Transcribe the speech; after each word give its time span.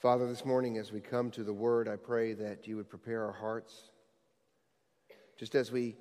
Father, 0.00 0.28
this 0.28 0.44
morning 0.44 0.78
as 0.78 0.92
we 0.92 1.00
come 1.00 1.28
to 1.32 1.42
the 1.42 1.52
Word, 1.52 1.88
I 1.88 1.96
pray 1.96 2.32
that 2.34 2.68
you 2.68 2.76
would 2.76 2.88
prepare 2.88 3.24
our 3.24 3.32
hearts. 3.32 3.74
Just 5.36 5.56
as 5.56 5.72
we 5.72 5.96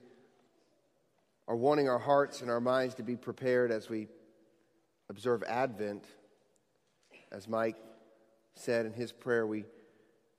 are 1.47 1.55
wanting 1.55 1.89
our 1.89 1.97
hearts 1.97 2.41
and 2.43 2.51
our 2.51 2.61
minds 2.61 2.93
to 2.95 3.03
be 3.03 3.15
prepared 3.15 3.71
as 3.71 3.89
we 3.89 4.07
observe 5.09 5.41
Advent, 5.41 6.05
as 7.31 7.47
Mike 7.47 7.77
said 8.53 8.85
in 8.85 8.93
his 8.93 9.11
prayer, 9.11 9.47
we, 9.47 9.65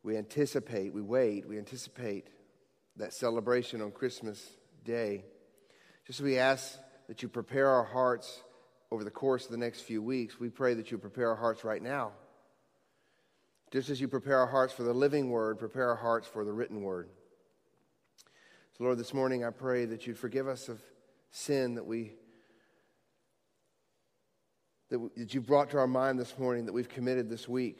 we 0.04 0.16
anticipate, 0.16 0.94
we 0.94 1.02
wait, 1.02 1.48
we 1.48 1.58
anticipate 1.58 2.28
that 2.94 3.12
celebration 3.12 3.82
on 3.82 3.90
Christmas 3.90 4.52
Day. 4.84 5.24
Just 6.06 6.20
as 6.20 6.24
we 6.24 6.38
ask 6.38 6.78
that 7.08 7.24
you 7.24 7.28
prepare 7.28 7.68
our 7.68 7.82
hearts 7.82 8.40
over 8.92 9.02
the 9.02 9.10
course 9.10 9.46
of 9.46 9.50
the 9.50 9.56
next 9.56 9.80
few 9.80 10.00
weeks, 10.00 10.38
we 10.38 10.48
pray 10.48 10.74
that 10.74 10.92
you 10.92 10.98
prepare 10.98 11.30
our 11.30 11.36
hearts 11.36 11.64
right 11.64 11.82
now 11.82 12.12
just 13.70 13.90
as 13.90 14.00
you 14.00 14.08
prepare 14.08 14.38
our 14.38 14.46
hearts 14.46 14.72
for 14.72 14.82
the 14.82 14.92
living 14.92 15.30
word, 15.30 15.58
prepare 15.58 15.88
our 15.88 15.96
hearts 15.96 16.26
for 16.26 16.44
the 16.44 16.52
written 16.52 16.82
word. 16.82 17.08
So, 18.76 18.84
Lord, 18.84 18.98
this 18.98 19.12
morning 19.12 19.44
I 19.44 19.50
pray 19.50 19.84
that 19.86 20.06
you'd 20.06 20.18
forgive 20.18 20.48
us 20.48 20.68
of 20.68 20.80
sin 21.30 21.74
that 21.74 21.84
we 21.84 22.12
that, 24.90 24.98
that 25.16 25.34
you 25.34 25.42
brought 25.42 25.70
to 25.70 25.78
our 25.78 25.86
mind 25.86 26.18
this 26.18 26.38
morning 26.38 26.64
that 26.64 26.72
we've 26.72 26.88
committed 26.88 27.28
this 27.28 27.46
week, 27.46 27.78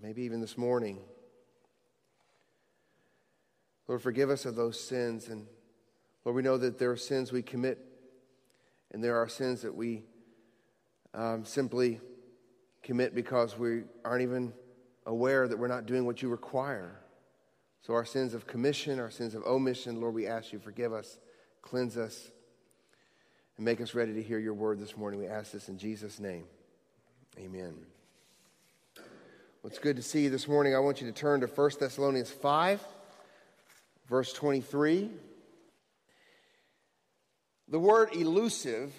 maybe 0.00 0.22
even 0.22 0.40
this 0.40 0.58
morning. 0.58 0.98
Lord, 3.86 4.02
forgive 4.02 4.30
us 4.30 4.46
of 4.46 4.56
those 4.56 4.80
sins. 4.80 5.28
And 5.28 5.46
Lord, 6.24 6.34
we 6.34 6.42
know 6.42 6.56
that 6.56 6.78
there 6.78 6.90
are 6.90 6.96
sins 6.96 7.30
we 7.30 7.42
commit, 7.42 7.78
and 8.90 9.02
there 9.02 9.16
are 9.16 9.28
sins 9.28 9.62
that 9.62 9.74
we 9.74 10.02
um, 11.14 11.44
simply 11.44 12.00
commit 12.82 13.14
because 13.14 13.58
we 13.58 13.82
aren't 14.04 14.22
even 14.22 14.52
aware 15.06 15.48
that 15.48 15.58
we're 15.58 15.68
not 15.68 15.86
doing 15.86 16.04
what 16.04 16.22
you 16.22 16.28
require. 16.28 16.98
So, 17.82 17.94
our 17.94 18.04
sins 18.04 18.34
of 18.34 18.46
commission, 18.46 19.00
our 19.00 19.10
sins 19.10 19.34
of 19.34 19.42
omission, 19.44 20.00
Lord, 20.00 20.14
we 20.14 20.26
ask 20.26 20.52
you, 20.52 20.58
forgive 20.60 20.92
us, 20.92 21.18
cleanse 21.62 21.96
us, 21.96 22.30
and 23.56 23.64
make 23.64 23.80
us 23.80 23.94
ready 23.94 24.14
to 24.14 24.22
hear 24.22 24.38
your 24.38 24.54
word 24.54 24.78
this 24.78 24.96
morning. 24.96 25.18
We 25.18 25.26
ask 25.26 25.52
this 25.52 25.68
in 25.68 25.78
Jesus' 25.78 26.20
name. 26.20 26.44
Amen. 27.38 27.74
Well, 28.96 29.70
it's 29.70 29.78
good 29.78 29.96
to 29.96 30.02
see 30.02 30.22
you 30.22 30.30
this 30.30 30.46
morning. 30.46 30.74
I 30.74 30.78
want 30.78 31.00
you 31.00 31.06
to 31.06 31.12
turn 31.12 31.40
to 31.40 31.46
1 31.46 31.70
Thessalonians 31.80 32.30
5, 32.30 32.80
verse 34.08 34.32
23. 34.32 35.10
The 37.68 37.78
word 37.78 38.14
elusive 38.14 38.92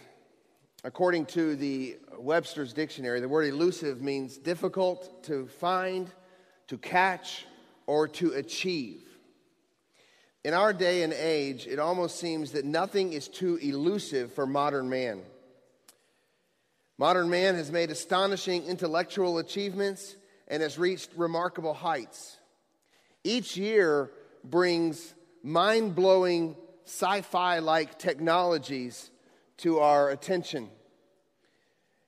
According 0.86 1.28
to 1.28 1.56
the 1.56 1.98
Webster's 2.18 2.74
Dictionary, 2.74 3.22
the 3.22 3.30
word 3.30 3.48
elusive 3.48 4.02
means 4.02 4.38
difficult 4.38 5.24
to 5.24 5.48
find, 5.48 6.12
to 6.68 6.78
catch, 6.78 7.46
or 7.88 8.10
to 8.10 8.34
achieve. 8.34 9.02
In 10.44 10.54
our 10.54 10.74
day 10.74 11.04
and 11.04 11.14
age, 11.14 11.68
it 11.68 11.80
almost 11.80 12.20
seems 12.20 12.52
that 12.52 12.66
nothing 12.66 13.14
is 13.14 13.30
too 13.30 13.56
elusive 13.62 14.34
for 14.34 14.46
modern 14.46 14.90
man. 14.90 15.22
Modern 16.98 17.30
man 17.30 17.56
has 17.56 17.72
made 17.72 17.90
astonishing 17.90 18.66
intellectual 18.66 19.38
achievements 19.38 20.18
and 20.50 20.62
has 20.62 20.78
reached 20.78 21.12
remarkable 21.16 21.74
heights. 21.74 22.38
Each 23.24 23.56
year 23.56 24.12
brings 24.44 25.14
mind 25.44 25.96
blowing 25.96 26.58
sci 26.84 27.22
fi 27.22 27.60
like 27.60 27.98
technologies 27.98 29.10
to 29.58 29.80
our 29.80 30.10
attention. 30.10 30.70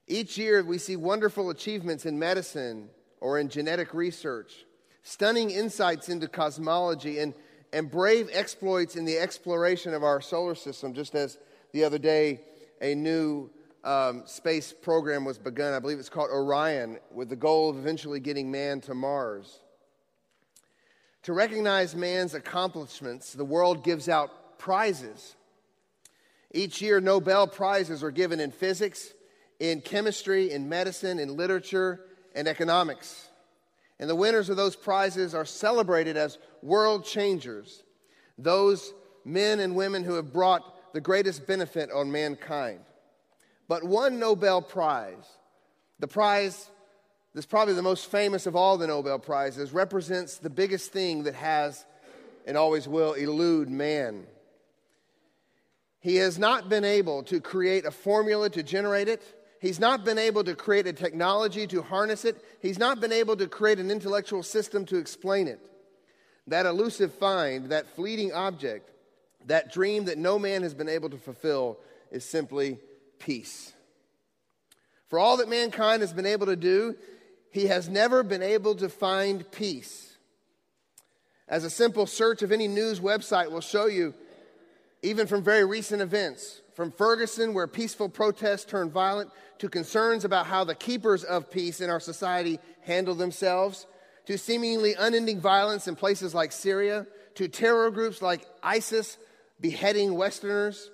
Each 0.07 0.37
year, 0.37 0.63
we 0.63 0.77
see 0.77 0.95
wonderful 0.95 1.49
achievements 1.49 2.05
in 2.05 2.19
medicine 2.19 2.89
or 3.19 3.39
in 3.39 3.49
genetic 3.49 3.93
research, 3.93 4.65
stunning 5.03 5.49
insights 5.49 6.09
into 6.09 6.27
cosmology, 6.27 7.19
and, 7.19 7.33
and 7.73 7.89
brave 7.89 8.29
exploits 8.31 8.95
in 8.95 9.05
the 9.05 9.17
exploration 9.17 9.93
of 9.93 10.03
our 10.03 10.21
solar 10.21 10.55
system, 10.55 10.93
just 10.93 11.15
as 11.15 11.39
the 11.71 11.83
other 11.83 11.97
day 11.97 12.41
a 12.81 12.93
new 12.93 13.49
um, 13.83 14.23
space 14.25 14.73
program 14.73 15.25
was 15.25 15.37
begun. 15.37 15.73
I 15.73 15.79
believe 15.79 15.99
it's 15.99 16.09
called 16.09 16.29
Orion, 16.29 16.99
with 17.11 17.29
the 17.29 17.35
goal 17.35 17.69
of 17.69 17.77
eventually 17.77 18.19
getting 18.19 18.51
man 18.51 18.81
to 18.81 18.93
Mars. 18.93 19.59
To 21.23 21.33
recognize 21.33 21.95
man's 21.95 22.35
accomplishments, 22.35 23.33
the 23.33 23.45
world 23.45 23.83
gives 23.83 24.07
out 24.07 24.59
prizes. 24.59 25.35
Each 26.55 26.81
year, 26.81 27.01
Nobel 27.01 27.47
Prizes 27.47 28.01
are 28.01 28.11
given 28.11 28.39
in 28.39 28.49
physics, 28.49 29.13
in 29.59 29.81
chemistry, 29.81 30.51
in 30.51 30.69
medicine, 30.69 31.19
in 31.19 31.35
literature, 31.35 31.99
and 32.33 32.47
economics. 32.47 33.27
And 33.99 34.09
the 34.09 34.15
winners 34.15 34.49
of 34.49 34.55
those 34.55 34.73
prizes 34.73 35.35
are 35.35 35.43
celebrated 35.43 36.15
as 36.15 36.37
world 36.63 37.03
changers, 37.03 37.83
those 38.37 38.93
men 39.25 39.59
and 39.59 39.75
women 39.75 40.05
who 40.05 40.13
have 40.13 40.31
brought 40.31 40.93
the 40.93 41.01
greatest 41.01 41.45
benefit 41.45 41.91
on 41.91 42.09
mankind. 42.09 42.79
But 43.67 43.83
one 43.83 44.17
Nobel 44.17 44.61
Prize, 44.61 45.27
the 45.99 46.07
prize 46.07 46.71
that's 47.33 47.45
probably 47.45 47.73
the 47.73 47.81
most 47.81 48.09
famous 48.09 48.45
of 48.45 48.55
all 48.55 48.77
the 48.77 48.87
Nobel 48.87 49.19
Prizes, 49.19 49.73
represents 49.73 50.37
the 50.37 50.49
biggest 50.49 50.93
thing 50.93 51.23
that 51.23 51.35
has 51.35 51.85
and 52.47 52.55
always 52.55 52.87
will 52.87 53.11
elude 53.11 53.69
man. 53.69 54.25
He 56.05 56.17
has 56.17 56.37
not 56.37 56.69
been 56.69 56.85
able 56.85 57.23
to 57.23 57.41
create 57.41 57.83
a 57.83 57.89
formula 57.89 58.47
to 58.51 58.61
generate 58.61 59.07
it. 59.07 59.23
He's 59.59 59.79
not 59.79 60.05
been 60.05 60.19
able 60.19 60.43
to 60.43 60.53
create 60.53 60.85
a 60.85 60.93
technology 60.93 61.65
to 61.65 61.81
harness 61.81 62.25
it. 62.25 62.45
He's 62.61 62.77
not 62.77 63.01
been 63.01 63.11
able 63.11 63.35
to 63.37 63.47
create 63.47 63.79
an 63.79 63.89
intellectual 63.89 64.43
system 64.43 64.85
to 64.85 64.97
explain 64.97 65.47
it. 65.47 65.67
That 66.45 66.67
elusive 66.67 67.11
find, 67.15 67.71
that 67.71 67.95
fleeting 67.95 68.31
object, 68.33 68.91
that 69.47 69.73
dream 69.73 70.05
that 70.05 70.19
no 70.19 70.37
man 70.37 70.61
has 70.61 70.75
been 70.75 70.89
able 70.89 71.09
to 71.09 71.17
fulfill 71.17 71.79
is 72.11 72.23
simply 72.23 72.77
peace. 73.17 73.73
For 75.07 75.17
all 75.17 75.37
that 75.37 75.49
mankind 75.49 76.01
has 76.01 76.13
been 76.13 76.27
able 76.27 76.45
to 76.45 76.55
do, 76.55 76.97
he 77.49 77.65
has 77.65 77.89
never 77.89 78.21
been 78.21 78.43
able 78.43 78.75
to 78.75 78.89
find 78.89 79.49
peace. 79.49 80.13
As 81.47 81.63
a 81.63 81.69
simple 81.71 82.05
search 82.05 82.43
of 82.43 82.51
any 82.51 82.67
news 82.67 82.99
website 82.99 83.49
will 83.49 83.59
show 83.59 83.87
you, 83.87 84.13
even 85.05 85.27
from 85.27 85.43
very 85.43 85.63
recent 85.63 86.01
events, 86.01 86.61
from 86.73 86.91
Ferguson, 86.91 87.53
where 87.53 87.67
peaceful 87.67 88.09
protests 88.09 88.65
turned 88.65 88.91
violent, 88.91 89.29
to 89.59 89.69
concerns 89.69 90.25
about 90.25 90.47
how 90.47 90.63
the 90.63 90.75
keepers 90.75 91.23
of 91.23 91.51
peace 91.51 91.79
in 91.79 91.89
our 91.89 91.99
society 91.99 92.59
handle 92.81 93.13
themselves, 93.13 93.85
to 94.25 94.37
seemingly 94.37 94.95
unending 94.97 95.39
violence 95.39 95.87
in 95.87 95.95
places 95.95 96.33
like 96.33 96.51
Syria, 96.51 97.05
to 97.35 97.47
terror 97.47 97.91
groups 97.91 98.21
like 98.21 98.45
ISIS 98.63 99.17
beheading 99.61 100.15
Westerners, 100.15 100.89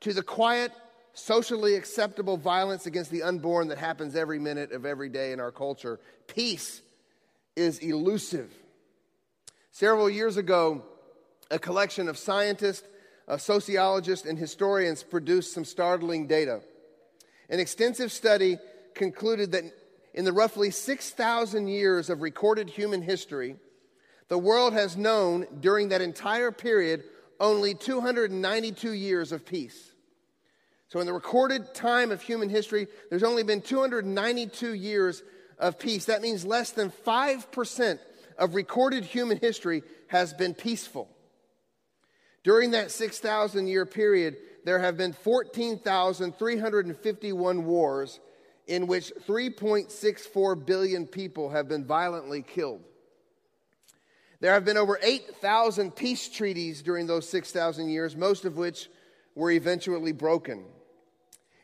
to 0.00 0.12
the 0.12 0.22
quiet, 0.22 0.70
socially 1.14 1.74
acceptable 1.74 2.36
violence 2.36 2.84
against 2.84 3.10
the 3.10 3.22
unborn 3.22 3.68
that 3.68 3.78
happens 3.78 4.14
every 4.14 4.38
minute 4.38 4.72
of 4.72 4.84
every 4.84 5.08
day 5.08 5.32
in 5.32 5.40
our 5.40 5.52
culture. 5.52 5.98
Peace 6.26 6.82
is 7.56 7.78
elusive. 7.78 8.52
Several 9.70 10.10
years 10.10 10.36
ago, 10.36 10.82
a 11.50 11.58
collection 11.58 12.08
of 12.08 12.18
scientists 12.18 12.86
uh, 13.26 13.36
sociologists 13.36 14.26
and 14.26 14.38
historians 14.38 15.02
produced 15.02 15.52
some 15.52 15.64
startling 15.64 16.26
data. 16.26 16.60
An 17.48 17.60
extensive 17.60 18.12
study 18.12 18.58
concluded 18.94 19.52
that 19.52 19.64
in 20.12 20.24
the 20.24 20.32
roughly 20.32 20.70
6,000 20.70 21.66
years 21.66 22.08
of 22.10 22.22
recorded 22.22 22.70
human 22.70 23.02
history, 23.02 23.56
the 24.28 24.38
world 24.38 24.72
has 24.72 24.96
known 24.96 25.46
during 25.60 25.88
that 25.88 26.00
entire 26.00 26.52
period 26.52 27.04
only 27.40 27.74
292 27.74 28.92
years 28.92 29.32
of 29.32 29.44
peace. 29.44 29.92
So, 30.88 31.00
in 31.00 31.06
the 31.06 31.12
recorded 31.12 31.74
time 31.74 32.12
of 32.12 32.22
human 32.22 32.48
history, 32.48 32.86
there's 33.10 33.24
only 33.24 33.42
been 33.42 33.60
292 33.60 34.74
years 34.74 35.22
of 35.58 35.78
peace. 35.78 36.04
That 36.04 36.22
means 36.22 36.44
less 36.44 36.70
than 36.70 36.90
5% 36.90 37.98
of 38.38 38.54
recorded 38.54 39.04
human 39.04 39.38
history 39.38 39.82
has 40.08 40.32
been 40.32 40.54
peaceful. 40.54 41.08
During 42.44 42.70
that 42.72 42.90
6,000 42.90 43.66
year 43.66 43.86
period, 43.86 44.36
there 44.64 44.78
have 44.78 44.98
been 44.98 45.14
14,351 45.14 47.64
wars 47.64 48.20
in 48.66 48.86
which 48.86 49.12
3.64 49.26 50.66
billion 50.66 51.06
people 51.06 51.50
have 51.50 51.68
been 51.68 51.84
violently 51.84 52.40
killed. 52.42 52.80
There 54.40 54.52
have 54.52 54.64
been 54.64 54.76
over 54.76 54.98
8,000 55.02 55.96
peace 55.96 56.28
treaties 56.28 56.82
during 56.82 57.06
those 57.06 57.26
6,000 57.28 57.88
years, 57.88 58.14
most 58.14 58.44
of 58.44 58.58
which 58.58 58.90
were 59.34 59.50
eventually 59.50 60.12
broken. 60.12 60.66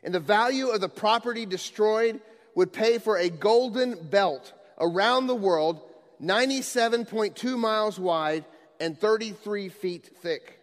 And 0.03 0.15
the 0.15 0.19
value 0.19 0.69
of 0.69 0.81
the 0.81 0.89
property 0.89 1.45
destroyed 1.45 2.19
would 2.55 2.73
pay 2.73 2.97
for 2.97 3.17
a 3.17 3.29
golden 3.29 4.07
belt 4.09 4.51
around 4.79 5.27
the 5.27 5.35
world, 5.35 5.79
97.2 6.21 7.57
miles 7.57 7.99
wide 7.99 8.45
and 8.79 8.99
33 8.99 9.69
feet 9.69 10.09
thick. 10.21 10.60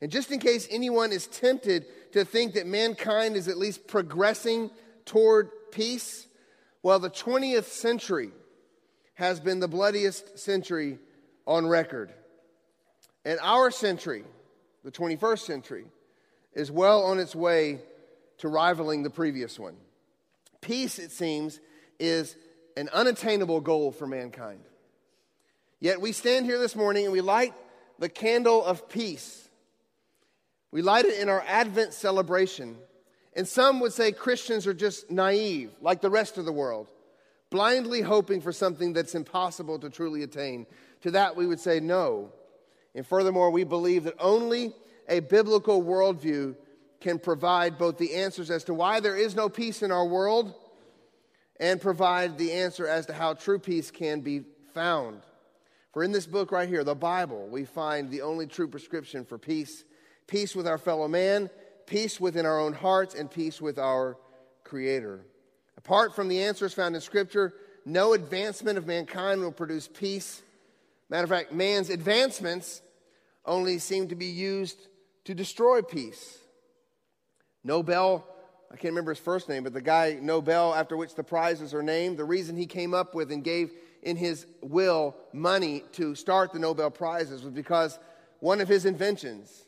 And 0.00 0.10
just 0.10 0.30
in 0.30 0.38
case 0.38 0.68
anyone 0.70 1.12
is 1.12 1.26
tempted 1.26 1.86
to 2.12 2.24
think 2.24 2.54
that 2.54 2.66
mankind 2.66 3.36
is 3.36 3.48
at 3.48 3.58
least 3.58 3.86
progressing 3.86 4.70
toward 5.04 5.50
peace, 5.72 6.26
Well, 6.82 7.00
the 7.00 7.10
20th 7.10 7.64
century 7.64 8.30
has 9.14 9.40
been 9.40 9.58
the 9.58 9.68
bloodiest 9.68 10.38
century 10.38 10.98
on 11.44 11.66
record. 11.66 12.12
And 13.24 13.40
our 13.42 13.72
century, 13.72 14.24
the 14.84 14.92
21st 14.92 15.40
century, 15.40 15.86
is 16.52 16.70
well 16.70 17.02
on 17.02 17.18
its 17.18 17.34
way 17.34 17.80
to 18.38 18.48
rivaling 18.48 19.02
the 19.02 19.10
previous 19.10 19.58
one. 19.58 19.76
Peace, 20.60 20.98
it 20.98 21.10
seems, 21.10 21.58
is 21.98 22.36
an 22.76 22.88
unattainable 22.92 23.60
goal 23.60 23.90
for 23.90 24.06
mankind. 24.06 24.60
Yet 25.80 26.00
we 26.00 26.12
stand 26.12 26.46
here 26.46 26.58
this 26.58 26.76
morning 26.76 27.04
and 27.04 27.12
we 27.12 27.20
light 27.20 27.54
the 27.98 28.08
candle 28.08 28.64
of 28.64 28.88
peace. 28.88 29.47
We 30.70 30.82
light 30.82 31.04
it 31.04 31.18
in 31.20 31.28
our 31.28 31.42
Advent 31.46 31.94
celebration. 31.94 32.76
And 33.34 33.46
some 33.46 33.80
would 33.80 33.92
say 33.92 34.12
Christians 34.12 34.66
are 34.66 34.74
just 34.74 35.10
naive, 35.10 35.70
like 35.80 36.00
the 36.00 36.10
rest 36.10 36.38
of 36.38 36.44
the 36.44 36.52
world, 36.52 36.90
blindly 37.50 38.00
hoping 38.00 38.40
for 38.40 38.52
something 38.52 38.92
that's 38.92 39.14
impossible 39.14 39.78
to 39.78 39.90
truly 39.90 40.22
attain. 40.22 40.66
To 41.02 41.12
that, 41.12 41.36
we 41.36 41.46
would 41.46 41.60
say 41.60 41.80
no. 41.80 42.32
And 42.94 43.06
furthermore, 43.06 43.50
we 43.50 43.64
believe 43.64 44.04
that 44.04 44.14
only 44.18 44.74
a 45.08 45.20
biblical 45.20 45.82
worldview 45.82 46.56
can 47.00 47.18
provide 47.18 47.78
both 47.78 47.96
the 47.96 48.14
answers 48.14 48.50
as 48.50 48.64
to 48.64 48.74
why 48.74 49.00
there 49.00 49.16
is 49.16 49.36
no 49.36 49.48
peace 49.48 49.82
in 49.82 49.92
our 49.92 50.04
world 50.04 50.54
and 51.60 51.80
provide 51.80 52.38
the 52.38 52.52
answer 52.52 52.86
as 52.86 53.06
to 53.06 53.12
how 53.12 53.34
true 53.34 53.58
peace 53.58 53.90
can 53.90 54.20
be 54.20 54.42
found. 54.74 55.22
For 55.92 56.02
in 56.02 56.12
this 56.12 56.26
book 56.26 56.52
right 56.52 56.68
here, 56.68 56.84
the 56.84 56.94
Bible, 56.94 57.46
we 57.48 57.64
find 57.64 58.10
the 58.10 58.22
only 58.22 58.46
true 58.46 58.68
prescription 58.68 59.24
for 59.24 59.38
peace 59.38 59.84
peace 60.28 60.54
with 60.54 60.68
our 60.68 60.78
fellow 60.78 61.08
man, 61.08 61.50
peace 61.86 62.20
within 62.20 62.46
our 62.46 62.60
own 62.60 62.72
hearts, 62.72 63.16
and 63.16 63.28
peace 63.28 63.60
with 63.60 63.78
our 63.78 64.16
Creator. 64.62 65.24
Apart 65.76 66.14
from 66.14 66.28
the 66.28 66.42
answers 66.42 66.74
found 66.74 66.94
in 66.94 67.00
Scripture, 67.00 67.54
no 67.84 68.12
advancement 68.12 68.78
of 68.78 68.86
mankind 68.86 69.40
will 69.40 69.50
produce 69.50 69.88
peace. 69.88 70.42
Matter 71.08 71.24
of 71.24 71.30
fact, 71.30 71.52
man's 71.52 71.88
advancements 71.88 72.82
only 73.46 73.78
seem 73.78 74.08
to 74.08 74.14
be 74.14 74.26
used 74.26 74.78
to 75.24 75.34
destroy 75.34 75.80
peace. 75.80 76.38
Nobel, 77.64 78.26
I 78.70 78.76
can't 78.76 78.92
remember 78.92 79.12
his 79.12 79.18
first 79.18 79.48
name, 79.48 79.64
but 79.64 79.72
the 79.72 79.80
guy 79.80 80.18
Nobel, 80.20 80.74
after 80.74 80.96
which 80.96 81.14
the 81.14 81.24
prizes 81.24 81.72
are 81.72 81.82
named, 81.82 82.18
the 82.18 82.24
reason 82.24 82.56
he 82.56 82.66
came 82.66 82.92
up 82.92 83.14
with 83.14 83.32
and 83.32 83.42
gave 83.42 83.70
in 84.02 84.16
his 84.16 84.46
will 84.60 85.16
money 85.32 85.82
to 85.92 86.14
start 86.14 86.52
the 86.52 86.58
Nobel 86.58 86.90
Prizes 86.90 87.42
was 87.42 87.52
because 87.52 87.98
one 88.40 88.60
of 88.60 88.68
his 88.68 88.84
inventions, 88.84 89.64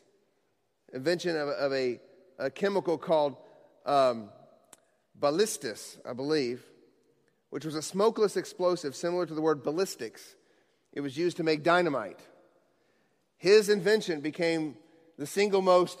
invention 0.93 1.35
of, 1.35 1.49
of 1.49 1.73
a, 1.73 1.99
a, 2.39 2.49
chemical 2.49 2.97
called 2.97 3.37
um, 3.85 4.29
ballistite, 5.19 5.97
I 6.05 6.13
believe, 6.13 6.63
which 7.49 7.65
was 7.65 7.75
a 7.75 7.81
smokeless 7.81 8.37
explosive 8.37 8.95
similar 8.95 9.25
to 9.25 9.33
the 9.33 9.41
word 9.41 9.63
ballistics. 9.63 10.35
It 10.93 11.01
was 11.01 11.17
used 11.17 11.37
to 11.37 11.43
make 11.43 11.63
dynamite. 11.63 12.19
His 13.37 13.69
invention 13.69 14.21
became 14.21 14.75
the 15.17 15.25
single 15.25 15.61
most 15.61 15.99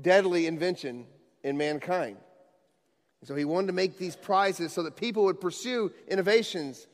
deadly 0.00 0.46
invention 0.46 1.06
in 1.42 1.56
mankind. 1.56 2.16
so 3.22 3.34
he 3.34 3.44
wanted 3.44 3.68
to 3.68 3.72
make 3.72 3.98
these 3.98 4.16
prizes 4.16 4.72
so 4.72 4.82
that 4.82 4.96
people 4.96 5.24
would 5.24 5.40
pursue 5.40 5.92
innovations 6.08 6.86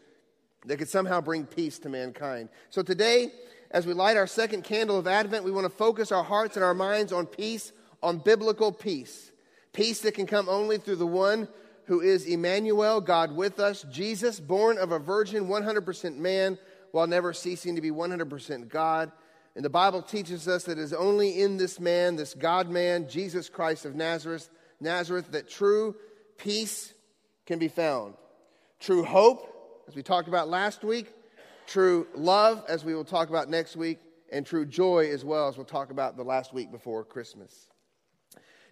that 0.67 0.77
could 0.77 0.89
somehow 0.89 1.21
bring 1.21 1.45
peace 1.45 1.79
to 1.81 1.89
mankind. 1.89 2.49
So 2.71 2.83
today, 2.83 3.33
as 3.73 3.87
we 3.87 3.95
light 3.95 4.19
our 4.19 4.27
second 4.27 4.65
candle 4.65 4.99
of 4.99 5.07
Advent, 5.07 5.45
we 5.45 5.51
want 5.51 5.65
to 5.65 5.71
focus 5.71 6.13
our 6.13 6.23
hearts 6.23 6.57
and 6.57 6.65
our 6.65 6.75
minds 6.75 7.13
on 7.13 7.27
peace, 7.27 7.73
on 8.03 8.19
biblical 8.19 8.71
peace. 8.71 9.33
Peace 9.73 10.01
that 10.03 10.15
can 10.15 10.27
come 10.27 10.49
only 10.49 10.77
through 10.77 10.97
the 10.97 11.07
one 11.07 11.49
who 11.87 12.01
is 12.01 12.27
Emmanuel, 12.27 13.01
God 13.01 13.35
with 13.35 13.59
us, 13.59 13.85
Jesus, 13.91 14.39
born 14.39 14.77
of 14.77 14.93
a 14.93 14.99
virgin, 14.99 15.47
100% 15.47 16.17
man, 16.17 16.59
while 16.91 17.07
never 17.07 17.33
ceasing 17.33 17.75
to 17.75 17.81
be 17.81 17.91
100% 17.91 18.69
God. 18.69 19.11
And 19.57 19.65
the 19.65 19.71
Bible 19.71 20.03
teaches 20.03 20.47
us 20.49 20.65
that 20.65 20.79
it 20.79 20.83
is 20.83 20.93
only 20.93 21.41
in 21.41 21.57
this 21.57 21.81
man, 21.81 22.17
this 22.17 22.35
God 22.35 22.69
man, 22.69 23.09
Jesus 23.09 23.49
Christ 23.49 23.87
of 23.87 23.95
Nazareth, 23.95 24.51
Nazareth, 24.81 25.33
that 25.33 25.49
true 25.49 25.97
peace 26.37 26.93
can 27.47 27.59
be 27.59 27.69
found. 27.69 28.15
True 28.81 29.05
hope, 29.05 29.85
as 29.89 29.97
we 29.97 30.03
talked 30.03 30.29
about 30.29 30.49
last 30.49 30.85
week, 30.85 31.13
true 31.73 32.07
love, 32.15 32.63
as 32.69 32.85
we 32.85 32.95
will 32.95 33.05
talk 33.05 33.31
about 33.31 33.49
next 33.49 33.77
week, 33.77 33.99
and 34.31 34.45
true 34.45 34.67
joy 34.67 35.11
as 35.11 35.25
well, 35.25 35.49
as 35.49 35.57
we'll 35.57 35.65
talk 35.65 35.91
about 35.91 36.19
the 36.19 36.23
last 36.23 36.53
week 36.53 36.71
before 36.71 37.03
Christmas. 37.03 37.67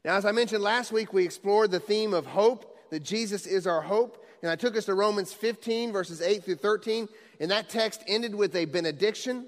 Now, 0.05 0.17
as 0.17 0.26
I 0.26 0.32
mentioned 0.32 0.62
last 0.62 0.93
week, 0.93 1.14
we 1.14 1.25
explored 1.25 1.70
the 1.70 1.81
theme 1.81 2.12
of 2.12 2.26
hope, 2.26 2.76
that 2.91 3.00
Jesus 3.00 3.47
is 3.47 3.67
our 3.67 3.81
hope. 3.81 4.23
And 4.43 4.50
I 4.50 4.56
took 4.56 4.76
us 4.76 4.85
to 4.85 4.94
Romans 4.94 5.32
15, 5.32 5.93
verses 5.93 6.20
8 6.20 6.44
through 6.44 6.56
13. 6.56 7.08
And 7.41 7.50
that 7.50 7.70
text 7.70 8.02
ended 8.06 8.35
with 8.35 8.55
a 8.55 8.67
benediction. 8.67 9.47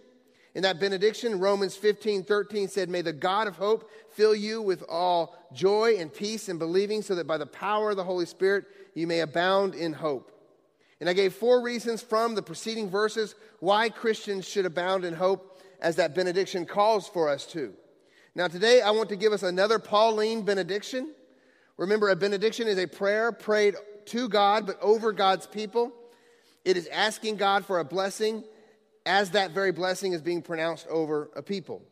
In 0.54 0.62
that 0.62 0.80
benediction, 0.80 1.38
Romans 1.38 1.76
15, 1.76 2.24
13 2.24 2.68
said, 2.68 2.88
May 2.88 3.02
the 3.02 3.12
God 3.12 3.48
of 3.48 3.56
hope 3.56 3.90
fill 4.10 4.34
you 4.34 4.62
with 4.62 4.82
all 4.88 5.36
joy 5.52 5.96
and 5.98 6.12
peace 6.12 6.48
in 6.48 6.56
believing, 6.56 7.02
so 7.02 7.14
that 7.16 7.26
by 7.26 7.36
the 7.36 7.46
power 7.46 7.90
of 7.90 7.96
the 7.96 8.04
Holy 8.04 8.26
Spirit 8.26 8.64
you 8.94 9.06
may 9.06 9.20
abound 9.20 9.74
in 9.74 9.92
hope. 9.92 10.30
And 11.02 11.08
I 11.08 11.14
gave 11.14 11.34
four 11.34 11.60
reasons 11.62 12.00
from 12.00 12.36
the 12.36 12.42
preceding 12.42 12.88
verses 12.88 13.34
why 13.58 13.88
Christians 13.88 14.46
should 14.46 14.66
abound 14.66 15.04
in 15.04 15.14
hope, 15.14 15.60
as 15.80 15.96
that 15.96 16.14
benediction 16.14 16.64
calls 16.64 17.08
for 17.08 17.28
us 17.28 17.44
to. 17.46 17.74
Now, 18.36 18.46
today 18.46 18.82
I 18.82 18.92
want 18.92 19.08
to 19.08 19.16
give 19.16 19.32
us 19.32 19.42
another 19.42 19.80
Pauline 19.80 20.42
benediction. 20.42 21.12
Remember, 21.76 22.10
a 22.10 22.14
benediction 22.14 22.68
is 22.68 22.78
a 22.78 22.86
prayer 22.86 23.32
prayed 23.32 23.74
to 24.06 24.28
God, 24.28 24.64
but 24.64 24.80
over 24.80 25.10
God's 25.10 25.44
people. 25.44 25.92
It 26.64 26.76
is 26.76 26.86
asking 26.86 27.34
God 27.34 27.66
for 27.66 27.80
a 27.80 27.84
blessing 27.84 28.44
as 29.04 29.32
that 29.32 29.50
very 29.50 29.72
blessing 29.72 30.12
is 30.12 30.22
being 30.22 30.40
pronounced 30.40 30.86
over 30.86 31.30
a 31.34 31.42
people. 31.42 31.82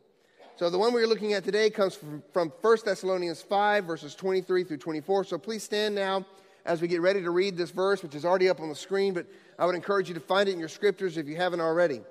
So 0.54 0.70
the 0.70 0.78
one 0.78 0.92
we're 0.92 1.08
looking 1.08 1.32
at 1.32 1.42
today 1.42 1.68
comes 1.68 1.96
from, 1.96 2.22
from 2.32 2.52
1 2.60 2.78
Thessalonians 2.84 3.42
5, 3.42 3.86
verses 3.86 4.14
23 4.14 4.62
through 4.62 4.76
24. 4.76 5.24
So 5.24 5.36
please 5.36 5.64
stand 5.64 5.96
now 5.96 6.24
as 6.64 6.80
we 6.80 6.88
get 6.88 7.00
ready 7.00 7.22
to 7.22 7.30
read 7.30 7.56
this 7.56 7.70
verse, 7.70 8.02
which 8.02 8.14
is 8.14 8.24
already 8.24 8.48
up 8.48 8.60
on 8.60 8.68
the 8.68 8.74
screen, 8.74 9.14
but 9.14 9.26
I 9.58 9.66
would 9.66 9.74
encourage 9.74 10.08
you 10.08 10.14
to 10.14 10.20
find 10.20 10.48
it 10.48 10.52
in 10.52 10.58
your 10.58 10.68
scriptures 10.68 11.16
if 11.16 11.26
you 11.26 11.36
haven't 11.36 11.60
already. 11.60 12.02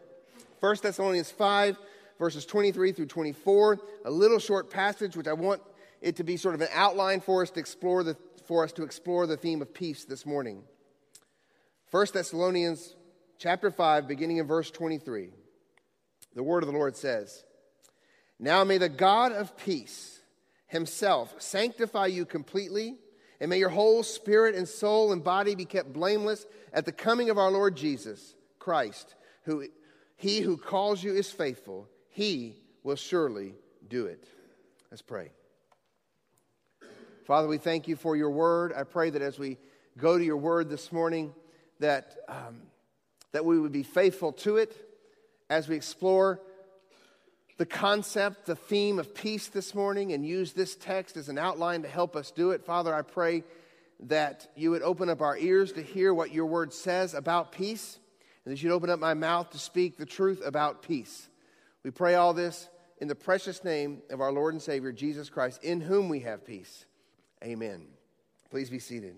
1 0.60 0.76
Thessalonians 0.82 1.32
5, 1.32 1.78
verses 2.18 2.46
23 2.46 2.92
through 2.92 3.06
24, 3.06 3.80
a 4.06 4.12
little 4.12 4.40
short 4.40 4.70
passage, 4.70 5.16
which 5.16 5.28
I 5.28 5.34
want 5.34 5.62
it 6.02 6.18
to 6.18 6.24
be 6.24 6.38
sort 6.38 6.56
of 6.56 6.62
an 6.62 6.68
outline 6.74 7.22
for 7.22 7.42
us 7.42 7.52
to 7.52 7.60
explore 7.60 8.04
the, 8.04 8.16
for 8.46 8.64
us 8.64 8.72
to 8.74 8.84
explore 8.84 9.28
the 9.28 9.38
theme 9.38 9.62
of 9.62 9.74
peace 9.74 10.06
this 10.06 10.26
morning. 10.26 10.64
1 11.92 12.08
Thessalonians 12.14 12.96
chapter 13.38 13.72
5, 13.72 14.08
beginning 14.08 14.38
in 14.38 14.48
verse 14.48 14.70
23. 14.70 15.30
The 16.36 16.44
word 16.44 16.64
of 16.64 16.68
the 16.68 16.78
Lord 16.78 16.96
says, 16.96 17.44
Now 18.38 18.64
may 18.64 18.78
the 18.78 18.90
God 18.90 19.32
of 19.32 19.58
peace 19.58 20.20
himself 20.68 21.34
sanctify 21.42 22.08
you 22.08 22.26
completely, 22.26 22.98
and 23.40 23.50
may 23.50 23.58
your 23.58 23.70
whole 23.70 24.04
spirit 24.04 24.56
and 24.56 24.68
soul 24.68 25.12
and 25.12 25.24
body 25.24 25.56
be 25.56 25.66
kept 25.66 25.94
blameless 25.94 26.46
at 26.74 26.86
the 26.86 26.92
coming 26.92 27.30
of 27.30 27.38
our 27.38 27.52
Lord 27.52 27.76
Jesus 27.76 28.36
Christ, 28.60 29.16
who 29.44 29.66
he 30.16 30.42
who 30.42 30.58
calls 30.58 31.04
you 31.04 31.14
is 31.14 31.32
faithful, 31.32 31.88
he 32.10 32.56
will 32.84 32.96
surely 32.98 33.56
do 33.88 34.06
it. 34.06 34.28
Let's 34.92 35.02
pray. 35.02 35.32
Father, 37.26 37.48
we 37.48 37.58
thank 37.58 37.88
you 37.88 37.96
for 37.96 38.16
your 38.16 38.32
word. 38.32 38.74
I 38.76 38.84
pray 38.84 39.12
that 39.12 39.22
as 39.22 39.38
we 39.38 39.58
go 39.98 40.18
to 40.18 40.24
your 40.24 40.38
word 40.38 40.70
this 40.70 40.92
morning, 40.92 41.34
that 41.80 42.18
um, 42.28 42.64
that 43.32 43.46
we 43.46 43.60
would 43.60 43.72
be 43.72 43.84
faithful 43.84 44.32
to 44.32 44.58
it 44.58 44.76
as 45.50 45.68
we 45.68 45.76
explore 45.76 46.42
the 47.60 47.66
concept, 47.66 48.46
the 48.46 48.56
theme 48.56 49.00
of 49.00 49.14
peace 49.14 49.50
this 49.50 49.76
morning, 49.76 50.14
and 50.14 50.26
use 50.26 50.54
this 50.54 50.78
text 50.78 51.18
as 51.18 51.28
an 51.28 51.38
outline 51.38 51.82
to 51.82 51.90
help 51.90 52.16
us 52.16 52.32
do 52.32 52.52
it. 52.52 52.64
Father, 52.64 52.96
I 52.96 53.02
pray 53.02 53.44
that 54.08 54.48
you 54.56 54.72
would 54.72 54.82
open 54.82 55.10
up 55.10 55.22
our 55.22 55.38
ears 55.38 55.74
to 55.74 55.84
hear 55.84 56.14
what 56.14 56.32
your 56.32 56.46
word 56.46 56.72
says 56.72 57.14
about 57.14 57.52
peace, 57.52 58.00
and 58.46 58.54
that 58.54 58.64
you'd 58.64 58.72
open 58.72 58.90
up 58.90 58.98
my 58.98 59.14
mouth 59.14 59.50
to 59.50 59.60
speak 59.60 59.98
the 59.98 60.06
truth 60.06 60.42
about 60.46 60.84
peace. 60.84 61.28
We 61.84 61.92
pray 61.92 62.16
all 62.16 62.34
this 62.34 62.70
in 63.02 63.10
the 63.10 63.16
precious 63.16 63.62
name 63.62 64.04
of 64.10 64.22
our 64.22 64.32
Lord 64.32 64.54
and 64.54 64.64
Savior, 64.64 64.94
Jesus 64.94 65.30
Christ, 65.30 65.62
in 65.62 65.82
whom 65.82 66.08
we 66.08 66.22
have 66.22 66.46
peace. 66.46 66.86
Amen. 67.44 67.88
Please 68.50 68.70
be 68.70 68.80
seated. 68.80 69.18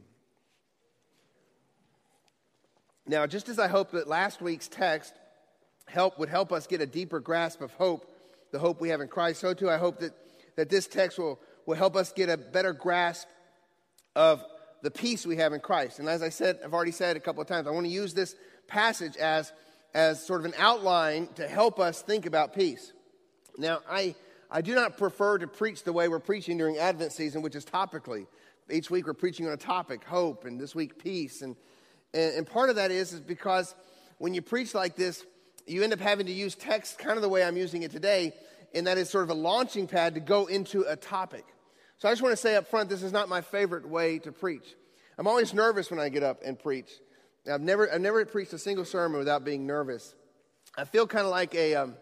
Now, 3.06 3.28
just 3.28 3.50
as 3.50 3.60
I 3.60 3.68
hope 3.68 3.92
that 3.92 4.08
last 4.08 4.42
week's 4.42 4.68
text 4.68 5.14
help, 5.86 6.18
would 6.18 6.30
help 6.30 6.52
us 6.52 6.66
get 6.66 6.82
a 6.82 6.88
deeper 6.88 7.20
grasp 7.20 7.62
of 7.62 7.72
hope, 7.74 8.11
the 8.52 8.60
hope 8.60 8.82
we 8.82 8.90
have 8.90 9.02
in 9.02 9.08
Christ, 9.08 9.42
so 9.42 9.54
too 9.54 9.70
I 9.70 9.78
hope 9.78 10.00
that, 10.00 10.14
that 10.56 10.70
this 10.70 10.88
text 10.88 11.18
will, 11.18 11.40
will 11.66 11.76
help 11.76 11.96
us 11.96 12.12
get 12.12 12.30
a 12.30 12.38
better 12.38 12.74
grasp 12.74 13.28
of 14.16 14.44
the 14.82 14.92
peace 14.92 15.26
we 15.26 15.38
have 15.38 15.54
in 15.54 15.60
Christ. 15.60 16.00
And 16.00 16.10
as 16.10 16.22
I 16.22 16.30
said, 16.30 16.60
I've 16.64 16.74
already 16.74 16.92
said 16.92 17.16
a 17.16 17.20
couple 17.20 17.42
of 17.42 17.48
times, 17.48 17.68
I 17.68 17.72
want 17.72 17.86
to 17.86 17.92
use 17.92 18.14
this 18.14 18.36
passage 18.68 19.16
as, 19.18 19.54
as 19.94 20.26
sort 20.26 20.42
of 20.42 20.46
an 20.46 20.54
outline 20.58 21.28
to 21.36 21.48
help 21.48 21.80
us 21.80 22.02
think 22.02 22.26
about 22.26 22.54
peace. 22.54 22.94
Now, 23.58 23.82
I, 23.90 24.16
I 24.50 24.62
do 24.62 24.76
not 24.76 24.98
prefer 24.98 25.38
to 25.38 25.48
preach 25.48 25.84
the 25.84 25.94
way 25.94 26.08
we're 26.08 26.20
preaching 26.20 26.58
during 26.58 26.78
Advent 26.78 27.12
season, 27.12 27.42
which 27.42 27.56
is 27.56 27.66
topically. 27.66 28.28
Each 28.70 28.90
week 28.90 29.06
we're 29.06 29.14
preaching 29.14 29.48
on 29.48 29.54
a 29.54 29.58
topic, 29.58 30.04
hope, 30.04 30.46
and 30.46 30.60
this 30.60 30.74
week 30.74 30.98
peace. 31.02 31.42
And 31.42 31.56
And, 32.14 32.34
and 32.38 32.48
part 32.48 32.70
of 32.70 32.76
that 32.76 32.92
is, 32.92 33.14
is 33.14 33.22
because 33.22 33.76
when 34.18 34.34
you 34.34 34.42
preach 34.42 34.74
like 34.74 34.96
this, 34.96 35.26
you 35.68 35.84
end 35.84 35.94
up 35.94 36.00
having 36.00 36.26
to 36.26 36.32
use 36.32 36.56
text 36.56 36.98
kind 36.98 37.16
of 37.16 37.22
the 37.22 37.30
way 37.30 37.44
I'm 37.44 37.58
using 37.58 37.84
it 37.84 37.92
today, 37.92 38.34
and 38.74 38.88
that 38.88 38.98
is 38.98 39.10
sort 39.10 39.24
of 39.24 39.30
a 39.30 39.36
launching 39.36 39.88
pad 39.88 40.16
to 40.16 40.20
go 40.20 40.46
into 40.46 40.84
a 40.88 40.96
topic. 40.96 41.46
So 41.98 42.10
I 42.10 42.12
just 42.12 42.22
want 42.22 42.34
to 42.34 42.38
say 42.38 42.56
up 42.56 42.68
front, 42.68 42.90
this 42.90 43.04
is 43.04 43.12
not 43.12 43.30
my 43.30 43.42
favorite 43.42 43.88
way 43.88 44.20
to 44.20 44.32
preach. 44.32 44.76
I'm 45.18 45.28
always 45.28 45.54
nervous 45.54 45.92
when 45.92 46.00
I 46.00 46.10
get 46.10 46.24
up 46.24 46.42
and 46.44 46.58
preach. 46.58 46.90
I've 47.52 47.62
never, 47.62 47.92
I've 47.92 48.02
never 48.02 48.26
preached 48.26 48.54
a 48.54 48.58
single 48.58 48.86
sermon 48.86 49.20
without 49.20 49.44
being 49.44 49.68
nervous. 49.68 50.16
I 50.78 50.86
feel 50.86 51.06
kind 51.06 51.26
of 51.26 51.32
like 51.32 51.54
a. 51.56 51.76
Um, 51.76 51.96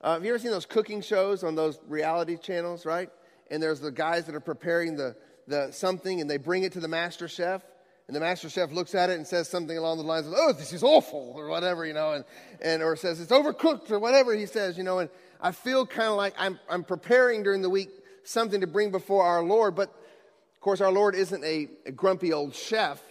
uh, 0.00 0.14
have 0.14 0.24
you 0.24 0.30
ever 0.30 0.38
seen 0.38 0.50
those 0.50 0.66
cooking 0.66 1.00
shows 1.00 1.44
on 1.44 1.54
those 1.54 1.78
reality 1.86 2.36
channels, 2.36 2.84
right? 2.84 3.08
And 3.50 3.62
there's 3.62 3.80
the 3.80 3.90
guys 3.90 4.26
that 4.26 4.34
are 4.34 4.40
preparing 4.40 4.96
the, 4.96 5.16
the 5.46 5.70
something, 5.70 6.20
and 6.20 6.28
they 6.28 6.36
bring 6.36 6.62
it 6.62 6.72
to 6.72 6.80
the 6.80 6.88
master 6.88 7.28
chef, 7.28 7.62
and 8.06 8.14
the 8.14 8.20
master 8.20 8.50
chef 8.50 8.70
looks 8.70 8.94
at 8.94 9.08
it 9.10 9.14
and 9.14 9.26
says 9.26 9.48
something 9.48 9.78
along 9.78 9.98
the 9.98 10.04
lines 10.04 10.26
of, 10.26 10.34
"Oh, 10.36 10.52
this 10.52 10.72
is 10.72 10.82
awful," 10.82 11.32
or 11.36 11.48
whatever, 11.48 11.86
you 11.86 11.94
know, 11.94 12.12
and, 12.12 12.24
and 12.60 12.82
or 12.82 12.96
says 12.96 13.20
it's 13.20 13.32
overcooked 13.32 13.90
or 13.90 13.98
whatever 13.98 14.34
he 14.34 14.46
says, 14.46 14.76
you 14.76 14.84
know. 14.84 14.98
And 14.98 15.10
I 15.40 15.52
feel 15.52 15.86
kind 15.86 16.08
of 16.08 16.16
like 16.16 16.34
I'm 16.38 16.58
I'm 16.68 16.84
preparing 16.84 17.42
during 17.42 17.62
the 17.62 17.70
week 17.70 17.88
something 18.24 18.60
to 18.60 18.66
bring 18.66 18.90
before 18.90 19.24
our 19.24 19.42
Lord, 19.42 19.74
but 19.74 19.88
of 19.88 20.60
course 20.60 20.80
our 20.80 20.92
Lord 20.92 21.14
isn't 21.14 21.42
a, 21.44 21.68
a 21.86 21.92
grumpy 21.92 22.32
old 22.32 22.54
chef. 22.54 23.02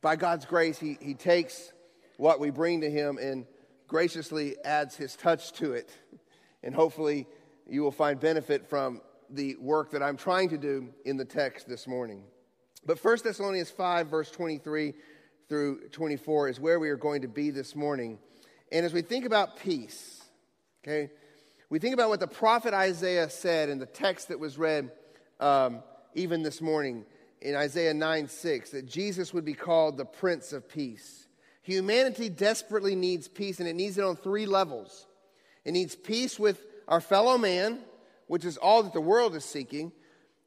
By 0.00 0.16
God's 0.16 0.46
grace, 0.46 0.78
he, 0.78 0.96
he 1.00 1.12
takes 1.12 1.72
what 2.16 2.40
we 2.40 2.50
bring 2.50 2.80
to 2.80 2.90
him 2.90 3.18
and 3.18 3.46
graciously 3.86 4.56
adds 4.64 4.96
his 4.96 5.14
touch 5.14 5.52
to 5.54 5.74
it. 5.74 5.90
And 6.62 6.74
hopefully, 6.74 7.26
you 7.68 7.82
will 7.82 7.90
find 7.90 8.18
benefit 8.18 8.66
from 8.66 9.02
the 9.28 9.56
work 9.56 9.90
that 9.90 10.02
I'm 10.02 10.16
trying 10.16 10.48
to 10.50 10.58
do 10.58 10.88
in 11.04 11.16
the 11.16 11.24
text 11.24 11.68
this 11.68 11.86
morning. 11.86 12.24
But 12.84 13.02
1 13.02 13.18
Thessalonians 13.24 13.70
5, 13.70 14.08
verse 14.08 14.30
23 14.30 14.94
through 15.48 15.88
24 15.88 16.48
is 16.48 16.60
where 16.60 16.78
we 16.78 16.88
are 16.90 16.96
going 16.96 17.22
to 17.22 17.28
be 17.28 17.50
this 17.50 17.74
morning. 17.76 18.18
And 18.72 18.86
as 18.86 18.92
we 18.92 19.02
think 19.02 19.24
about 19.24 19.58
peace, 19.58 20.22
okay, 20.82 21.10
we 21.68 21.78
think 21.78 21.94
about 21.94 22.08
what 22.08 22.20
the 22.20 22.26
prophet 22.26 22.72
Isaiah 22.72 23.28
said 23.28 23.68
in 23.68 23.78
the 23.78 23.86
text 23.86 24.28
that 24.28 24.38
was 24.38 24.58
read 24.58 24.90
um, 25.40 25.82
even 26.14 26.42
this 26.42 26.60
morning 26.60 27.04
in 27.40 27.54
Isaiah 27.54 27.94
9 27.94 28.28
6, 28.28 28.70
that 28.70 28.86
Jesus 28.86 29.34
would 29.34 29.44
be 29.44 29.54
called 29.54 29.96
the 29.96 30.04
Prince 30.04 30.52
of 30.52 30.68
Peace. 30.68 31.26
Humanity 31.62 32.28
desperately 32.28 32.94
needs 32.94 33.28
peace, 33.28 33.60
and 33.60 33.68
it 33.68 33.74
needs 33.74 33.98
it 33.98 34.04
on 34.04 34.16
three 34.16 34.46
levels. 34.46 35.06
It 35.64 35.72
needs 35.72 35.94
peace 35.94 36.38
with 36.38 36.64
our 36.88 37.00
fellow 37.00 37.38
man, 37.38 37.80
which 38.26 38.44
is 38.44 38.56
all 38.56 38.82
that 38.82 38.92
the 38.92 39.00
world 39.00 39.34
is 39.36 39.44
seeking, 39.44 39.92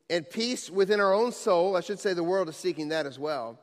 and 0.10 0.30
peace 0.30 0.70
within 0.70 1.00
our 1.00 1.14
own 1.14 1.32
soul. 1.32 1.76
I 1.76 1.82
should 1.82 2.00
say 2.00 2.14
the 2.14 2.24
world 2.24 2.50
is 2.50 2.56
seeking 2.56 2.90
that 2.90 3.06
as 3.06 3.18
well. 3.18 3.60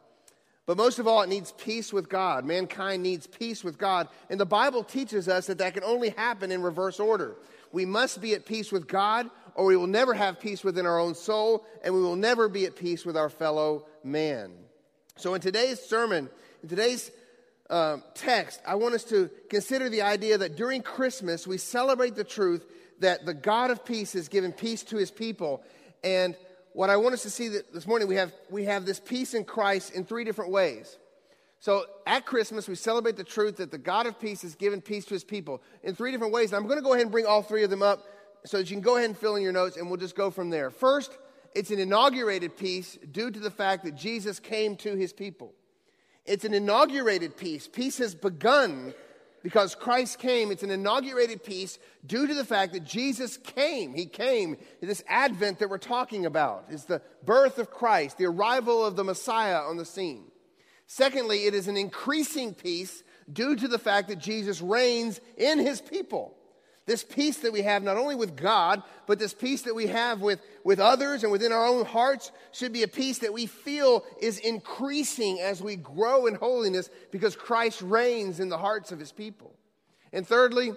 But 0.67 0.77
most 0.77 0.99
of 0.99 1.09
all, 1.09 1.23
it 1.23 1.29
needs 1.29 1.53
peace 1.53 1.93
with 1.93 2.09
God. 2.09 2.45
Mankind 2.45 3.03
needs 3.03 3.27
peace 3.27 3.65
with 3.65 3.77
God. 3.77 4.09
And 4.29 4.39
the 4.39 4.47
Bible 4.47 4.85
teaches 4.85 5.29
us 5.29 5.47
that 5.47 5.59
that 5.59 5.75
can 5.75 5.83
only 5.83 6.11
happen 6.11 6.53
in 6.53 6.63
reverse 6.63 7.01
order. 7.01 7.37
We 7.73 7.85
must 7.85 8.21
be 8.21 8.35
at 8.35 8.47
peace 8.47 8.71
with 8.71 8.87
God, 8.87 9.31
or 9.55 9.67
we 9.67 9.77
will 9.77 9.87
never 9.87 10.15
have 10.15 10.41
peace 10.41 10.63
within 10.63 10.87
our 10.87 10.99
own 10.99 11.15
soul, 11.15 11.65
and 11.83 11.95
we 11.95 12.01
will 12.01 12.17
never 12.17 12.49
be 12.49 12.67
at 12.67 12.77
peace 12.77 13.05
with 13.05 13.17
our 13.17 13.29
fellow 13.29 13.87
man. 14.05 14.53
So, 15.17 15.35
in 15.35 15.41
today's 15.41 15.81
sermon, 15.81 16.29
in 16.63 16.69
today's 16.69 17.11
um, 17.69 18.03
text, 18.15 18.61
I 18.67 18.75
want 18.77 18.95
us 18.95 19.05
to 19.05 19.31
consider 19.49 19.89
the 19.89 20.03
idea 20.03 20.39
that 20.39 20.57
during 20.57 20.83
Christmas 20.83 21.47
we 21.47 21.59
celebrate 21.59 22.17
the 22.17 22.25
truth 22.25 22.65
that 23.01 23.27
the 23.27 23.35
God 23.35 23.71
of 23.71 23.85
peace 23.85 24.13
has 24.13 24.29
given 24.29 24.53
peace 24.53 24.83
to 24.85 24.97
his 24.97 25.11
people. 25.11 25.63
And 26.03 26.37
what 26.73 26.91
I 26.91 26.97
want 26.97 27.15
us 27.15 27.23
to 27.23 27.31
see 27.31 27.49
this 27.49 27.87
morning, 27.87 28.09
we 28.09 28.17
have, 28.17 28.33
we 28.49 28.65
have 28.65 28.87
this 28.87 29.01
peace 29.01 29.35
in 29.35 29.45
Christ 29.45 29.93
in 29.93 30.05
three 30.05 30.25
different 30.25 30.51
ways. 30.51 30.99
So 31.59 31.85
at 32.07 32.25
Christmas, 32.25 32.69
we 32.69 32.75
celebrate 32.75 33.17
the 33.17 33.25
truth 33.25 33.57
that 33.57 33.71
the 33.71 33.79
God 33.79 34.07
of 34.07 34.19
peace 34.19 34.43
has 34.43 34.55
given 34.55 34.81
peace 34.81 35.05
to 35.07 35.15
his 35.15 35.25
people 35.25 35.63
in 35.83 35.95
three 35.95 36.11
different 36.11 36.33
ways. 36.33 36.53
And 36.53 36.57
I'm 36.57 36.67
going 36.67 36.79
to 36.79 36.85
go 36.85 36.95
ahead 36.95 37.03
and 37.03 37.13
bring 37.13 37.27
all 37.27 37.43
three 37.43 37.65
of 37.65 37.71
them 37.71 37.83
up 37.83 38.07
so 38.45 38.57
that 38.57 38.71
you 38.71 38.77
can 38.77 38.83
go 38.83 38.97
ahead 38.97 39.11
and 39.11 39.19
fill 39.19 39.37
in 39.37 39.43
your 39.43 39.53
notes 39.53 39.77
and 39.77 39.89
we'll 39.89 39.99
just 39.99 40.17
go 40.17 40.31
from 40.31 40.49
there. 40.49 40.71
First, 40.71 41.19
it's 41.55 41.71
an 41.71 41.79
inaugurated 41.79 42.57
peace 42.57 42.99
due 43.11 43.31
to 43.31 43.41
the 43.41 43.51
fact 43.51 43.85
that 43.85 43.95
Jesus 43.95 44.41
came 44.41 44.77
to 44.77 44.95
his 44.95 45.13
people. 45.13 45.53
It's 46.25 46.45
an 46.45 46.55
inaugurated 46.55 47.37
peace. 47.37 47.69
Peace 47.69 47.99
has 47.99 48.15
begun 48.15 48.95
because 49.43 49.75
Christ 49.75 50.19
came. 50.19 50.51
It's 50.51 50.63
an 50.63 50.71
inaugurated 50.71 51.45
peace 51.45 51.79
due 52.07 52.27
to 52.27 52.35
the 52.35 52.45
fact 52.45 52.73
that 52.73 52.85
Jesus 52.85 53.37
came. 53.37 53.95
He 53.95 54.07
came. 54.07 54.57
This 54.81 55.03
advent 55.09 55.59
that 55.59 55.71
we're 55.71 55.79
talking 55.79 56.27
about 56.27 56.67
is 56.71 56.85
the 56.85 57.03
birth 57.25 57.59
of 57.59 57.71
Christ, 57.71 58.19
the 58.19 58.27
arrival 58.27 58.85
of 58.85 58.97
the 58.97 59.05
Messiah 59.05 59.59
on 59.59 59.77
the 59.77 59.85
scene. 59.85 60.31
Secondly, 60.87 61.47
it 61.47 61.55
is 61.55 61.69
an 61.69 61.77
increasing 61.77 62.53
peace 62.53 63.03
due 63.33 63.55
to 63.57 63.69
the 63.69 63.79
fact 63.79 64.09
that 64.09 64.19
Jesus 64.19 64.61
reigns 64.61 65.21
in 65.37 65.59
his 65.59 65.81
people. 65.81 66.37
This 66.87 67.05
peace 67.05 67.39
that 67.39 67.53
we 67.53 67.63
have 67.63 67.83
not 67.83 67.97
only 67.97 68.15
with 68.15 68.37
God, 68.37 68.83
but 69.07 69.19
this 69.19 69.35
peace 69.35 69.63
that 69.63 69.75
we 69.75 69.87
have 69.89 70.21
with, 70.21 70.41
with 70.65 70.81
others 70.81 71.23
and 71.23 71.31
within 71.31 71.53
our 71.53 71.67
own 71.67 71.85
hearts 71.85 72.33
should 72.53 72.73
be 72.73 72.83
a 72.83 72.89
peace 72.89 73.19
that 73.19 73.33
we 73.33 73.47
feel 73.47 74.05
is 74.21 74.39
increasing 74.39 75.41
as 75.41 75.63
we 75.63 75.77
grow 75.77 76.27
in 76.27 76.35
holiness 76.35 76.91
because 77.11 77.37
Christ 77.37 77.83
reigns 77.83 78.41
in 78.41 78.49
the 78.49 78.59
hearts 78.59 78.93
of 78.93 78.99
his 78.99 79.13
people. 79.13 79.55
And 80.13 80.27
thirdly, 80.27 80.73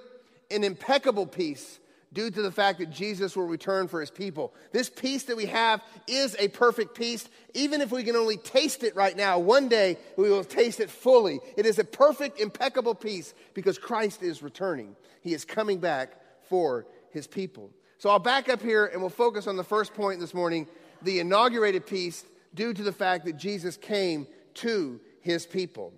an 0.52 0.64
impeccable 0.64 1.26
peace 1.26 1.80
due 2.14 2.30
to 2.30 2.42
the 2.42 2.52
fact 2.52 2.80
that 2.80 2.92
Jesus 2.92 3.36
will 3.36 3.48
return 3.48 3.88
for 3.88 4.00
his 4.00 4.12
people. 4.12 4.54
This 4.72 4.90
peace 4.90 5.24
that 5.24 5.38
we 5.38 5.48
have 5.48 5.82
is 6.08 6.36
a 6.40 6.48
perfect 6.50 6.96
peace. 6.96 7.28
Even 7.54 7.82
if 7.82 7.92
we 7.92 8.04
can 8.04 8.16
only 8.16 8.38
taste 8.38 8.84
it 8.84 8.96
right 8.96 9.16
now, 9.16 9.40
one 9.40 9.68
day 9.68 9.98
we 10.16 10.30
will 10.30 10.44
taste 10.44 10.80
it 10.80 10.90
fully. 10.90 11.40
It 11.58 11.66
is 11.66 11.80
a 11.80 11.84
perfect, 11.84 12.40
impeccable 12.40 12.96
peace 12.96 13.34
because 13.54 13.78
Christ 13.78 14.22
is 14.22 14.44
returning. 14.44 14.96
He 15.22 15.34
is 15.34 15.44
coming 15.44 15.80
back 15.80 16.14
for 16.50 16.86
his 17.12 17.28
people. 17.28 17.72
So 17.98 18.10
I'll 18.10 18.20
back 18.20 18.50
up 18.50 18.62
here 18.62 18.86
and 18.86 19.02
we'll 19.02 19.10
focus 19.10 19.48
on 19.48 19.56
the 19.56 19.64
first 19.64 19.94
point 19.94 20.20
this 20.20 20.34
morning 20.34 20.68
the 21.02 21.20
inaugurated 21.20 21.86
peace 21.86 22.24
due 22.54 22.74
to 22.74 22.84
the 22.84 22.92
fact 22.92 23.26
that 23.26 23.38
Jesus 23.38 23.78
came 23.78 24.28
to 24.56 25.00
his 25.22 25.46
people. 25.46 25.94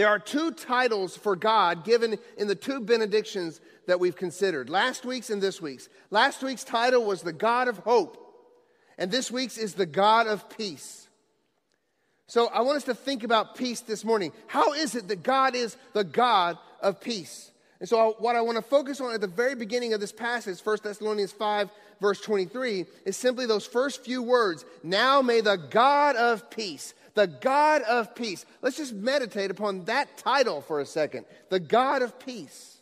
There 0.00 0.08
are 0.08 0.18
two 0.18 0.52
titles 0.52 1.14
for 1.14 1.36
God 1.36 1.84
given 1.84 2.16
in 2.38 2.48
the 2.48 2.54
two 2.54 2.80
benedictions 2.80 3.60
that 3.86 4.00
we've 4.00 4.16
considered 4.16 4.70
last 4.70 5.04
week's 5.04 5.28
and 5.28 5.42
this 5.42 5.60
week's. 5.60 5.90
Last 6.10 6.42
week's 6.42 6.64
title 6.64 7.04
was 7.04 7.20
the 7.20 7.34
God 7.34 7.68
of 7.68 7.76
hope, 7.80 8.16
and 8.96 9.10
this 9.10 9.30
week's 9.30 9.58
is 9.58 9.74
the 9.74 9.84
God 9.84 10.26
of 10.26 10.48
peace. 10.56 11.06
So 12.28 12.46
I 12.46 12.62
want 12.62 12.78
us 12.78 12.84
to 12.84 12.94
think 12.94 13.24
about 13.24 13.56
peace 13.56 13.80
this 13.80 14.02
morning. 14.02 14.32
How 14.46 14.72
is 14.72 14.94
it 14.94 15.06
that 15.08 15.22
God 15.22 15.54
is 15.54 15.76
the 15.92 16.04
God 16.04 16.56
of 16.80 17.02
peace? 17.02 17.50
And 17.78 17.86
so, 17.86 18.16
what 18.20 18.36
I 18.36 18.40
want 18.40 18.56
to 18.56 18.62
focus 18.62 19.02
on 19.02 19.12
at 19.12 19.20
the 19.20 19.26
very 19.26 19.54
beginning 19.54 19.92
of 19.92 20.00
this 20.00 20.12
passage, 20.12 20.60
1 20.60 20.78
Thessalonians 20.82 21.32
5, 21.32 21.68
verse 22.00 22.22
23, 22.22 22.86
is 23.04 23.18
simply 23.18 23.44
those 23.44 23.66
first 23.66 24.02
few 24.02 24.22
words 24.22 24.64
Now 24.82 25.20
may 25.20 25.42
the 25.42 25.56
God 25.56 26.16
of 26.16 26.48
peace 26.48 26.94
the 27.14 27.26
God 27.26 27.82
of 27.82 28.14
peace. 28.14 28.44
Let's 28.62 28.76
just 28.76 28.92
meditate 28.92 29.50
upon 29.50 29.84
that 29.84 30.16
title 30.16 30.60
for 30.60 30.80
a 30.80 30.86
second 30.86 31.26
the 31.48 31.60
God 31.60 32.02
of 32.02 32.18
peace. 32.18 32.78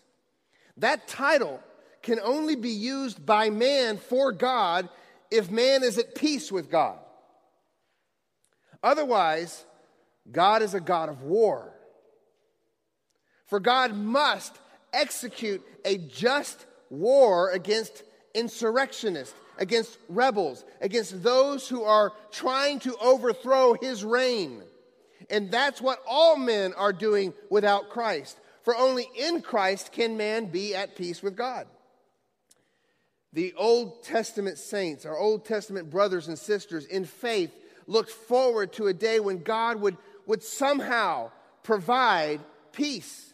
That 0.76 1.08
title 1.08 1.60
can 2.02 2.20
only 2.20 2.56
be 2.56 2.70
used 2.70 3.24
by 3.24 3.50
man 3.50 3.98
for 3.98 4.32
God 4.32 4.88
if 5.30 5.50
man 5.50 5.82
is 5.82 5.98
at 5.98 6.14
peace 6.14 6.50
with 6.50 6.70
God. 6.70 6.98
Otherwise, 8.82 9.64
God 10.30 10.62
is 10.62 10.74
a 10.74 10.80
God 10.80 11.08
of 11.08 11.22
war. 11.22 11.72
For 13.46 13.60
God 13.60 13.94
must 13.94 14.54
execute 14.92 15.62
a 15.84 15.98
just 15.98 16.64
war 16.90 17.50
against 17.50 18.02
insurrectionists, 18.34 19.34
against 19.58 19.98
rebels, 20.08 20.64
against 20.80 21.22
those 21.22 21.68
who 21.68 21.82
are 21.82 22.12
trying 22.30 22.78
to 22.80 22.96
overthrow 22.98 23.74
his 23.74 24.04
reign. 24.04 24.62
And 25.30 25.50
that's 25.50 25.80
what 25.80 26.00
all 26.08 26.36
men 26.36 26.72
are 26.74 26.92
doing 26.92 27.34
without 27.50 27.90
Christ. 27.90 28.38
For 28.62 28.76
only 28.76 29.08
in 29.16 29.42
Christ 29.42 29.92
can 29.92 30.16
man 30.16 30.46
be 30.46 30.74
at 30.74 30.96
peace 30.96 31.22
with 31.22 31.36
God. 31.36 31.66
The 33.32 33.52
Old 33.56 34.02
Testament 34.04 34.58
saints, 34.58 35.04
our 35.04 35.18
Old 35.18 35.44
Testament 35.44 35.90
brothers 35.90 36.28
and 36.28 36.38
sisters 36.38 36.86
in 36.86 37.04
faith, 37.04 37.50
looked 37.86 38.10
forward 38.10 38.72
to 38.74 38.86
a 38.86 38.94
day 38.94 39.20
when 39.20 39.42
God 39.42 39.80
would, 39.80 39.96
would 40.26 40.42
somehow 40.42 41.30
provide 41.62 42.40
peace. 42.72 43.27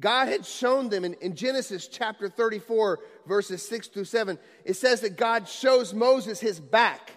God 0.00 0.26
had 0.26 0.44
shown 0.44 0.88
them 0.88 1.04
in, 1.04 1.14
in, 1.14 1.36
Genesis 1.36 1.86
chapter 1.86 2.28
34, 2.28 2.98
verses 3.26 3.66
6 3.68 3.88
through 3.88 4.04
7. 4.04 4.38
It 4.64 4.74
says 4.74 5.00
that 5.02 5.16
God 5.16 5.48
shows 5.48 5.94
Moses 5.94 6.40
his 6.40 6.58
back, 6.58 7.12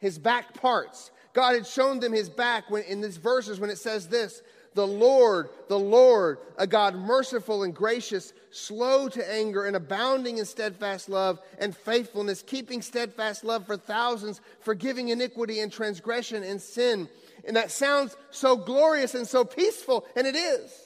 his 0.00 0.18
back 0.18 0.54
parts. 0.54 1.12
God 1.34 1.54
had 1.54 1.66
shown 1.66 2.00
them 2.00 2.12
his 2.12 2.28
back 2.28 2.68
when, 2.70 2.82
in 2.82 3.00
these 3.00 3.18
verses 3.18 3.60
when 3.60 3.70
it 3.70 3.78
says 3.78 4.08
this 4.08 4.42
The 4.74 4.86
Lord, 4.86 5.50
the 5.68 5.78
Lord, 5.78 6.38
a 6.58 6.66
God 6.66 6.96
merciful 6.96 7.62
and 7.62 7.72
gracious, 7.72 8.32
slow 8.50 9.08
to 9.08 9.32
anger, 9.32 9.64
and 9.64 9.76
abounding 9.76 10.38
in 10.38 10.46
steadfast 10.46 11.08
love 11.08 11.38
and 11.60 11.76
faithfulness, 11.76 12.42
keeping 12.42 12.82
steadfast 12.82 13.44
love 13.44 13.66
for 13.66 13.76
thousands, 13.76 14.40
forgiving 14.60 15.10
iniquity 15.10 15.60
and 15.60 15.70
transgression 15.70 16.42
and 16.42 16.60
sin 16.60 17.08
And 17.46 17.56
that 17.56 17.70
sounds 17.70 18.16
so 18.30 18.56
glorious 18.56 19.14
and 19.14 19.28
so 19.28 19.44
peaceful, 19.44 20.06
and 20.16 20.26
it 20.26 20.34
is. 20.34 20.85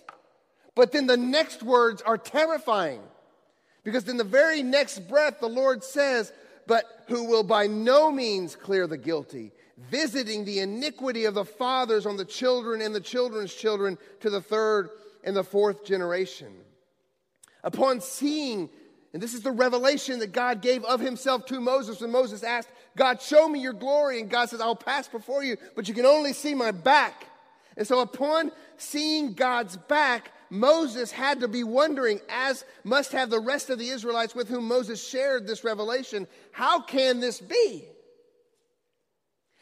But 0.75 0.93
then 0.93 1.07
the 1.07 1.17
next 1.17 1.63
words 1.63 2.03
are 2.03 2.19
terrifying. 2.19 3.03
Because 3.85 4.09
in 4.09 4.17
the 4.17 4.25
very 4.25 4.63
next 4.63 5.09
breath, 5.09 5.41
the 5.41 5.49
Lord 5.49 5.83
says, 5.83 6.33
But 6.67 6.85
who 7.09 7.25
will 7.25 7.43
by 7.43 7.67
no 7.67 8.11
means 8.11 8.57
clear 8.57 8.87
the 8.87 8.99
guilty, 8.99 9.53
visiting 9.91 10.45
the 10.45 10.61
iniquity 10.61 11.25
of 11.25 11.35
the 11.35 11.45
fathers 11.45 12.07
on 12.07 12.17
the 12.17 12.25
children 12.25 12.83
and 12.83 12.95
the 12.95 13.01
children's 13.01 13.55
children 13.55 13.99
to 14.21 14.31
the 14.31 14.41
third 14.41 14.91
and 15.25 15.37
the 15.37 15.45
fourth 15.45 15.85
generation. 15.85 16.53
Upon 17.63 18.01
seeing, 18.01 18.71
and 19.13 19.23
this 19.23 19.35
is 19.35 19.43
the 19.43 19.51
revelation 19.51 20.19
that 20.21 20.33
God 20.33 20.63
gave 20.63 20.85
of 20.85 21.01
himself 21.01 21.47
to 21.47 21.61
Moses 21.61 22.01
when 22.01 22.11
Moses 22.11 22.43
asked, 22.43 22.71
God, 22.97 23.21
show 23.21 23.49
me 23.49 23.61
your 23.61 23.73
glory. 23.73 24.21
And 24.21 24.31
God 24.31 24.49
says, 24.49 24.61
I'll 24.61 24.77
pass 24.77 25.09
before 25.09 25.43
you, 25.43 25.57
but 25.75 25.89
you 25.89 25.95
can 25.95 26.07
only 26.07 26.33
see 26.33 26.55
my 26.55 26.71
back. 26.71 27.27
And 27.77 27.87
so 27.87 28.01
upon 28.01 28.53
seeing 28.77 29.35
God's 29.35 29.77
back, 29.77 30.33
Moses 30.51 31.13
had 31.13 31.41
to 31.41 31.49
be 31.49 31.63
wondering, 31.63 32.21
as 32.29 32.65
must 32.83 33.13
have 33.13 33.31
the 33.31 33.41
rest 33.41 33.71
of 33.71 33.79
the 33.79 33.89
Israelites 33.89 34.35
with 34.35 34.49
whom 34.49 34.67
Moses 34.67 35.07
shared 35.07 35.47
this 35.47 35.65
revelation, 35.65 36.27
how 36.51 36.81
can 36.81 37.21
this 37.21 37.41
be? 37.41 37.85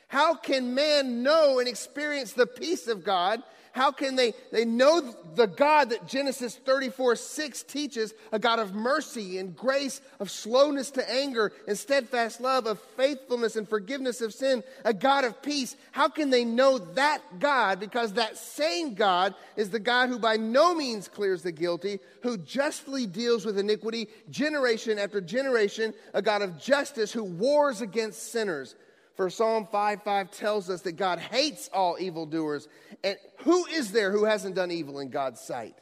How 0.08 0.34
can 0.34 0.74
man 0.74 1.22
know 1.22 1.58
and 1.58 1.68
experience 1.68 2.32
the 2.32 2.46
peace 2.46 2.88
of 2.88 3.04
God 3.04 3.42
how 3.78 3.92
can 3.92 4.16
they, 4.16 4.34
they 4.50 4.64
know 4.64 5.14
the 5.36 5.46
God 5.46 5.90
that 5.90 6.08
Genesis 6.08 6.56
34 6.56 7.14
6 7.14 7.62
teaches, 7.62 8.12
a 8.32 8.38
God 8.40 8.58
of 8.58 8.74
mercy 8.74 9.38
and 9.38 9.54
grace, 9.54 10.00
of 10.18 10.32
slowness 10.32 10.90
to 10.90 11.08
anger 11.08 11.52
and 11.68 11.78
steadfast 11.78 12.40
love, 12.40 12.66
of 12.66 12.80
faithfulness 12.96 13.54
and 13.54 13.68
forgiveness 13.68 14.20
of 14.20 14.34
sin, 14.34 14.64
a 14.84 14.92
God 14.92 15.24
of 15.24 15.40
peace? 15.42 15.76
How 15.92 16.08
can 16.08 16.30
they 16.30 16.44
know 16.44 16.78
that 16.78 17.20
God? 17.38 17.78
Because 17.78 18.14
that 18.14 18.36
same 18.36 18.94
God 18.94 19.36
is 19.54 19.70
the 19.70 19.78
God 19.78 20.08
who 20.08 20.18
by 20.18 20.36
no 20.36 20.74
means 20.74 21.06
clears 21.06 21.42
the 21.42 21.52
guilty, 21.52 22.00
who 22.24 22.36
justly 22.36 23.06
deals 23.06 23.46
with 23.46 23.60
iniquity 23.60 24.08
generation 24.28 24.98
after 24.98 25.20
generation, 25.20 25.94
a 26.14 26.20
God 26.20 26.42
of 26.42 26.58
justice 26.58 27.12
who 27.12 27.22
wars 27.22 27.80
against 27.80 28.32
sinners. 28.32 28.74
For 29.18 29.30
Psalm 29.30 29.66
5 29.66 30.04
5 30.04 30.30
tells 30.30 30.70
us 30.70 30.82
that 30.82 30.92
God 30.92 31.18
hates 31.18 31.68
all 31.72 31.96
evildoers. 31.98 32.68
And 33.02 33.16
who 33.38 33.66
is 33.66 33.90
there 33.90 34.12
who 34.12 34.24
hasn't 34.24 34.54
done 34.54 34.70
evil 34.70 35.00
in 35.00 35.10
God's 35.10 35.40
sight? 35.40 35.74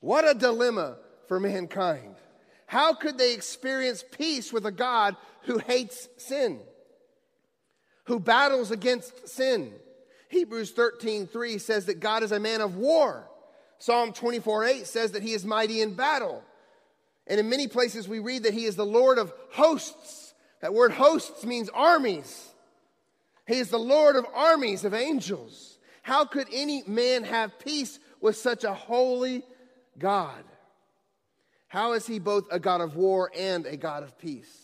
What 0.00 0.28
a 0.28 0.34
dilemma 0.34 0.98
for 1.28 1.40
mankind. 1.40 2.14
How 2.66 2.92
could 2.92 3.16
they 3.16 3.32
experience 3.32 4.04
peace 4.18 4.52
with 4.52 4.66
a 4.66 4.70
God 4.70 5.16
who 5.44 5.56
hates 5.56 6.10
sin, 6.18 6.60
who 8.04 8.20
battles 8.20 8.70
against 8.70 9.30
sin? 9.30 9.72
Hebrews 10.28 10.72
13 10.72 11.28
3 11.28 11.56
says 11.56 11.86
that 11.86 12.00
God 12.00 12.22
is 12.22 12.32
a 12.32 12.38
man 12.38 12.60
of 12.60 12.76
war. 12.76 13.30
Psalm 13.78 14.12
24 14.12 14.64
8 14.64 14.86
says 14.86 15.12
that 15.12 15.22
he 15.22 15.32
is 15.32 15.46
mighty 15.46 15.80
in 15.80 15.94
battle. 15.94 16.44
And 17.26 17.40
in 17.40 17.48
many 17.48 17.66
places 17.66 18.06
we 18.06 18.18
read 18.18 18.42
that 18.42 18.52
he 18.52 18.66
is 18.66 18.76
the 18.76 18.84
Lord 18.84 19.16
of 19.16 19.32
hosts. 19.52 20.21
That 20.62 20.72
word 20.72 20.92
hosts 20.92 21.44
means 21.44 21.68
armies. 21.68 22.48
He 23.46 23.58
is 23.58 23.68
the 23.68 23.78
Lord 23.78 24.16
of 24.16 24.24
armies 24.32 24.84
of 24.84 24.94
angels. 24.94 25.78
How 26.02 26.24
could 26.24 26.48
any 26.52 26.82
man 26.86 27.24
have 27.24 27.58
peace 27.58 27.98
with 28.20 28.36
such 28.36 28.64
a 28.64 28.72
holy 28.72 29.42
God? 29.98 30.42
How 31.68 31.92
is 31.92 32.06
he 32.06 32.18
both 32.18 32.44
a 32.50 32.58
God 32.58 32.80
of 32.80 32.96
war 32.96 33.30
and 33.36 33.66
a 33.66 33.76
God 33.76 34.02
of 34.02 34.18
peace? 34.18 34.58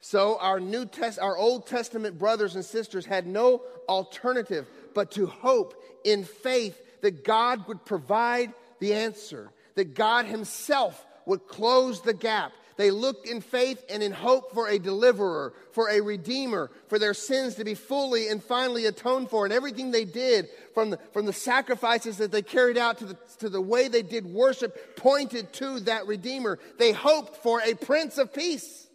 So 0.00 0.38
our 0.38 0.60
New 0.60 0.84
Test, 0.84 1.18
our 1.18 1.36
Old 1.36 1.66
Testament 1.66 2.18
brothers 2.18 2.56
and 2.56 2.64
sisters 2.64 3.06
had 3.06 3.26
no 3.26 3.62
alternative 3.88 4.68
but 4.94 5.12
to 5.12 5.26
hope 5.26 5.82
in 6.04 6.24
faith 6.24 6.78
that 7.00 7.24
God 7.24 7.66
would 7.68 7.86
provide 7.86 8.52
the 8.80 8.92
answer, 8.92 9.50
that 9.76 9.94
God 9.94 10.26
Himself 10.26 11.06
would 11.24 11.46
close 11.46 12.02
the 12.02 12.12
gap, 12.12 12.52
they 12.76 12.90
looked 12.90 13.26
in 13.26 13.40
faith 13.40 13.84
and 13.88 14.02
in 14.02 14.12
hope 14.12 14.52
for 14.52 14.68
a 14.68 14.78
deliverer, 14.78 15.52
for 15.72 15.90
a 15.90 16.00
redeemer, 16.00 16.70
for 16.88 16.98
their 16.98 17.14
sins 17.14 17.54
to 17.56 17.64
be 17.64 17.74
fully 17.74 18.28
and 18.28 18.42
finally 18.42 18.86
atoned 18.86 19.30
for. 19.30 19.44
And 19.44 19.52
everything 19.52 19.90
they 19.90 20.04
did, 20.04 20.48
from 20.74 20.90
the, 20.90 20.98
from 21.12 21.26
the 21.26 21.32
sacrifices 21.32 22.18
that 22.18 22.32
they 22.32 22.42
carried 22.42 22.76
out 22.76 22.98
to 22.98 23.06
the, 23.06 23.16
to 23.38 23.48
the 23.48 23.60
way 23.60 23.88
they 23.88 24.02
did 24.02 24.26
worship, 24.26 24.96
pointed 24.96 25.52
to 25.54 25.80
that 25.80 26.06
redeemer. 26.06 26.58
They 26.78 26.92
hoped 26.92 27.36
for 27.36 27.60
a 27.60 27.74
prince 27.74 28.18
of 28.18 28.34
peace. 28.34 28.88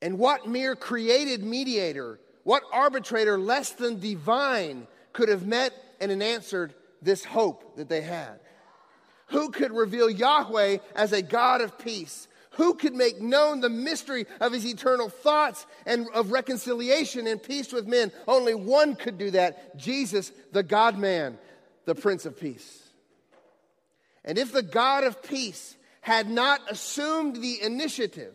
And 0.00 0.18
what 0.18 0.48
mere 0.48 0.74
created 0.74 1.44
mediator, 1.44 2.18
what 2.42 2.64
arbitrator 2.72 3.38
less 3.38 3.70
than 3.70 4.00
divine 4.00 4.88
could 5.12 5.28
have 5.28 5.46
met 5.46 5.72
and 6.00 6.20
answered 6.20 6.74
this 7.00 7.24
hope 7.24 7.76
that 7.76 7.88
they 7.88 8.00
had? 8.00 8.40
Who 9.32 9.50
could 9.50 9.72
reveal 9.72 10.08
Yahweh 10.08 10.78
as 10.94 11.12
a 11.12 11.22
God 11.22 11.60
of 11.60 11.78
peace? 11.78 12.28
Who 12.52 12.74
could 12.74 12.94
make 12.94 13.20
known 13.20 13.60
the 13.60 13.70
mystery 13.70 14.26
of 14.40 14.52
his 14.52 14.66
eternal 14.66 15.08
thoughts 15.08 15.66
and 15.86 16.06
of 16.12 16.32
reconciliation 16.32 17.26
and 17.26 17.42
peace 17.42 17.72
with 17.72 17.86
men? 17.86 18.12
Only 18.28 18.54
one 18.54 18.94
could 18.94 19.16
do 19.16 19.30
that 19.30 19.78
Jesus, 19.78 20.32
the 20.52 20.62
God 20.62 20.98
man, 20.98 21.38
the 21.86 21.94
Prince 21.94 22.26
of 22.26 22.38
Peace. 22.38 22.82
And 24.22 24.36
if 24.36 24.52
the 24.52 24.62
God 24.62 25.04
of 25.04 25.22
peace 25.22 25.76
had 26.02 26.28
not 26.28 26.60
assumed 26.70 27.36
the 27.36 27.62
initiative, 27.62 28.34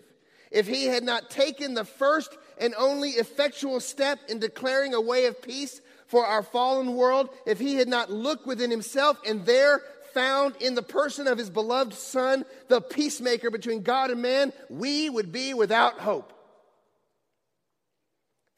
if 0.50 0.68
he 0.68 0.86
had 0.86 1.04
not 1.04 1.30
taken 1.30 1.76
the 1.76 1.86
first 1.86 2.36
and 2.60 2.74
only 2.76 3.12
effectual 3.12 3.80
step 3.80 4.20
in 4.30 4.40
declaring 4.40 4.96
a 4.96 5.02
way 5.02 5.26
of 5.26 5.42
peace 5.44 5.80
for 6.08 6.26
our 6.26 6.42
fallen 6.42 6.96
world, 6.96 7.30
if 7.46 7.60
he 7.60 7.76
had 7.76 7.88
not 7.88 8.12
looked 8.12 8.48
within 8.48 8.72
himself 8.72 9.20
and 9.28 9.46
there 9.46 9.82
found 10.18 10.56
in 10.60 10.74
the 10.74 10.82
person 10.82 11.28
of 11.28 11.38
his 11.38 11.52
beloved 11.52 11.94
Son, 11.94 12.44
the 12.70 12.82
peacemaker 12.82 13.52
between 13.52 13.84
God 13.84 14.10
and 14.10 14.20
man, 14.20 14.52
we 14.68 15.12
would 15.12 15.32
be 15.32 15.54
without 15.54 16.00
hope. 16.00 16.34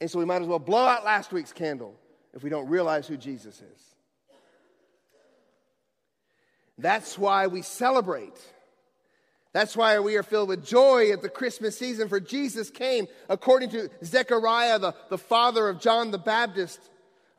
And 0.00 0.10
so 0.10 0.18
we 0.18 0.24
might 0.24 0.40
as 0.40 0.48
well 0.48 0.58
blow 0.58 0.86
out 0.86 1.04
last 1.04 1.32
week's 1.32 1.52
candle 1.52 1.94
if 2.32 2.42
we 2.42 2.48
don't 2.48 2.68
realize 2.68 3.06
who 3.06 3.18
Jesus 3.18 3.56
is. 3.56 3.94
That's 6.78 7.18
why 7.18 7.46
we 7.48 7.60
celebrate. 7.60 8.38
That's 9.52 9.76
why 9.76 9.98
we 10.00 10.16
are 10.16 10.22
filled 10.22 10.48
with 10.48 10.64
joy 10.64 11.12
at 11.12 11.20
the 11.20 11.28
Christmas 11.28 11.76
season, 11.76 12.08
for 12.08 12.20
Jesus 12.20 12.70
came, 12.70 13.06
according 13.28 13.68
to 13.70 13.90
Zechariah, 14.02 14.78
the, 14.78 14.94
the 15.10 15.18
father 15.18 15.68
of 15.68 15.78
John 15.78 16.10
the 16.10 16.18
Baptist, 16.18 16.80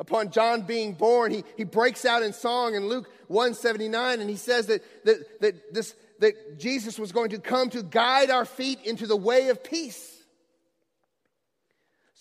upon 0.01 0.31
John 0.31 0.63
being 0.63 0.93
born, 0.93 1.31
he, 1.31 1.43
he 1.55 1.63
breaks 1.63 2.05
out 2.05 2.23
in 2.23 2.33
song 2.33 2.73
in 2.73 2.87
Luke 2.87 3.07
179, 3.27 4.19
and 4.19 4.27
he 4.27 4.35
says 4.35 4.65
that, 4.65 4.83
that, 5.05 5.39
that, 5.41 5.73
this, 5.73 5.95
that 6.19 6.59
Jesus 6.59 6.97
was 6.97 7.11
going 7.11 7.29
to 7.29 7.39
come 7.39 7.69
to 7.69 7.83
guide 7.83 8.31
our 8.31 8.43
feet 8.43 8.79
into 8.83 9.05
the 9.05 9.15
way 9.15 9.49
of 9.49 9.63
peace. 9.63 10.10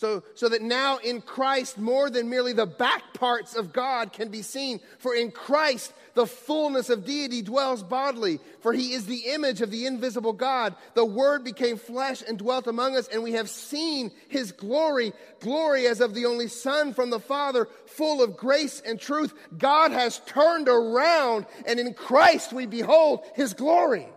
So, 0.01 0.23
so 0.35 0.49
that 0.49 0.63
now 0.63 0.97
in 0.97 1.21
Christ, 1.21 1.77
more 1.77 2.09
than 2.09 2.31
merely 2.31 2.55
the 2.55 2.65
back 2.65 3.13
parts 3.13 3.55
of 3.55 3.71
God 3.71 4.15
can 4.15 4.31
be 4.31 4.41
seen. 4.41 4.81
For 4.99 5.15
in 5.15 5.31
Christ, 5.31 5.93
the 6.15 6.27
fullness 6.27 6.89
of 6.89 7.05
deity 7.05 7.43
dwells 7.43 7.83
bodily. 7.83 8.41
For 8.63 8.73
he 8.73 8.95
is 8.95 9.05
the 9.05 9.25
image 9.27 9.61
of 9.61 9.71
the 9.71 9.85
invisible 9.85 10.33
God. 10.33 10.75
The 10.95 11.05
Word 11.05 11.45
became 11.45 11.77
flesh 11.77 12.23
and 12.27 12.39
dwelt 12.39 12.67
among 12.67 12.97
us, 12.97 13.09
and 13.09 13.23
we 13.23 13.33
have 13.33 13.51
seen 13.51 14.11
his 14.29 14.53
glory, 14.53 15.13
glory 15.41 15.87
as 15.87 16.01
of 16.01 16.15
the 16.15 16.25
only 16.25 16.49
Son 16.49 16.95
from 16.95 17.11
the 17.11 17.21
Father, 17.21 17.69
full 17.85 18.23
of 18.23 18.39
grace 18.39 18.81
and 18.81 18.99
truth. 18.99 19.35
God 19.59 19.93
has 19.93 20.21
turned 20.21 20.71
around, 20.71 21.45
and 21.67 21.79
in 21.79 21.93
Christ 21.93 22.55
we 22.55 22.65
behold 22.65 23.21
his 23.35 23.53
glory. 23.53 24.09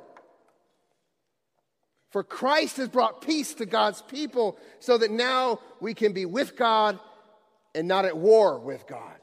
For 2.13 2.23
Christ 2.23 2.77
has 2.77 2.89
brought 2.89 3.23
peace 3.23 3.55
to 3.55 3.65
God's 3.65 4.03
people 4.03 4.59
so 4.79 4.99
that 4.99 5.09
now 5.09 5.59
we 5.81 5.95
can 5.95 6.13
be 6.13 6.27
with 6.27 6.55
God 6.55 6.99
and 7.73 7.87
not 7.87 8.05
at 8.05 8.15
war 8.15 8.59
with 8.59 8.85
God. 8.85 9.15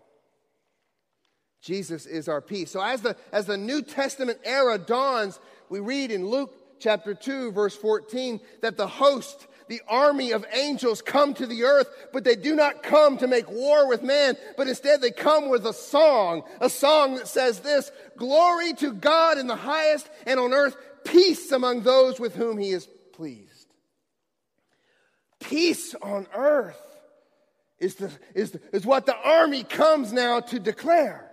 Jesus 1.63 2.05
is 2.05 2.27
our 2.29 2.41
peace. 2.41 2.73
So 2.73 2.83
as 2.83 3.01
the, 3.01 3.15
as 3.31 3.47
the 3.47 3.57
New 3.57 3.83
Testament 3.83 4.41
era 4.43 4.77
dawns, 4.77 5.39
we 5.69 5.79
read 5.79 6.11
in 6.11 6.27
Luke 6.27 6.53
chapter 6.81 7.15
2, 7.15 7.53
verse 7.53 7.77
14, 7.77 8.41
that 8.63 8.77
the 8.77 8.89
host, 8.89 9.47
the 9.69 9.83
army 9.87 10.33
of 10.33 10.45
angels 10.53 11.01
come 11.01 11.33
to 11.35 11.47
the 11.47 11.63
earth, 11.63 11.87
but 12.13 12.25
they 12.25 12.35
do 12.35 12.57
not 12.57 12.83
come 12.83 13.19
to 13.19 13.29
make 13.29 13.49
war 13.49 13.89
with 13.89 14.03
man, 14.03 14.37
but 14.57 14.67
instead 14.67 15.01
they 15.01 15.13
come 15.13 15.49
with 15.49 15.65
a 15.65 15.73
song, 15.73 16.43
a 16.61 16.69
song 16.69 17.15
that 17.15 17.29
says 17.29 17.61
this, 17.61 17.93
glory 18.17 18.73
to 18.73 18.93
God 18.93 19.39
in 19.39 19.47
the 19.47 19.55
highest 19.55 20.11
and 20.27 20.41
on 20.41 20.53
earth 20.53 20.75
peace 21.05 21.53
among 21.53 21.83
those 21.83 22.19
with 22.21 22.35
whom 22.35 22.59
he 22.59 22.71
is 22.71 22.89
pleased. 23.13 23.67
Peace 25.41 25.95
on 26.03 26.27
earth 26.35 26.81
is, 27.79 27.95
the, 27.97 28.11
is, 28.35 28.53
the, 28.53 28.61
is 28.73 28.85
what 28.85 29.07
the 29.07 29.17
army 29.17 29.65
comes 29.65 30.13
now 30.13 30.41
to 30.41 30.59
declare. 30.59 31.31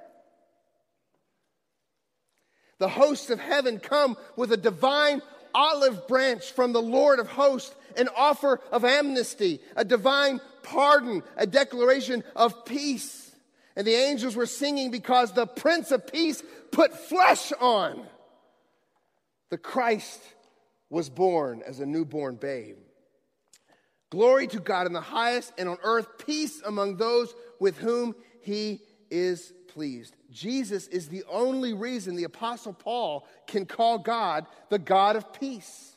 The 2.80 2.90
hosts 2.90 3.30
of 3.30 3.40
heaven 3.40 3.80
come 3.80 4.18
with 4.36 4.52
a 4.52 4.58
divine 4.58 5.22
olive 5.54 6.08
branch 6.08 6.52
from 6.52 6.74
the 6.74 6.82
Lord 6.82 7.20
of 7.20 7.28
hosts, 7.28 7.76
an 7.98 8.10
offer 8.16 8.62
of 8.72 8.86
amnesty, 8.86 9.60
a 9.76 9.84
divine 9.84 10.40
pardon, 10.64 11.24
a 11.36 11.48
declaration 11.48 12.24
of 12.36 12.66
peace. 12.66 13.36
And 13.76 13.86
the 13.86 13.96
angels 13.96 14.36
were 14.36 14.46
singing 14.46 14.92
because 14.92 15.34
the 15.34 15.48
Prince 15.48 15.92
of 15.92 16.12
Peace 16.12 16.42
put 16.72 16.94
flesh 16.94 17.52
on. 17.60 18.06
The 19.50 19.58
Christ 19.58 20.22
was 20.90 21.10
born 21.10 21.62
as 21.66 21.80
a 21.80 21.86
newborn 21.86 22.36
babe. 22.36 22.78
Glory 24.10 24.48
to 24.48 24.60
God 24.60 24.88
in 24.88 24.94
the 24.94 25.02
highest, 25.02 25.52
and 25.58 25.68
on 25.68 25.78
earth 25.84 26.08
peace 26.26 26.62
among 26.66 26.96
those 26.96 27.34
with 27.60 27.78
whom 27.78 28.16
he 28.42 28.82
is 29.10 29.54
pleased. 29.68 30.16
Jesus 30.32 30.88
is 30.88 31.08
the 31.08 31.24
only 31.30 31.74
reason 31.74 32.16
the 32.16 32.24
Apostle 32.24 32.74
Paul 32.74 33.28
can 33.48 33.66
call 33.66 33.98
God 33.98 34.46
the 34.70 34.80
God 34.80 35.16
of 35.16 35.34
peace. 35.34 35.94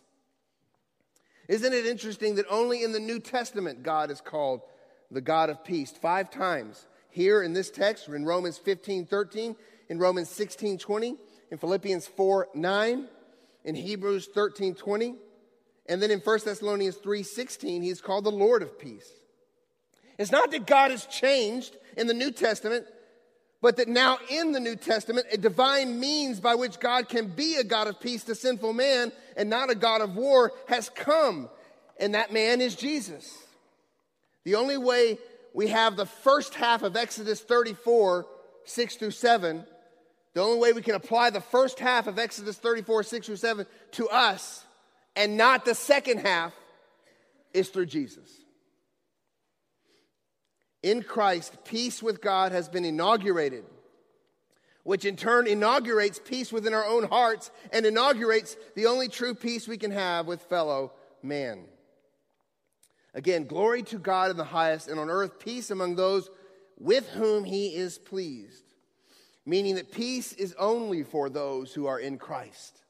Isn't 1.49 1.73
it 1.73 1.87
interesting 1.87 2.37
that 2.37 2.47
only 2.49 2.83
in 2.85 2.93
the 2.93 3.01
New 3.01 3.19
Testament 3.21 3.83
God 3.83 4.11
is 4.11 4.21
called 4.21 4.63
the 5.11 5.21
God 5.21 5.51
of 5.51 5.65
peace? 5.65 5.91
Five 5.91 6.31
times. 6.31 6.87
Here 7.11 7.43
in 7.43 7.53
this 7.53 7.71
text, 7.71 8.09
in 8.09 8.25
Romans 8.25 8.59
15 8.59 9.07
13, 9.07 9.57
in 9.89 9.99
Romans 9.99 10.29
16 10.29 10.79
20, 10.79 11.17
in 11.51 11.59
Philippians 11.59 12.07
4 12.07 12.49
9, 12.55 13.09
in 13.65 13.75
Hebrews 13.75 14.29
13 14.35 14.75
20, 14.75 15.15
and 15.89 16.03
then 16.03 16.11
in 16.11 16.21
1 16.21 16.39
Thessalonians 16.45 16.97
3 16.97 17.23
16, 17.23 17.83
he's 17.83 18.01
called 18.01 18.25
the 18.25 18.31
Lord 18.31 18.63
of 18.63 18.79
peace. 18.79 19.11
It's 20.19 20.33
not 20.33 20.51
that 20.51 20.67
God 20.67 20.91
has 20.91 21.07
changed 21.07 21.77
in 21.97 22.07
the 22.07 22.15
New 22.15 22.31
Testament, 22.31 22.87
but 23.63 23.77
that 23.77 23.89
now 23.89 24.19
in 24.31 24.53
the 24.53 24.61
New 24.61 24.77
Testament, 24.77 25.27
a 25.33 25.39
divine 25.39 25.99
means 25.99 26.41
by 26.41 26.55
which 26.55 26.79
God 26.79 27.09
can 27.09 27.29
be 27.29 27.57
a 27.57 27.65
God 27.65 27.87
of 27.87 28.01
peace 28.01 28.25
to 28.25 28.35
sinful 28.35 28.73
man 28.73 29.13
and 29.37 29.51
not 29.51 29.71
a 29.71 29.75
God 29.75 30.01
of 30.01 30.17
war 30.17 30.53
has 30.69 30.89
come, 30.89 31.49
and 31.99 32.15
that 32.15 32.33
man 32.33 32.61
is 32.61 32.75
Jesus. 32.75 33.35
The 34.45 34.55
only 34.55 34.79
way 34.79 35.19
we 35.53 35.69
have 35.69 35.97
the 35.97 36.07
first 36.07 36.55
half 36.55 36.83
of 36.83 36.97
Exodus 36.97 37.41
34, 37.41 38.27
6 38.65 38.97
through 38.97 39.11
7, 39.11 39.65
the 40.35 40.43
only 40.43 40.59
way 40.59 40.73
we 40.73 40.83
can 40.83 40.95
apply 40.95 41.31
the 41.31 41.41
first 41.41 41.79
half 41.79 42.07
of 42.07 42.19
Exodus 42.19 42.57
34, 42.57 43.03
6 43.03 43.27
through 43.27 43.37
7 43.37 43.67
to 43.93 44.09
us 44.09 44.65
and 45.17 45.37
not 45.37 45.65
the 45.65 45.75
second 45.75 46.19
half 46.19 46.55
is 47.53 47.69
through 47.69 47.87
Jesus. 47.87 48.31
In 50.83 51.03
Christ, 51.03 51.65
peace 51.65 52.03
with 52.03 52.23
God 52.23 52.53
has 52.53 52.69
been 52.69 52.85
inaugurated, 52.85 53.65
which 54.83 55.05
in 55.05 55.17
turn 55.17 55.47
inaugurates 55.47 56.21
peace 56.25 56.53
within 56.53 56.73
our 56.73 56.87
own 56.87 57.05
hearts 57.05 57.51
and 57.73 57.85
inaugurates 57.85 58.57
the 58.77 58.87
only 58.87 59.09
true 59.09 59.35
peace 59.35 59.69
we 59.69 59.77
can 59.77 59.91
have 59.91 60.27
with 60.27 60.41
fellow 60.43 60.93
man. 61.23 61.65
Again, 63.13 63.45
glory 63.45 63.83
to 63.85 63.99
God 63.99 64.31
in 64.31 64.37
the 64.37 64.45
highest, 64.45 64.89
and 64.89 64.99
on 64.99 65.11
earth 65.11 65.39
peace 65.39 65.71
among 65.71 65.97
those 65.97 66.31
with 66.79 67.09
whom 67.11 67.45
he 67.45 67.75
is 67.75 67.99
pleased. 67.99 68.70
Meaning 69.51 69.75
that 69.75 69.91
peace 69.91 70.33
is 70.33 70.55
only 70.61 71.03
for 71.03 71.29
those 71.29 71.75
who 71.75 71.87
are 71.87 71.99
in 71.99 72.19
Christ. 72.19 72.85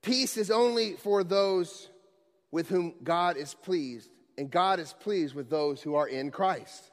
Peace 0.00 0.38
is 0.38 0.50
only 0.50 0.94
for 0.94 1.22
those 1.22 1.90
with 2.50 2.70
whom 2.70 2.94
God 3.04 3.36
is 3.36 3.52
pleased 3.52 4.08
and 4.38 4.50
God 4.50 4.80
is 4.80 4.94
pleased 4.94 5.34
with 5.34 5.50
those 5.50 5.82
who 5.82 5.94
are 5.94 6.08
in 6.08 6.30
Christ. 6.30 6.90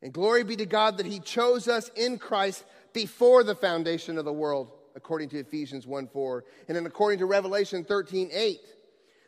And 0.00 0.12
glory 0.12 0.44
be 0.44 0.54
to 0.54 0.64
God 0.64 0.98
that 0.98 1.06
He 1.06 1.18
chose 1.18 1.66
us 1.66 1.90
in 1.96 2.18
Christ 2.18 2.62
before 2.92 3.42
the 3.42 3.56
foundation 3.56 4.16
of 4.16 4.24
the 4.24 4.32
world, 4.32 4.70
according 4.94 5.30
to 5.30 5.40
Ephesians 5.40 5.88
1 5.88 6.06
4. 6.06 6.44
And 6.68 6.76
then 6.76 6.86
according 6.86 7.18
to 7.18 7.26
Revelation 7.26 7.82
13 7.82 8.30
8, 8.32 8.60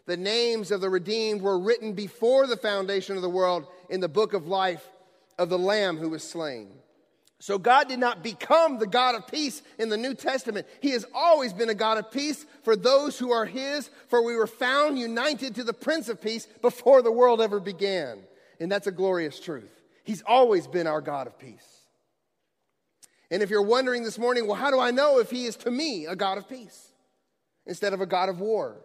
the 0.06 0.16
names 0.16 0.70
of 0.70 0.80
the 0.80 0.90
redeemed 0.90 1.42
were 1.42 1.58
written 1.58 1.94
before 1.94 2.46
the 2.46 2.56
foundation 2.56 3.16
of 3.16 3.22
the 3.22 3.28
world 3.28 3.66
in 3.90 3.98
the 3.98 4.08
book 4.08 4.32
of 4.32 4.46
life 4.46 4.88
of 5.38 5.48
the 5.48 5.58
Lamb 5.58 5.96
who 5.96 6.10
was 6.10 6.22
slain. 6.22 6.68
So 7.40 7.56
God 7.56 7.88
did 7.88 8.00
not 8.00 8.22
become 8.22 8.78
the 8.78 8.86
God 8.86 9.14
of 9.14 9.28
peace 9.28 9.62
in 9.78 9.88
the 9.88 9.96
New 9.96 10.14
Testament. 10.14 10.66
He 10.80 10.90
has 10.90 11.06
always 11.14 11.52
been 11.52 11.68
a 11.68 11.74
God 11.74 11.96
of 11.96 12.10
peace 12.10 12.44
for 12.64 12.74
those 12.74 13.16
who 13.16 13.30
are 13.30 13.46
His, 13.46 13.90
for 14.08 14.22
we 14.22 14.34
were 14.34 14.48
found 14.48 14.98
united 14.98 15.54
to 15.54 15.64
the 15.64 15.72
Prince 15.72 16.08
of 16.08 16.20
Peace 16.20 16.46
before 16.60 17.00
the 17.00 17.12
world 17.12 17.40
ever 17.40 17.60
began. 17.60 18.18
And 18.58 18.72
that's 18.72 18.88
a 18.88 18.92
glorious 18.92 19.38
truth. 19.38 19.70
He's 20.02 20.22
always 20.22 20.66
been 20.66 20.88
our 20.88 21.00
God 21.00 21.28
of 21.28 21.38
peace. 21.38 21.66
And 23.30 23.42
if 23.42 23.50
you're 23.50 23.62
wondering 23.62 24.02
this 24.02 24.18
morning, 24.18 24.46
well, 24.46 24.56
how 24.56 24.72
do 24.72 24.80
I 24.80 24.90
know 24.90 25.20
if 25.20 25.30
He 25.30 25.46
is 25.46 25.54
to 25.58 25.70
me 25.70 26.06
a 26.06 26.16
God 26.16 26.38
of 26.38 26.48
peace 26.48 26.88
instead 27.66 27.92
of 27.92 28.00
a 28.00 28.06
God 28.06 28.28
of 28.28 28.40
war? 28.40 28.78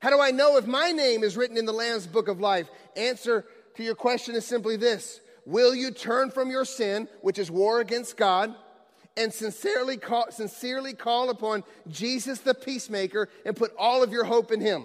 How 0.00 0.08
do 0.08 0.20
I 0.20 0.30
know 0.30 0.56
if 0.56 0.66
my 0.66 0.92
name 0.92 1.22
is 1.22 1.36
written 1.36 1.58
in 1.58 1.66
the 1.66 1.72
Lamb's 1.72 2.06
book 2.06 2.28
of 2.28 2.40
life? 2.40 2.70
Answer 2.96 3.44
to 3.74 3.82
your 3.82 3.94
question 3.94 4.34
is 4.34 4.46
simply 4.46 4.76
this 4.76 5.20
Will 5.46 5.76
you 5.76 5.92
turn 5.92 6.32
from 6.32 6.50
your 6.50 6.64
sin, 6.64 7.08
which 7.22 7.38
is 7.38 7.50
war 7.50 7.80
against 7.80 8.16
God, 8.16 8.54
and 9.16 9.32
sincerely 9.32 9.96
call, 9.96 10.26
sincerely 10.30 10.92
call 10.92 11.30
upon 11.30 11.62
Jesus 11.88 12.40
the 12.40 12.52
peacemaker 12.52 13.28
and 13.46 13.56
put 13.56 13.72
all 13.78 14.02
of 14.02 14.12
your 14.12 14.24
hope 14.24 14.50
in 14.50 14.60
him? 14.60 14.84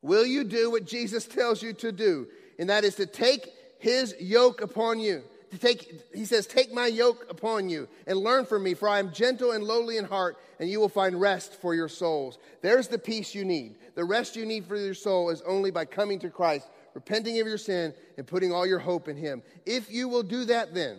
Will 0.00 0.24
you 0.24 0.42
do 0.42 0.70
what 0.70 0.86
Jesus 0.86 1.26
tells 1.26 1.62
you 1.62 1.74
to 1.74 1.92
do? 1.92 2.26
And 2.58 2.70
that 2.70 2.84
is 2.84 2.94
to 2.96 3.06
take 3.06 3.48
his 3.78 4.14
yoke 4.18 4.62
upon 4.62 5.00
you. 5.00 5.22
To 5.50 5.58
take, 5.58 6.02
he 6.14 6.24
says, 6.24 6.46
Take 6.46 6.72
my 6.72 6.86
yoke 6.86 7.26
upon 7.28 7.68
you 7.68 7.88
and 8.06 8.18
learn 8.18 8.46
from 8.46 8.64
me, 8.64 8.74
for 8.74 8.88
I 8.88 8.98
am 8.98 9.12
gentle 9.12 9.52
and 9.52 9.62
lowly 9.62 9.98
in 9.98 10.06
heart, 10.06 10.38
and 10.58 10.68
you 10.68 10.80
will 10.80 10.88
find 10.88 11.20
rest 11.20 11.60
for 11.60 11.74
your 11.74 11.88
souls. 11.88 12.38
There's 12.62 12.88
the 12.88 12.98
peace 12.98 13.34
you 13.34 13.44
need. 13.44 13.76
The 13.94 14.04
rest 14.04 14.34
you 14.34 14.46
need 14.46 14.64
for 14.64 14.76
your 14.76 14.94
soul 14.94 15.30
is 15.30 15.42
only 15.42 15.70
by 15.70 15.84
coming 15.84 16.18
to 16.20 16.30
Christ 16.30 16.68
repenting 16.96 17.38
of 17.40 17.46
your 17.46 17.58
sin, 17.58 17.92
and 18.16 18.26
putting 18.26 18.52
all 18.52 18.66
your 18.66 18.78
hope 18.78 19.06
in 19.06 19.18
Him. 19.18 19.42
If 19.66 19.90
you 19.90 20.08
will 20.08 20.22
do 20.22 20.46
that, 20.46 20.72
then, 20.72 20.98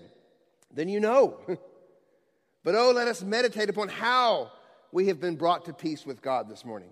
then 0.72 0.90
you 0.90 1.00
know. 1.00 1.40
but 2.64 2.76
oh, 2.76 2.92
let 2.92 3.08
us 3.08 3.24
meditate 3.24 3.68
upon 3.68 3.90
how 3.90 4.52
we 4.92 5.08
have 5.08 5.20
been 5.20 5.36
brought 5.36 5.66
to 5.66 5.74
peace 5.74 6.06
with 6.06 6.22
God 6.22 6.50
this 6.50 6.64
morning. 6.64 6.90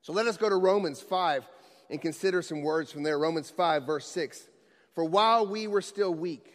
So 0.00 0.12
let 0.12 0.28
us 0.28 0.36
go 0.36 0.48
to 0.48 0.54
Romans 0.54 1.00
5 1.00 1.44
and 1.90 2.00
consider 2.00 2.40
some 2.40 2.62
words 2.62 2.92
from 2.92 3.02
there. 3.02 3.18
Romans 3.18 3.50
5, 3.50 3.82
verse 3.82 4.06
6. 4.06 4.46
For 4.94 5.04
while 5.04 5.48
we 5.48 5.66
were 5.66 5.82
still 5.82 6.14
weak, 6.14 6.46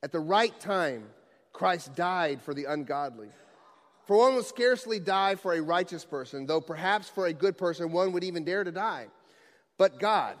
at 0.00 0.12
the 0.12 0.20
right 0.20 0.58
time, 0.60 1.06
Christ 1.52 1.96
died 1.96 2.40
for 2.40 2.54
the 2.54 2.66
ungodly. 2.66 3.30
For 4.06 4.16
one 4.16 4.36
would 4.36 4.44
scarcely 4.44 5.00
die 5.00 5.34
for 5.34 5.54
a 5.54 5.60
righteous 5.60 6.04
person, 6.04 6.46
though 6.46 6.60
perhaps 6.60 7.08
for 7.08 7.26
a 7.26 7.32
good 7.32 7.58
person 7.58 7.90
one 7.90 8.12
would 8.12 8.22
even 8.22 8.44
dare 8.44 8.62
to 8.62 8.70
die. 8.70 9.08
But 9.76 9.98
God, 9.98 10.36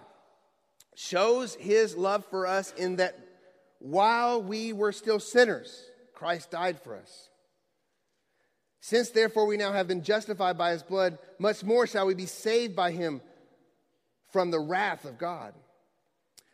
shows 0.94 1.54
his 1.56 1.96
love 1.96 2.24
for 2.26 2.46
us 2.46 2.72
in 2.76 2.96
that 2.96 3.18
while 3.78 4.42
we 4.42 4.72
were 4.72 4.92
still 4.92 5.20
sinners, 5.20 5.84
Christ 6.14 6.50
died 6.50 6.80
for 6.80 6.96
us. 6.96 7.28
Since 8.80 9.10
therefore 9.10 9.46
we 9.46 9.56
now 9.56 9.72
have 9.72 9.88
been 9.88 10.02
justified 10.02 10.58
by 10.58 10.72
his 10.72 10.82
blood, 10.82 11.18
much 11.38 11.64
more 11.64 11.86
shall 11.86 12.06
we 12.06 12.14
be 12.14 12.26
saved 12.26 12.76
by 12.76 12.92
him 12.92 13.20
from 14.32 14.50
the 14.50 14.60
wrath 14.60 15.04
of 15.04 15.18
God. 15.18 15.54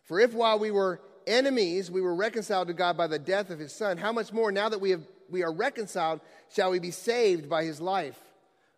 For 0.05 0.20
if 0.20 0.33
while 0.33 0.59
we 0.59 0.70
were 0.70 1.00
enemies, 1.26 1.90
we 1.90 2.00
were 2.00 2.14
reconciled 2.14 2.68
to 2.68 2.74
God 2.74 2.96
by 2.96 3.07
the 3.07 3.18
death 3.18 3.50
of 3.50 3.59
his 3.59 3.72
son, 3.72 3.96
how 3.96 4.12
much 4.12 4.33
more 4.33 4.50
now 4.50 4.68
that 4.68 4.81
we, 4.81 4.90
have, 4.90 5.03
we 5.29 5.42
are 5.42 5.53
reconciled 5.53 6.20
shall 6.55 6.70
we 6.70 6.79
be 6.79 6.90
saved 6.90 7.48
by 7.48 7.64
his 7.64 7.81
life? 7.81 8.18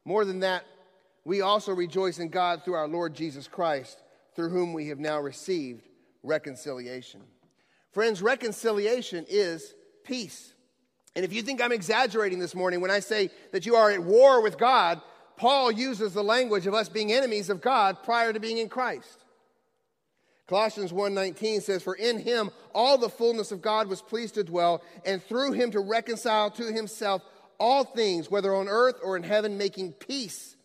More 0.05 0.25
than 0.25 0.41
that, 0.41 0.65
we 1.25 1.41
also 1.41 1.73
rejoice 1.73 2.19
in 2.19 2.29
God 2.29 2.65
through 2.65 2.75
our 2.75 2.89
Lord 2.89 3.15
Jesus 3.15 3.47
Christ 3.47 4.03
through 4.35 4.51
whom 4.51 4.73
we 4.73 4.89
have 4.89 4.99
now 4.99 5.21
received 5.21 5.89
reconciliation. 6.23 7.21
Friends, 7.93 8.23
reconciliation 8.23 9.27
is 9.29 9.75
peace. 10.05 10.55
And 11.15 11.25
if 11.25 11.33
you 11.33 11.43
think 11.43 11.61
I'm 11.61 11.73
exaggerating 11.73 12.39
this 12.39 12.55
morning 12.55 12.81
when 12.81 12.91
I 12.91 13.01
say 13.01 13.31
that 13.53 13.67
you 13.67 13.75
are 13.75 13.91
at 13.91 14.03
war 14.03 14.43
with 14.43 14.59
God, 14.59 15.01
Paul 15.37 15.71
uses 15.71 16.15
the 16.15 16.25
language 16.25 16.67
of 16.67 16.75
us 16.75 16.89
being 16.89 17.13
enemies 17.13 17.51
of 17.51 17.61
God 17.61 18.03
prior 18.03 18.33
to 18.33 18.41
being 18.41 18.59
in 18.59 18.69
Christ. 18.69 19.25
Colossians 20.47 20.93
1:19 20.93 21.63
says 21.63 21.83
for 21.83 21.95
in 21.95 22.19
him 22.19 22.51
all 22.75 22.99
the 22.99 23.09
fullness 23.09 23.53
of 23.53 23.63
God 23.63 23.89
was 23.89 24.03
pleased 24.03 24.35
to 24.35 24.45
dwell 24.45 24.83
and 25.05 25.23
through 25.23 25.53
him 25.53 25.71
to 25.71 25.81
reconcile 25.81 26.51
to 26.53 26.73
himself 26.73 27.23
all 27.59 27.85
things 27.85 28.31
whether 28.31 28.55
on 28.55 28.69
earth 28.69 28.97
or 29.03 29.17
in 29.17 29.23
heaven 29.23 29.57
making 29.57 29.93
peace 29.93 30.57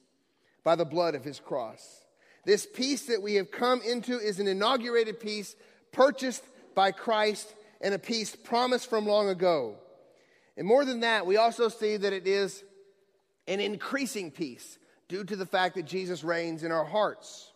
by 0.64 0.76
the 0.76 0.86
blood 0.86 1.16
of 1.16 1.24
his 1.24 1.40
cross. 1.40 2.04
This 2.48 2.66
peace 2.66 3.08
that 3.08 3.22
we 3.22 3.36
have 3.36 3.52
come 3.52 3.82
into 3.82 4.18
is 4.18 4.40
an 4.40 4.48
inaugurated 4.48 5.20
peace 5.20 5.54
purchased 5.92 6.46
by 6.76 6.94
Christ 6.94 7.54
and 7.82 7.94
a 7.94 8.00
peace 8.00 8.38
promised 8.38 8.90
from 8.90 9.06
long 9.06 9.28
ago. 9.28 9.76
And 10.56 10.66
more 10.66 10.86
than 10.86 11.02
that, 11.02 11.26
we 11.26 11.36
also 11.36 11.68
see 11.68 11.98
that 11.98 12.14
it 12.14 12.26
is 12.26 12.64
an 13.50 13.60
increasing 13.60 14.32
peace 14.32 14.80
due 15.10 15.26
to 15.26 15.36
the 15.36 15.46
fact 15.46 15.76
that 15.76 15.84
Jesus 15.86 16.24
reigns 16.24 16.64
in 16.64 16.72
our 16.72 16.86
hearts. 16.86 17.52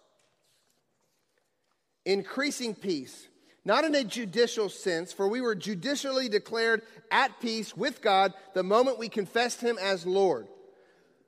Increasing 2.05 2.75
peace, 2.75 3.29
not 3.63 3.85
in 3.85 3.95
a 3.95 4.03
judicial 4.03 4.67
sense, 4.67 5.13
for 5.13 5.29
we 5.29 5.39
were 5.39 5.55
judicially 5.55 6.27
declared 6.27 6.81
at 7.11 7.39
peace 7.39 7.77
with 7.77 8.01
God 8.01 8.33
the 8.53 8.61
moment 8.61 8.99
we 8.99 9.07
confessed 9.07 9.61
Him 9.61 9.77
as 9.81 10.05
Lord. 10.05 10.49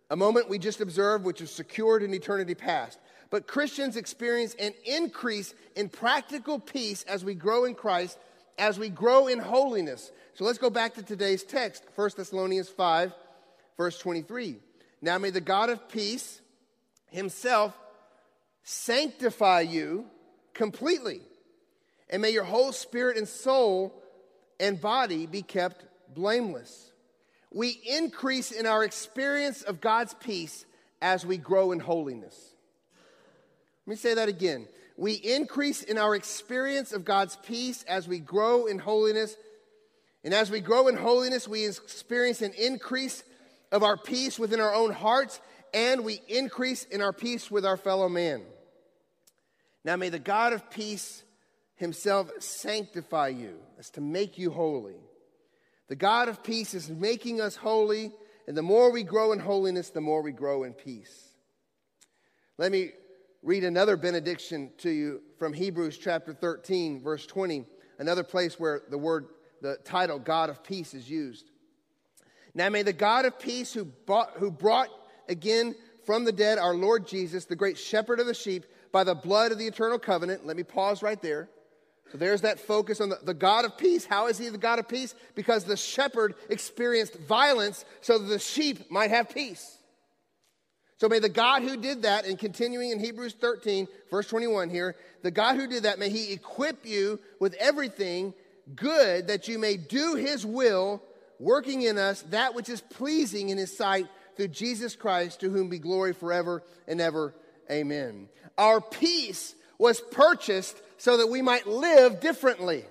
a 0.09 0.17
moment 0.17 0.49
we 0.49 0.59
just 0.59 0.81
observed, 0.81 1.23
which 1.23 1.39
is 1.39 1.49
secured 1.49 2.03
in 2.03 2.13
eternity 2.13 2.55
past. 2.55 2.99
But 3.33 3.47
Christians 3.47 3.97
experience 3.97 4.55
an 4.59 4.75
increase 4.85 5.55
in 5.75 5.89
practical 5.89 6.59
peace 6.59 7.01
as 7.05 7.25
we 7.25 7.33
grow 7.33 7.65
in 7.65 7.73
Christ, 7.73 8.19
as 8.59 8.77
we 8.77 8.89
grow 8.89 9.25
in 9.25 9.39
holiness. 9.39 10.11
So 10.35 10.45
let's 10.45 10.59
go 10.59 10.69
back 10.69 10.93
to 10.93 11.01
today's 11.01 11.41
text, 11.41 11.83
1 11.95 12.11
Thessalonians 12.15 12.69
5, 12.69 13.11
verse 13.75 13.97
23. 13.97 14.57
Now 15.01 15.17
may 15.17 15.31
the 15.31 15.41
God 15.41 15.71
of 15.71 15.89
peace 15.89 16.41
himself 17.07 17.75
sanctify 18.61 19.61
you 19.61 20.05
completely, 20.53 21.21
and 22.11 22.21
may 22.21 22.29
your 22.29 22.43
whole 22.43 22.71
spirit 22.71 23.17
and 23.17 23.27
soul 23.27 23.99
and 24.59 24.79
body 24.79 25.25
be 25.25 25.41
kept 25.41 25.85
blameless. 26.13 26.91
We 27.51 27.81
increase 27.83 28.51
in 28.51 28.67
our 28.67 28.83
experience 28.83 29.63
of 29.63 29.81
God's 29.81 30.13
peace 30.13 30.67
as 31.01 31.25
we 31.25 31.37
grow 31.37 31.71
in 31.71 31.79
holiness. 31.79 32.52
Let 33.85 33.91
me 33.91 33.95
say 33.97 34.13
that 34.13 34.29
again. 34.29 34.67
We 34.95 35.13
increase 35.13 35.81
in 35.81 35.97
our 35.97 36.15
experience 36.15 36.93
of 36.93 37.03
God's 37.03 37.35
peace 37.37 37.83
as 37.83 38.07
we 38.07 38.19
grow 38.19 38.65
in 38.67 38.79
holiness. 38.79 39.35
And 40.23 40.33
as 40.33 40.49
we 40.49 40.61
grow 40.61 40.87
in 40.87 40.95
holiness, 40.95 41.47
we 41.47 41.65
experience 41.65 42.41
an 42.41 42.53
increase 42.53 43.23
of 43.71 43.83
our 43.83 43.97
peace 43.97 44.39
within 44.39 44.61
our 44.61 44.73
own 44.73 44.91
hearts, 44.91 45.41
and 45.73 46.05
we 46.05 46.21
increase 46.27 46.83
in 46.85 47.01
our 47.01 47.11
peace 47.11 47.49
with 47.49 47.65
our 47.65 47.75
fellow 47.75 48.07
man. 48.07 48.43
Now, 49.83 49.95
may 49.95 50.09
the 50.09 50.19
God 50.19 50.53
of 50.53 50.69
peace 50.69 51.23
himself 51.75 52.31
sanctify 52.39 53.29
you, 53.29 53.57
as 53.79 53.89
to 53.91 54.01
make 54.01 54.37
you 54.37 54.51
holy. 54.51 54.95
The 55.89 55.95
God 55.95 56.29
of 56.29 56.43
peace 56.43 56.73
is 56.73 56.89
making 56.89 57.41
us 57.41 57.55
holy, 57.55 58.11
and 58.47 58.55
the 58.55 58.61
more 58.61 58.91
we 58.91 59.03
grow 59.03 59.33
in 59.33 59.39
holiness, 59.39 59.89
the 59.89 59.99
more 59.99 60.21
we 60.21 60.31
grow 60.31 60.63
in 60.63 60.73
peace. 60.73 61.33
Let 62.57 62.71
me 62.71 62.91
read 63.43 63.65
another 63.65 63.97
benediction 63.97 64.71
to 64.77 64.89
you 64.89 65.21
from 65.37 65.51
Hebrews 65.51 65.97
chapter 65.97 66.33
13, 66.33 67.01
verse 67.03 67.25
20, 67.25 67.65
another 67.99 68.23
place 68.23 68.57
where 68.57 68.83
the 68.89 68.97
word, 68.97 69.27
the 69.61 69.77
title, 69.83 70.17
God 70.17 70.49
of 70.49 70.63
Peace, 70.63 70.93
is 70.93 71.09
used. 71.09 71.51
Now 72.53 72.69
may 72.69 72.83
the 72.83 72.93
God 72.93 73.25
of 73.25 73.37
peace, 73.37 73.73
who, 73.73 73.83
bought, 73.85 74.31
who 74.37 74.49
brought 74.49 74.87
again 75.27 75.75
from 76.05 76.23
the 76.23 76.31
dead 76.31 76.57
our 76.57 76.73
Lord 76.73 77.05
Jesus, 77.05 77.43
the 77.43 77.55
great 77.55 77.77
shepherd 77.77 78.21
of 78.21 78.27
the 78.27 78.33
sheep, 78.33 78.65
by 78.93 79.03
the 79.03 79.15
blood 79.15 79.51
of 79.51 79.57
the 79.57 79.67
eternal 79.67 79.99
covenant, 79.99 80.45
let 80.45 80.55
me 80.55 80.63
pause 80.63 81.03
right 81.03 81.21
there. 81.21 81.49
So 82.11 82.17
there's 82.17 82.41
that 82.41 82.59
focus 82.59 83.01
on 83.01 83.09
the, 83.09 83.17
the 83.23 83.33
God 83.33 83.65
of 83.65 83.77
peace. 83.77 84.05
How 84.05 84.27
is 84.27 84.37
he 84.37 84.47
the 84.49 84.57
God 84.57 84.79
of 84.79 84.87
peace? 84.87 85.15
Because 85.35 85.63
the 85.63 85.75
shepherd 85.75 86.35
experienced 86.47 87.15
violence 87.15 87.83
so 88.01 88.19
that 88.19 88.27
the 88.27 88.39
sheep 88.39 88.89
might 88.91 89.09
have 89.09 89.29
peace. 89.29 89.79
So 91.03 91.09
may 91.09 91.19
the 91.19 91.27
God 91.27 91.63
who 91.63 91.75
did 91.75 92.03
that, 92.03 92.25
and 92.25 92.39
continuing 92.39 92.91
in 92.91 92.97
Hebrews 92.97 93.33
13, 93.33 93.89
verse 94.09 94.25
21 94.29 94.69
here, 94.69 94.95
the 95.21 95.31
God 95.31 95.57
who 95.57 95.67
did 95.67 95.83
that, 95.83 95.99
may 95.99 96.07
he 96.07 96.31
equip 96.31 96.85
you 96.85 97.19
with 97.41 97.55
everything 97.55 98.33
good 98.73 99.27
that 99.27 99.49
you 99.49 99.59
may 99.59 99.75
do 99.75 100.15
his 100.15 100.45
will, 100.45 101.03
working 101.39 101.81
in 101.81 101.97
us 101.97 102.21
that 102.29 102.55
which 102.55 102.69
is 102.69 102.79
pleasing 102.79 103.49
in 103.49 103.57
his 103.57 103.75
sight 103.75 104.07
through 104.37 104.47
Jesus 104.47 104.95
Christ, 104.95 105.41
to 105.41 105.49
whom 105.49 105.67
be 105.67 105.77
glory 105.77 106.13
forever 106.13 106.63
and 106.87 107.01
ever. 107.01 107.35
Amen. 107.69 108.29
Our 108.57 108.79
peace 108.79 109.55
was 109.77 109.99
purchased 109.99 110.81
so 110.99 111.17
that 111.17 111.27
we 111.27 111.41
might 111.41 111.67
live 111.67 112.21
differently. 112.21 112.85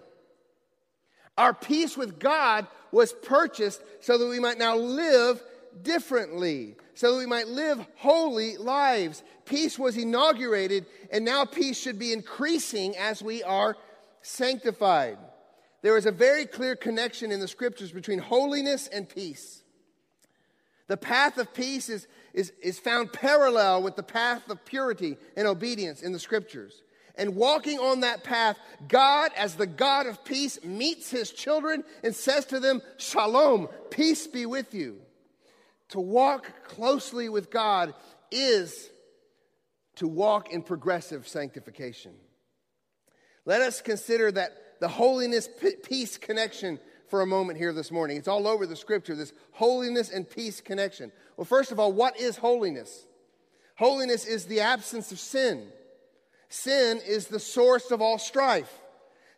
Our 1.39 1.55
peace 1.55 1.97
with 1.97 2.19
God 2.19 2.67
was 2.91 3.15
purchased 3.15 3.81
so 4.01 4.19
that 4.19 4.29
we 4.29 4.39
might 4.39 4.59
now 4.59 4.77
live 4.77 5.43
differently 5.83 6.77
so 6.95 7.13
that 7.13 7.19
we 7.19 7.27
might 7.27 7.49
live 7.49 7.85
holy 7.97 8.57
lives. 8.57 9.23
Peace 9.45 9.79
was 9.79 9.97
inaugurated, 9.97 10.87
and 11.11 11.25
now 11.25 11.45
peace 11.45 11.79
should 11.79 11.99
be 11.99 12.13
increasing 12.13 12.97
as 12.97 13.23
we 13.23 13.43
are 13.43 13.77
sanctified. 14.21 15.19
There 15.83 15.97
is 15.97 16.07
a 16.07 16.13
very 16.13 16.47
clear 16.47 16.77
connection 16.77 17.33
in 17.33 17.41
the 17.41 17.49
scriptures 17.49 17.93
between 17.93 18.19
holiness 18.19 18.89
and 18.89 19.09
peace. 19.09 19.63
The 20.87 20.97
path 20.97 21.39
of 21.39 21.55
peace 21.55 21.89
is, 21.89 22.07
is, 22.35 22.53
is 22.63 22.79
found 22.79 23.13
parallel 23.13 23.83
with 23.83 23.97
the 23.97 24.03
path 24.03 24.49
of 24.51 24.65
purity 24.65 25.17
and 25.37 25.47
obedience 25.47 26.03
in 26.03 26.13
the 26.13 26.19
scriptures. 26.19 26.83
And 27.17 27.37
walking 27.37 27.79
on 27.79 28.01
that 28.01 28.25
path, 28.25 28.59
God, 28.89 29.33
as 29.37 29.55
the 29.55 29.67
God 29.67 30.07
of 30.07 30.25
peace, 30.25 30.63
meets 30.65 31.11
his 31.11 31.31
children 31.31 31.85
and 32.03 32.15
says 32.15 32.47
to 32.47 32.61
them, 32.61 32.81
Shalom, 32.97 33.69
peace 33.91 34.27
be 34.27 34.47
with 34.47 34.73
you. 34.73 35.01
To 35.93 36.01
walk 36.01 36.65
closely 36.65 37.29
with 37.29 37.51
God 37.51 37.93
is 38.31 38.91
to 39.97 40.09
walk 40.09 40.51
in 40.51 40.63
progressive 40.63 41.29
sanctification. 41.29 42.13
Let 43.45 43.61
us 43.61 43.83
consider 43.83 44.33
that 44.33 44.81
the 44.81 44.89
holiness 44.89 45.51
peace 45.85 46.17
connection 46.17 46.81
for 47.09 47.21
a 47.21 47.27
moment 47.27 47.59
here 47.59 47.75
this 47.75 47.91
morning. 47.91 48.17
It's 48.17 48.27
all 48.27 48.49
over 48.49 48.67
the 48.67 48.75
scripture, 48.75 49.15
this 49.15 49.35
holiness 49.51 50.09
and 50.09 50.29
peace 50.29 50.63
connection. 50.63 51.13
Well, 51.37 51.45
first 51.45 51.73
of 51.73 51.79
all, 51.79 51.93
what 51.93 52.19
is 52.19 52.39
holiness? 52.39 53.07
Holiness 53.77 54.25
is 54.25 54.47
the 54.47 54.61
absence 54.61 55.13
of 55.13 55.19
sin. 55.19 55.69
Sin 56.49 57.03
is 57.07 57.27
the 57.27 57.39
source 57.39 57.91
of 57.91 58.01
all 58.01 58.17
strife. 58.17 58.73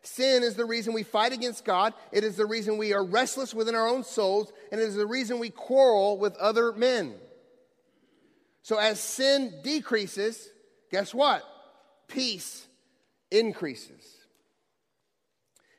Sin 0.05 0.43
is 0.43 0.55
the 0.55 0.65
reason 0.65 0.93
we 0.93 1.03
fight 1.03 1.33
against 1.33 1.65
God. 1.65 1.93
It 2.11 2.23
is 2.23 2.35
the 2.35 2.45
reason 2.45 2.77
we 2.77 2.93
are 2.93 3.03
restless 3.03 3.53
within 3.53 3.75
our 3.75 3.87
own 3.87 4.03
souls. 4.03 4.51
And 4.71 4.79
it 4.79 4.83
is 4.83 4.95
the 4.95 5.07
reason 5.07 5.39
we 5.39 5.49
quarrel 5.49 6.17
with 6.19 6.35
other 6.37 6.71
men. 6.71 7.15
So 8.61 8.77
as 8.77 8.99
sin 8.99 9.61
decreases, 9.63 10.47
guess 10.91 11.13
what? 11.13 11.43
Peace 12.07 12.67
increases. 13.31 14.17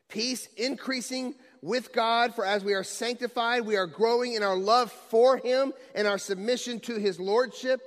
Peace 0.09 0.49
increasing 0.57 1.35
with 1.63 1.93
God, 1.93 2.35
for 2.35 2.45
as 2.45 2.65
we 2.65 2.75
are 2.75 2.85
sanctified, 2.85 3.67
we 3.67 3.77
are 3.77 3.87
growing 3.87 4.35
in 4.35 4.43
our 4.43 4.57
love 4.57 4.93
for 4.93 5.37
Him 5.37 5.73
and 5.95 6.07
our 6.07 6.19
submission 6.19 6.81
to 6.81 6.97
His 6.97 7.19
Lordship. 7.19 7.81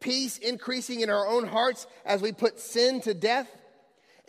Peace 0.00 0.38
increasing 0.38 1.00
in 1.00 1.10
our 1.10 1.26
own 1.26 1.46
hearts 1.46 1.86
as 2.06 2.22
we 2.22 2.32
put 2.32 2.58
sin 2.58 3.00
to 3.02 3.12
death 3.12 3.48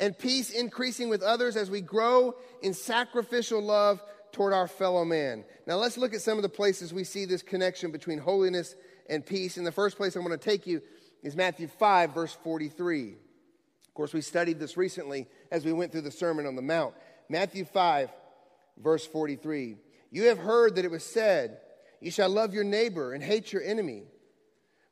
and 0.01 0.17
peace 0.17 0.49
increasing 0.49 1.09
with 1.09 1.21
others 1.21 1.55
as 1.55 1.69
we 1.69 1.79
grow 1.79 2.35
in 2.63 2.73
sacrificial 2.73 3.61
love 3.61 4.01
toward 4.31 4.51
our 4.51 4.67
fellow 4.67 5.05
man. 5.05 5.45
Now, 5.67 5.75
let's 5.75 5.97
look 5.97 6.15
at 6.15 6.21
some 6.21 6.39
of 6.39 6.41
the 6.41 6.49
places 6.49 6.91
we 6.91 7.03
see 7.03 7.25
this 7.25 7.43
connection 7.43 7.91
between 7.91 8.17
holiness 8.17 8.75
and 9.07 9.23
peace. 9.23 9.57
In 9.57 9.63
the 9.63 9.71
first 9.71 9.97
place, 9.97 10.15
I'm 10.15 10.25
going 10.25 10.37
to 10.37 10.43
take 10.43 10.65
you 10.65 10.81
is 11.21 11.35
Matthew 11.35 11.67
5, 11.67 12.15
verse 12.15 12.33
43. 12.43 13.09
Of 13.11 13.93
course, 13.93 14.11
we 14.11 14.21
studied 14.21 14.59
this 14.59 14.75
recently 14.75 15.27
as 15.51 15.65
we 15.65 15.71
went 15.71 15.91
through 15.91 16.01
the 16.01 16.11
Sermon 16.11 16.47
on 16.47 16.55
the 16.55 16.63
Mount. 16.63 16.95
Matthew 17.29 17.63
5, 17.63 18.09
verse 18.79 19.05
43. 19.05 19.77
You 20.09 20.23
have 20.23 20.39
heard 20.39 20.75
that 20.75 20.85
it 20.85 20.91
was 20.91 21.05
said, 21.05 21.59
You 21.99 22.09
shall 22.09 22.29
love 22.29 22.55
your 22.55 22.63
neighbor 22.63 23.13
and 23.13 23.21
hate 23.21 23.53
your 23.53 23.61
enemy. 23.61 24.05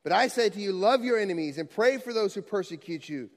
But 0.04 0.12
I 0.12 0.28
say 0.28 0.50
to 0.50 0.60
you, 0.60 0.72
love 0.72 1.02
your 1.02 1.18
enemies 1.18 1.58
and 1.58 1.68
pray 1.68 1.98
for 1.98 2.12
those 2.12 2.32
who 2.32 2.42
persecute 2.42 3.08
you 3.08 3.28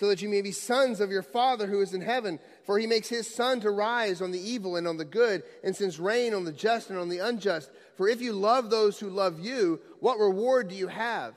so 0.00 0.08
that 0.08 0.22
you 0.22 0.30
may 0.30 0.40
be 0.40 0.50
sons 0.50 0.98
of 0.98 1.10
your 1.10 1.20
Father 1.20 1.66
who 1.66 1.82
is 1.82 1.92
in 1.92 2.00
heaven. 2.00 2.38
For 2.64 2.78
he 2.78 2.86
makes 2.86 3.10
his 3.10 3.28
sun 3.28 3.60
to 3.60 3.70
rise 3.70 4.22
on 4.22 4.30
the 4.30 4.40
evil 4.40 4.76
and 4.76 4.88
on 4.88 4.96
the 4.96 5.04
good, 5.04 5.42
and 5.62 5.76
sends 5.76 6.00
rain 6.00 6.32
on 6.32 6.44
the 6.44 6.52
just 6.52 6.88
and 6.88 6.98
on 6.98 7.10
the 7.10 7.18
unjust. 7.18 7.70
For 7.98 8.08
if 8.08 8.22
you 8.22 8.32
love 8.32 8.70
those 8.70 8.98
who 8.98 9.10
love 9.10 9.40
you, 9.40 9.78
what 9.98 10.18
reward 10.18 10.68
do 10.68 10.74
you 10.74 10.86
have? 10.86 11.34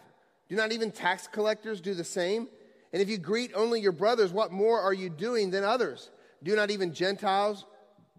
Do 0.47 0.55
not 0.55 0.71
even 0.71 0.91
tax 0.91 1.27
collectors 1.27 1.81
do 1.81 1.93
the 1.93 2.05
same? 2.05 2.47
And 2.93 3.01
if 3.01 3.09
you 3.09 3.17
greet 3.17 3.51
only 3.53 3.81
your 3.81 3.91
brothers, 3.91 4.31
what 4.31 4.53
more 4.53 4.79
are 4.79 4.93
you 4.93 5.09
doing 5.09 5.51
than 5.51 5.65
others? 5.65 6.09
Do 6.41 6.55
not 6.55 6.71
even 6.71 6.93
Gentiles 6.93 7.65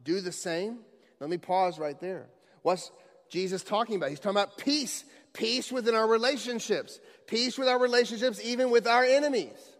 do 0.02 0.20
the 0.20 0.30
same? 0.30 0.80
Let 1.20 1.30
me 1.30 1.38
pause 1.38 1.78
right 1.78 1.98
there. 1.98 2.26
What's 2.60 2.92
Jesus 3.30 3.64
talking 3.64 3.96
about? 3.96 4.10
He's 4.10 4.20
talking 4.20 4.36
about 4.36 4.58
peace, 4.58 5.06
peace 5.32 5.72
within 5.72 5.94
our 5.94 6.06
relationships, 6.06 7.00
peace 7.26 7.56
with 7.56 7.66
our 7.66 7.78
relationships, 7.78 8.44
even 8.44 8.70
with 8.70 8.86
our 8.86 9.04
enemies. 9.04 9.70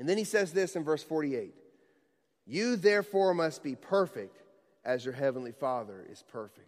And 0.00 0.08
then 0.08 0.16
he 0.16 0.24
says 0.24 0.52
this 0.54 0.76
in 0.76 0.82
verse 0.82 1.02
48 1.02 1.54
You 2.46 2.76
therefore 2.76 3.34
must 3.34 3.62
be 3.62 3.76
perfect 3.76 4.42
as 4.82 5.04
your 5.04 5.12
heavenly 5.12 5.52
Father 5.52 6.04
is 6.10 6.24
perfect. 6.32 6.66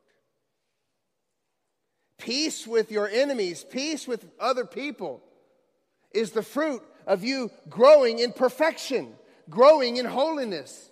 Peace 2.19 2.67
with 2.67 2.93
your 2.93 3.09
enemies, 3.09 3.65
peace 3.69 4.07
with 4.07 4.29
other 4.39 4.67
people 4.67 5.23
is 6.13 6.33
the 6.33 6.43
fruit 6.43 6.83
of 7.07 7.25
you 7.25 7.51
growing 7.71 8.19
in 8.19 8.33
perfection, 8.33 9.15
growing 9.49 9.97
in 9.97 10.05
holiness. 10.05 10.91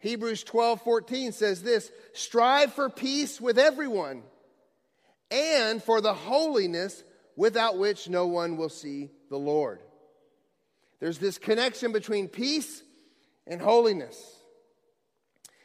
Hebrews 0.00 0.42
12 0.42 0.82
14 0.82 1.30
says 1.30 1.62
this 1.62 1.92
strive 2.14 2.72
for 2.72 2.90
peace 2.90 3.40
with 3.40 3.60
everyone 3.60 4.24
and 5.30 5.80
for 5.80 6.00
the 6.00 6.14
holiness 6.14 7.04
without 7.36 7.78
which 7.78 8.08
no 8.08 8.26
one 8.26 8.56
will 8.56 8.68
see 8.68 9.10
the 9.30 9.38
Lord. 9.38 9.78
There's 11.00 11.18
this 11.18 11.38
connection 11.38 11.92
between 11.92 12.28
peace 12.28 12.82
and 13.46 13.60
holiness. 13.60 14.20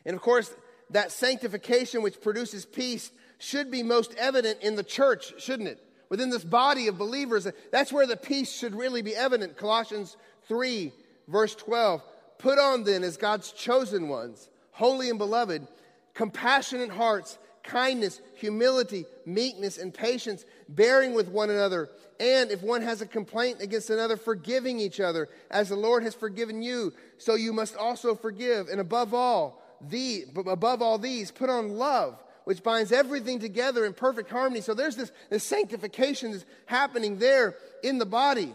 And 0.05 0.15
of 0.15 0.21
course, 0.21 0.53
that 0.91 1.11
sanctification 1.11 2.01
which 2.01 2.21
produces 2.21 2.65
peace 2.65 3.11
should 3.39 3.71
be 3.71 3.83
most 3.83 4.13
evident 4.15 4.61
in 4.61 4.75
the 4.75 4.83
church, 4.83 5.33
shouldn't 5.41 5.69
it? 5.69 5.83
Within 6.09 6.29
this 6.29 6.43
body 6.43 6.87
of 6.87 6.97
believers, 6.97 7.47
that's 7.71 7.91
where 7.91 8.05
the 8.05 8.15
peace 8.15 8.51
should 8.51 8.75
really 8.75 9.01
be 9.01 9.15
evident. 9.15 9.57
Colossians 9.57 10.15
3, 10.47 10.93
verse 11.27 11.55
12. 11.55 12.03
Put 12.37 12.59
on 12.59 12.83
then 12.83 13.03
as 13.03 13.17
God's 13.17 13.51
chosen 13.51 14.09
ones, 14.09 14.49
holy 14.71 15.09
and 15.09 15.17
beloved, 15.17 15.67
compassionate 16.13 16.91
hearts, 16.91 17.39
kindness, 17.63 18.21
humility, 18.35 19.05
meekness, 19.25 19.77
and 19.77 19.93
patience, 19.93 20.45
bearing 20.69 21.13
with 21.13 21.29
one 21.29 21.49
another. 21.49 21.89
And 22.19 22.51
if 22.51 22.61
one 22.61 22.81
has 22.81 23.01
a 23.01 23.05
complaint 23.05 23.61
against 23.61 23.89
another, 23.89 24.17
forgiving 24.17 24.79
each 24.79 24.99
other, 24.99 25.29
as 25.49 25.69
the 25.69 25.75
Lord 25.75 26.03
has 26.03 26.13
forgiven 26.13 26.61
you, 26.61 26.93
so 27.17 27.35
you 27.35 27.53
must 27.53 27.75
also 27.75 28.15
forgive. 28.15 28.67
And 28.67 28.79
above 28.79 29.13
all, 29.13 29.61
the, 29.81 30.25
above 30.35 30.81
all 30.81 30.97
these, 30.97 31.31
put 31.31 31.49
on 31.49 31.77
love, 31.77 32.21
which 32.45 32.63
binds 32.63 32.91
everything 32.91 33.39
together 33.39 33.85
in 33.85 33.93
perfect 33.93 34.29
harmony. 34.29 34.61
So 34.61 34.73
there's 34.73 34.95
this, 34.95 35.11
this 35.29 35.43
sanctification 35.43 36.31
that's 36.31 36.45
happening 36.65 37.17
there 37.17 37.55
in 37.83 37.97
the 37.97 38.05
body. 38.05 38.53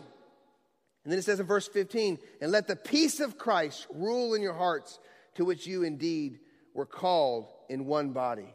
And 1.04 1.12
then 1.12 1.18
it 1.18 1.24
says 1.24 1.40
in 1.40 1.46
verse 1.46 1.66
15, 1.66 2.18
and 2.40 2.52
let 2.52 2.66
the 2.66 2.76
peace 2.76 3.20
of 3.20 3.38
Christ 3.38 3.86
rule 3.94 4.34
in 4.34 4.42
your 4.42 4.52
hearts, 4.52 4.98
to 5.36 5.44
which 5.44 5.66
you 5.66 5.82
indeed 5.82 6.40
were 6.74 6.86
called 6.86 7.48
in 7.68 7.86
one 7.86 8.10
body. 8.10 8.52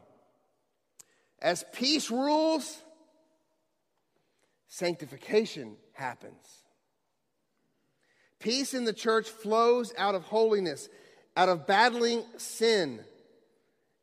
As 1.44 1.66
peace 1.74 2.10
rules, 2.10 2.82
sanctification 4.70 5.76
happens. 5.92 6.64
Peace 8.40 8.74
in 8.74 8.86
the 8.86 8.94
church 8.94 9.30
flows 9.30 9.94
out 9.98 10.16
of 10.16 10.24
holiness, 10.24 10.88
out 11.36 11.50
of 11.50 11.68
battling 11.68 12.24
sin, 12.38 13.02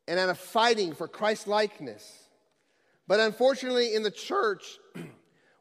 and 0.07 0.19
out 0.19 0.29
of 0.29 0.37
fighting 0.37 0.93
for 0.93 1.07
Christ 1.07 1.47
likeness. 1.47 2.29
But 3.07 3.19
unfortunately, 3.19 3.95
in 3.95 4.03
the 4.03 4.11
church, 4.11 4.77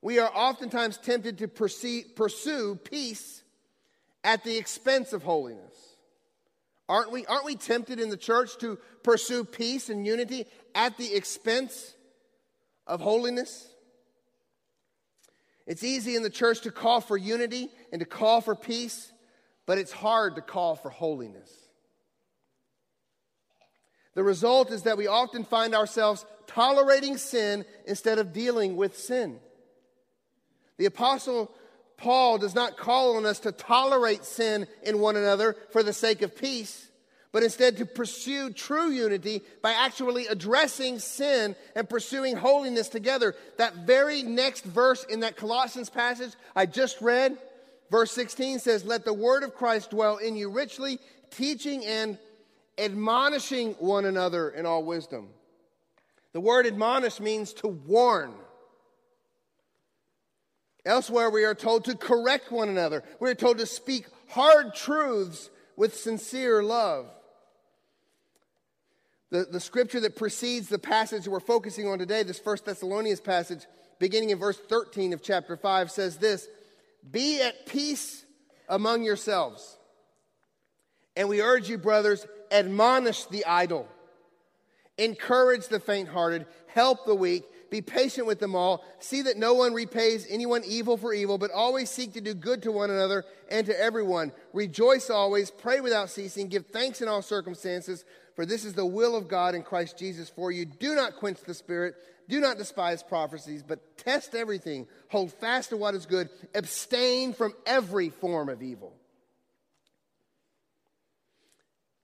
we 0.03 0.19
are 0.19 0.31
oftentimes 0.35 0.99
tempted 0.99 1.39
to 1.39 1.49
pursue 1.49 2.77
peace 2.77 3.43
at 4.23 4.45
the 4.45 4.59
expense 4.59 5.15
of 5.15 5.23
holiness. 5.23 5.97
Aren't 6.91 7.13
we, 7.13 7.25
aren't 7.27 7.45
we 7.45 7.55
tempted 7.55 8.01
in 8.01 8.11
the 8.11 8.17
church 8.17 8.59
to 8.59 8.77
pursue 9.03 9.45
peace 9.45 9.89
and 9.91 10.05
unity 10.05 10.47
at 10.75 10.97
the 10.97 11.15
expense 11.15 11.95
of 12.87 13.01
holiness? 13.01 13.69
It's 15.67 15.85
easy 15.85 16.17
in 16.17 16.23
the 16.23 16.31
church 16.31 16.63
to 16.63 16.71
call 16.71 17.01
for 17.01 17.17
unity 17.17 17.69
and 17.93 18.01
to 18.01 18.07
call 18.07 18.41
for 18.41 18.55
peace, 18.55 19.13
but 19.67 19.79
it's 19.79 19.93
hard 19.93 20.35
to 20.37 20.43
call 20.43 20.75
for 20.75 20.91
holiness. 20.91 21.51
The 24.15 24.25
result 24.25 24.73
is 24.73 24.83
that 24.83 24.99
we 24.99 25.07
often 25.07 25.45
find 25.45 25.75
ourselves 25.75 26.27
tolerating 26.47 27.17
sin 27.17 27.65
instead 27.87 28.19
of 28.19 28.33
dealing 28.33 28.77
with 28.77 28.99
sin. 28.99 29.39
The 30.79 30.87
Apostle 30.87 31.53
Paul 31.97 32.39
does 32.39 32.55
not 32.55 32.77
call 32.77 33.17
on 33.17 33.27
us 33.27 33.41
to 33.41 33.53
tolerate 33.53 34.25
sin 34.25 34.67
in 34.83 34.99
one 34.99 35.17
another 35.17 35.55
for 35.71 35.83
the 35.83 35.93
sake 35.93 36.23
of 36.23 36.35
peace, 36.35 36.90
but 37.33 37.43
instead 37.43 37.77
to 37.77 37.87
pursue 37.87 38.51
true 38.51 38.91
unity 38.91 39.43
by 39.63 39.73
actually 39.73 40.27
addressing 40.27 40.99
sin 40.99 41.55
and 41.77 41.89
pursuing 41.89 42.37
holiness 42.37 42.89
together. 42.89 43.37
That 43.57 43.87
very 43.87 44.23
next 44.23 44.65
verse 44.65 45.05
in 45.05 45.21
that 45.21 45.37
Colossians 45.37 45.91
passage 45.91 46.33
I 46.57 46.67
just 46.67 47.01
read, 47.01 47.39
verse 47.91 48.11
16 48.13 48.59
says, 48.59 48.85
Let 48.85 49.05
the 49.05 49.15
word 49.15 49.45
of 49.45 49.55
Christ 49.55 49.91
dwell 49.91 50.17
in 50.17 50.37
you 50.37 50.51
richly, 50.51 50.99
teaching 51.31 51.85
and 51.85 52.19
admonishing 52.79 53.73
one 53.75 54.07
another 54.07 54.51
in 54.51 54.67
all 54.67 54.85
wisdom. 54.85 55.29
The 56.33 56.41
word 56.41 56.67
admonish 56.67 57.21
means 57.21 57.53
to 57.55 57.69
warn. 57.69 58.33
Elsewhere, 60.85 61.31
we 61.31 61.45
are 61.45 61.55
told 61.55 61.85
to 61.85 61.97
correct 61.97 62.51
one 62.51 62.69
another. 62.69 63.05
We 63.21 63.31
are 63.31 63.35
told 63.35 63.59
to 63.59 63.67
speak 63.67 64.07
hard 64.29 64.75
truths 64.75 65.51
with 65.77 65.97
sincere 65.97 66.63
love. 66.63 67.11
The, 69.31 69.45
the 69.45 69.61
scripture 69.61 70.01
that 70.01 70.17
precedes 70.17 70.69
the 70.69 70.79
passage 70.79 71.29
we're 71.29 71.41
focusing 71.41 71.87
on 71.89 71.99
today, 71.99 72.23
this 72.25 72.39
First 72.39 72.65
Thessalonians 72.65 73.21
passage, 73.21 73.61
beginning 73.99 74.31
in 74.31 74.39
verse 74.39 74.59
13 74.59 75.13
of 75.13 75.23
chapter 75.23 75.57
5, 75.57 75.91
says 75.91 76.17
this 76.17 76.49
Be 77.11 77.41
at 77.41 77.67
peace 77.67 78.25
among 78.69 79.05
yourselves. 79.05 79.77
And 81.17 81.29
we 81.29 81.43
urge 81.43 81.69
you, 81.69 81.79
brothers, 81.79 82.27
admonish 82.51 83.25
the 83.27 83.45
idle, 83.45 83.89
encourage 84.99 85.69
the 85.69 85.81
faint 85.81 86.09
hearted, 86.09 86.47
help 86.67 87.07
the 87.07 87.15
weak 87.15 87.45
be 87.71 87.81
patient 87.81 88.27
with 88.27 88.41
them 88.41 88.55
all. 88.55 88.85
See 88.99 89.23
that 89.23 89.37
no 89.37 89.55
one 89.55 89.73
repays 89.73 90.27
anyone 90.29 90.63
evil 90.67 90.97
for 90.97 91.15
evil, 91.15 91.39
but 91.39 91.51
always 91.53 91.89
seek 91.89 92.15
to 92.15 92.21
do 92.21 92.35
good 92.35 92.63
to 92.63 92.73
one 92.73 92.91
another 92.91 93.25
and 93.49 93.65
to 93.67 93.81
everyone. 93.81 94.33
Rejoice 94.53 95.09
always, 95.09 95.51
pray 95.51 95.81
without 95.81 96.11
ceasing, 96.11 96.49
give 96.49 96.67
thanks 96.67 97.01
in 97.01 97.09
all 97.09 97.23
circumstances, 97.23 98.05
for 98.41 98.47
this 98.47 98.65
is 98.65 98.73
the 98.73 98.87
will 98.87 99.17
of 99.17 99.29
God 99.29 99.55
in 99.55 99.63
Christ 99.63 99.99
Jesus 99.99 100.31
for 100.31 100.51
you. 100.51 100.65
Do 100.65 100.95
not 100.95 101.17
quench 101.17 101.43
the 101.43 101.53
spirit. 101.53 101.95
Do 102.27 102.41
not 102.41 102.57
despise 102.57 103.03
prophecies, 103.03 103.63
but 103.63 103.99
test 103.99 104.35
everything. 104.35 104.87
Hold 105.11 105.31
fast 105.31 105.69
to 105.69 105.77
what 105.77 105.95
is 105.95 106.07
good. 106.07 106.31
Abstain 106.55 107.35
from 107.35 107.53
every 107.67 108.09
form 108.09 108.49
of 108.49 108.63
evil. 108.63 108.95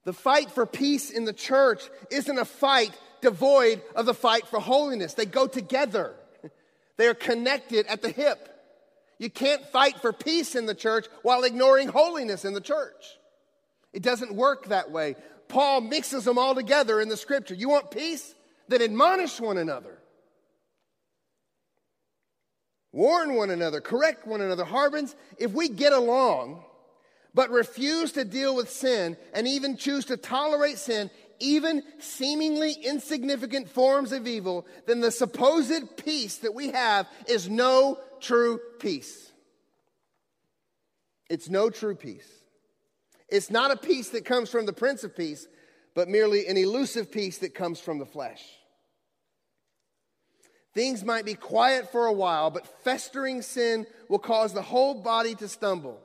The 0.03 0.13
fight 0.13 0.51
for 0.51 0.67
peace 0.67 1.09
in 1.09 1.25
the 1.25 1.33
church 1.33 1.89
isn't 2.11 2.37
a 2.37 2.45
fight 2.45 2.95
devoid 3.21 3.81
of 3.95 4.05
the 4.05 4.13
fight 4.13 4.45
for 4.45 4.59
holiness. 4.59 5.15
They 5.15 5.25
go 5.25 5.47
together, 5.47 6.13
they 6.97 7.07
are 7.07 7.15
connected 7.15 7.87
at 7.87 8.03
the 8.03 8.11
hip. 8.11 8.47
You 9.17 9.31
can't 9.31 9.65
fight 9.69 10.01
for 10.01 10.13
peace 10.13 10.53
in 10.53 10.67
the 10.67 10.75
church 10.75 11.07
while 11.23 11.43
ignoring 11.45 11.87
holiness 11.87 12.45
in 12.45 12.53
the 12.53 12.61
church. 12.61 13.17
It 13.91 14.03
doesn't 14.03 14.35
work 14.35 14.67
that 14.67 14.91
way. 14.91 15.15
Paul 15.47 15.81
mixes 15.81 16.25
them 16.25 16.37
all 16.37 16.55
together 16.55 16.99
in 16.99 17.09
the 17.09 17.17
scripture. 17.17 17.53
You 17.53 17.69
want 17.69 17.91
peace? 17.91 18.33
Then 18.67 18.81
admonish 18.81 19.39
one 19.39 19.57
another. 19.57 19.97
Warn 22.91 23.35
one 23.35 23.49
another, 23.49 23.79
correct 23.79 24.25
one 24.25 24.41
another. 24.41 24.65
Harbins, 24.65 25.15
if 25.37 25.51
we 25.51 25.69
get 25.69 25.93
along, 25.93 26.63
but 27.33 27.51
refuse 27.51 28.13
to 28.13 28.25
deal 28.25 28.55
with 28.55 28.71
sin 28.71 29.17
and 29.33 29.47
even 29.47 29.77
choose 29.77 30.05
to 30.05 30.17
tolerate 30.17 30.79
sin, 30.79 31.11
even 31.39 31.83
seemingly 31.99 32.73
insignificant 32.73 33.69
forms 33.69 34.11
of 34.11 34.25
evil, 34.25 34.65
then 34.87 35.01
the 35.01 35.11
supposed 35.11 35.97
peace 35.97 36.37
that 36.37 36.55
we 36.55 36.69
have 36.69 37.07
is 37.27 37.47
no 37.47 37.99
true 38.19 38.59
peace. 38.79 39.31
It's 41.29 41.49
no 41.49 41.69
true 41.69 41.95
peace. 41.95 42.36
It's 43.29 43.49
not 43.49 43.71
a 43.71 43.77
peace 43.77 44.09
that 44.09 44.25
comes 44.25 44.49
from 44.49 44.65
the 44.65 44.73
Prince 44.73 45.03
of 45.03 45.15
Peace, 45.15 45.47
but 45.93 46.07
merely 46.07 46.47
an 46.47 46.57
elusive 46.57 47.11
peace 47.11 47.39
that 47.39 47.53
comes 47.53 47.79
from 47.79 47.99
the 47.99 48.05
flesh. 48.05 48.43
Things 50.73 51.03
might 51.03 51.25
be 51.25 51.33
quiet 51.33 51.91
for 51.91 52.05
a 52.05 52.13
while, 52.13 52.51
but 52.51 52.83
festering 52.83 53.41
sin 53.41 53.87
will 54.09 54.19
cause 54.19 54.53
the 54.53 54.61
whole 54.61 55.01
body 55.01 55.33
to 55.35 55.47
stumble. 55.47 55.99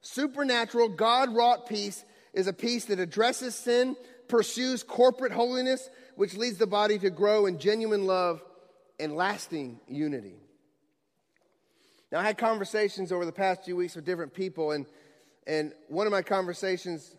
Supernatural, 0.00 0.90
God 0.90 1.34
wrought 1.34 1.68
peace 1.68 2.04
is 2.32 2.46
a 2.46 2.52
peace 2.52 2.86
that 2.86 3.00
addresses 3.00 3.54
sin 3.54 3.96
pursues 4.28 4.82
corporate 4.82 5.32
holiness, 5.32 5.90
which 6.16 6.36
leads 6.36 6.58
the 6.58 6.66
body 6.66 6.98
to 6.98 7.10
grow 7.10 7.46
in 7.46 7.58
genuine 7.58 8.06
love 8.06 8.42
and 8.98 9.14
lasting 9.14 9.80
unity. 9.88 10.36
Now, 12.10 12.20
I 12.20 12.24
had 12.24 12.38
conversations 12.38 13.10
over 13.10 13.24
the 13.24 13.32
past 13.32 13.64
few 13.64 13.76
weeks 13.76 13.96
with 13.96 14.04
different 14.04 14.34
people, 14.34 14.70
and, 14.70 14.86
and 15.46 15.72
one 15.88 16.06
of 16.06 16.12
my 16.12 16.22
conversations 16.22 17.16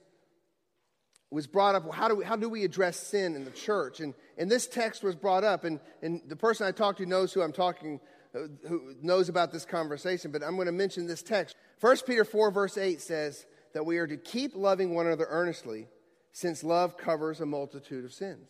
was 1.29 1.47
brought 1.47 1.75
up 1.75 1.93
how 1.93 2.07
do 2.07 2.15
we, 2.15 2.25
how 2.25 2.35
do 2.35 2.47
we 2.47 2.63
address 2.63 2.97
sin 2.97 3.35
in 3.35 3.43
the 3.43 3.51
church? 3.51 3.99
And, 3.99 4.13
and 4.37 4.49
this 4.49 4.67
text 4.67 5.03
was 5.03 5.15
brought 5.15 5.43
up, 5.43 5.63
and, 5.63 5.79
and 6.01 6.21
the 6.27 6.35
person 6.35 6.67
I 6.67 6.71
talked 6.71 6.99
to 6.99 7.05
knows 7.05 7.33
who 7.33 7.41
I'm 7.41 7.53
talking 7.53 7.99
uh, 8.35 8.47
who 8.67 8.95
knows 9.01 9.29
about 9.29 9.51
this 9.51 9.63
conversation, 9.63 10.31
but 10.31 10.43
I'm 10.43 10.55
going 10.55 10.65
to 10.65 10.71
mention 10.71 11.05
this 11.05 11.21
text. 11.21 11.55
1 11.81 11.97
Peter 12.07 12.25
4, 12.25 12.49
verse 12.49 12.79
8 12.79 12.99
says 12.99 13.45
that 13.73 13.85
we 13.85 13.99
are 13.99 14.07
to 14.07 14.17
keep 14.17 14.55
loving 14.55 14.95
one 14.95 15.05
another 15.05 15.27
earnestly 15.29 15.87
since 16.31 16.63
love 16.63 16.97
covers 16.97 17.41
a 17.41 17.45
multitude 17.45 18.05
of 18.05 18.11
sins. 18.11 18.49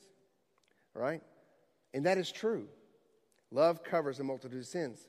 Right? 0.94 1.22
And 1.94 2.06
that 2.06 2.18
is 2.18 2.32
true. 2.32 2.68
Love 3.52 3.84
covers 3.84 4.22
a 4.22 4.24
multitude 4.24 4.62
of 4.62 4.68
sins. 4.68 5.06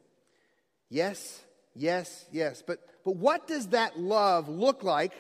Yes, 0.90 1.44
yes, 1.74 2.26
yes. 2.32 2.62
But, 2.66 2.80
but 3.04 3.16
what 3.16 3.46
does 3.46 3.68
that 3.68 3.98
love 3.98 4.48
look 4.48 4.82
like 4.82 5.12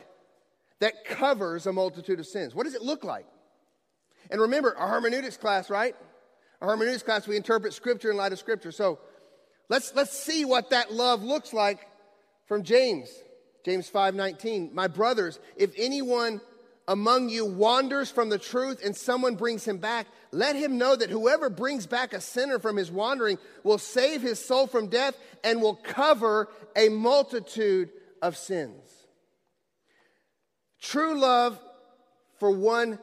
that 0.80 1.04
covers 1.04 1.66
a 1.66 1.72
multitude 1.72 2.20
of 2.20 2.26
sins? 2.26 2.54
What 2.54 2.64
does 2.64 2.74
it 2.74 2.82
look 2.82 3.04
like? 3.04 3.26
And 4.30 4.40
remember, 4.40 4.76
our 4.76 4.88
hermeneutics 4.88 5.36
class, 5.36 5.70
right? 5.70 5.94
Our 6.60 6.70
hermeneutics 6.70 7.02
class, 7.02 7.26
we 7.26 7.36
interpret 7.36 7.74
Scripture 7.74 8.10
in 8.10 8.16
light 8.16 8.32
of 8.32 8.38
Scripture. 8.38 8.72
So 8.72 8.98
let's, 9.68 9.94
let's 9.94 10.18
see 10.18 10.44
what 10.44 10.70
that 10.70 10.92
love 10.92 11.22
looks 11.22 11.52
like 11.52 11.86
from 12.46 12.62
James. 12.62 13.10
James 13.64 13.90
5:19. 13.90 14.72
My 14.72 14.88
brothers, 14.88 15.40
if 15.56 15.72
anyone 15.76 16.40
among 16.86 17.28
you 17.28 17.46
wanders 17.46 18.10
from 18.10 18.28
the 18.28 18.38
truth 18.38 18.84
and 18.84 18.96
someone 18.96 19.36
brings 19.36 19.66
him 19.66 19.78
back, 19.78 20.06
let 20.32 20.56
him 20.56 20.78
know 20.78 20.94
that 20.94 21.10
whoever 21.10 21.48
brings 21.48 21.86
back 21.86 22.12
a 22.12 22.20
sinner 22.20 22.58
from 22.58 22.76
his 22.76 22.90
wandering 22.90 23.38
will 23.62 23.78
save 23.78 24.22
his 24.22 24.44
soul 24.44 24.66
from 24.66 24.88
death 24.88 25.16
and 25.42 25.62
will 25.62 25.76
cover 25.76 26.48
a 26.76 26.88
multitude 26.88 27.90
of 28.20 28.36
sins. 28.36 28.82
True 30.80 31.18
love 31.18 31.58
for 32.38 32.50
one 32.50 32.98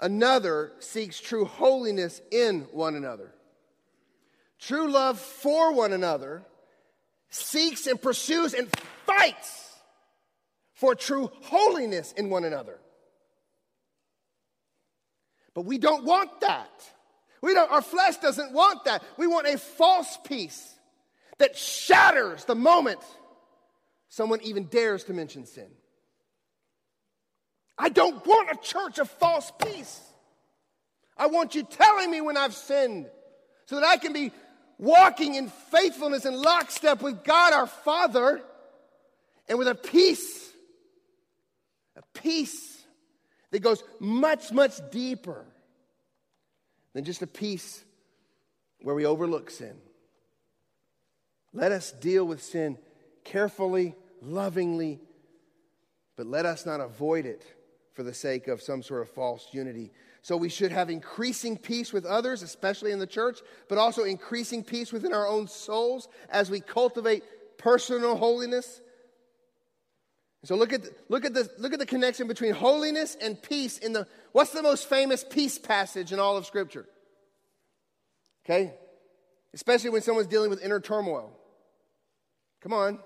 another 0.00 0.72
seeks 0.80 1.20
true 1.20 1.44
holiness 1.44 2.20
in 2.32 2.62
one 2.72 2.96
another. 2.96 3.32
True 4.58 4.90
love 4.90 5.20
for 5.20 5.72
one 5.72 5.92
another 5.92 6.44
seeks 7.28 7.86
and 7.86 8.00
pursues 8.00 8.54
and 8.54 8.68
fights 9.06 9.72
for 10.72 10.94
true 10.94 11.30
holiness 11.42 12.12
in 12.12 12.30
one 12.30 12.44
another. 12.44 12.78
But 15.54 15.64
we 15.64 15.78
don't 15.78 16.04
want 16.04 16.40
that. 16.40 16.70
We 17.40 17.54
don't, 17.54 17.70
our 17.70 17.82
flesh 17.82 18.16
doesn't 18.16 18.52
want 18.52 18.84
that. 18.84 19.02
We 19.16 19.26
want 19.26 19.46
a 19.46 19.58
false 19.58 20.18
peace 20.24 20.74
that 21.38 21.56
shatters 21.56 22.44
the 22.44 22.54
moment 22.54 23.00
someone 24.08 24.40
even 24.42 24.64
dares 24.66 25.04
to 25.04 25.12
mention 25.12 25.46
sin. 25.46 25.70
I 27.76 27.88
don't 27.88 28.24
want 28.26 28.50
a 28.50 28.56
church 28.56 28.98
of 28.98 29.10
false 29.10 29.50
peace. 29.62 30.00
I 31.16 31.26
want 31.26 31.54
you 31.54 31.62
telling 31.64 32.10
me 32.10 32.20
when 32.20 32.36
I've 32.36 32.54
sinned 32.54 33.06
so 33.66 33.76
that 33.76 33.84
I 33.84 33.96
can 33.96 34.12
be 34.12 34.32
walking 34.78 35.34
in 35.34 35.48
faithfulness 35.48 36.24
and 36.24 36.36
lockstep 36.36 37.02
with 37.02 37.24
God 37.24 37.52
our 37.52 37.66
Father 37.66 38.40
and 39.48 39.58
with 39.58 39.68
a 39.68 39.74
peace, 39.74 40.50
a 41.96 42.02
peace 42.18 42.83
that 43.54 43.60
goes 43.60 43.84
much, 44.00 44.50
much 44.50 44.80
deeper 44.90 45.44
than 46.92 47.04
just 47.04 47.22
a 47.22 47.26
peace 47.28 47.84
where 48.80 48.96
we 48.96 49.06
overlook 49.06 49.48
sin. 49.48 49.76
Let 51.52 51.70
us 51.70 51.92
deal 51.92 52.24
with 52.24 52.42
sin 52.42 52.78
carefully, 53.22 53.94
lovingly, 54.20 54.98
but 56.16 56.26
let 56.26 56.46
us 56.46 56.66
not 56.66 56.80
avoid 56.80 57.26
it 57.26 57.44
for 57.92 58.02
the 58.02 58.12
sake 58.12 58.48
of 58.48 58.60
some 58.60 58.82
sort 58.82 59.02
of 59.02 59.10
false 59.10 59.46
unity. 59.52 59.92
So 60.22 60.36
we 60.36 60.48
should 60.48 60.72
have 60.72 60.90
increasing 60.90 61.56
peace 61.56 61.92
with 61.92 62.04
others, 62.04 62.42
especially 62.42 62.90
in 62.90 62.98
the 62.98 63.06
church, 63.06 63.38
but 63.68 63.78
also 63.78 64.02
increasing 64.02 64.64
peace 64.64 64.92
within 64.92 65.14
our 65.14 65.28
own 65.28 65.46
souls 65.46 66.08
as 66.28 66.50
we 66.50 66.58
cultivate 66.58 67.22
personal 67.56 68.16
holiness 68.16 68.80
so 70.44 70.56
look 70.56 70.72
at 70.72 70.82
the, 70.82 70.94
look 71.08 71.24
at 71.24 71.32
the 71.32 71.50
look 71.58 71.72
at 71.72 71.78
the 71.78 71.86
connection 71.86 72.28
between 72.28 72.52
holiness 72.52 73.16
and 73.20 73.40
peace 73.40 73.78
in 73.78 73.92
the 73.92 74.06
what's 74.32 74.50
the 74.50 74.62
most 74.62 74.88
famous 74.88 75.24
peace 75.24 75.58
passage 75.58 76.12
in 76.12 76.20
all 76.20 76.36
of 76.36 76.44
scripture? 76.44 76.86
Okay? 78.44 78.74
Especially 79.54 79.90
when 79.90 80.02
someone's 80.02 80.26
dealing 80.26 80.50
with 80.50 80.62
inner 80.62 80.80
turmoil. 80.80 81.32
Come 82.60 82.72
on. 82.72 82.98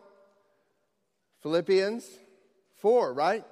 Philippians 1.43 2.09
4, 2.79 3.13
right? 3.13 3.45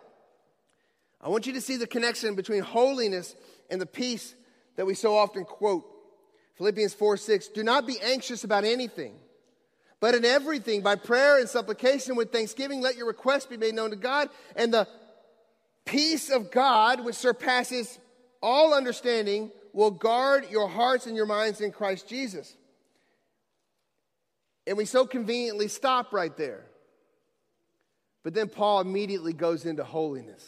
I 1.20 1.28
want 1.28 1.46
you 1.46 1.52
to 1.52 1.60
see 1.60 1.76
the 1.76 1.86
connection 1.86 2.34
between 2.34 2.62
holiness 2.62 3.36
and 3.70 3.80
the 3.80 3.86
peace 3.86 4.34
that 4.76 4.86
we 4.86 4.94
so 4.94 5.16
often 5.16 5.44
quote. 5.44 5.84
Philippians 6.56 6.94
4 6.94 7.16
6. 7.16 7.48
Do 7.48 7.62
not 7.62 7.86
be 7.86 8.00
anxious 8.00 8.42
about 8.42 8.64
anything 8.64 9.14
but 10.00 10.14
in 10.14 10.24
everything, 10.24 10.82
by 10.82 10.96
prayer 10.96 11.38
and 11.38 11.48
supplication 11.48 12.16
with 12.16 12.32
thanksgiving, 12.32 12.80
let 12.80 12.96
your 12.96 13.06
requests 13.06 13.46
be 13.46 13.56
made 13.56 13.74
known 13.74 13.90
to 13.90 13.96
God. 13.96 14.28
And 14.54 14.72
the 14.72 14.86
peace 15.84 16.30
of 16.30 16.50
God, 16.50 17.04
which 17.04 17.14
surpasses 17.14 17.98
all 18.42 18.74
understanding, 18.74 19.50
will 19.72 19.90
guard 19.90 20.46
your 20.50 20.68
hearts 20.68 21.06
and 21.06 21.16
your 21.16 21.26
minds 21.26 21.60
in 21.60 21.72
Christ 21.72 22.08
Jesus. 22.08 22.54
And 24.66 24.76
we 24.76 24.84
so 24.84 25.06
conveniently 25.06 25.68
stop 25.68 26.12
right 26.12 26.36
there. 26.36 26.66
But 28.22 28.34
then 28.34 28.48
Paul 28.48 28.80
immediately 28.80 29.32
goes 29.32 29.64
into 29.64 29.84
holiness. 29.84 30.44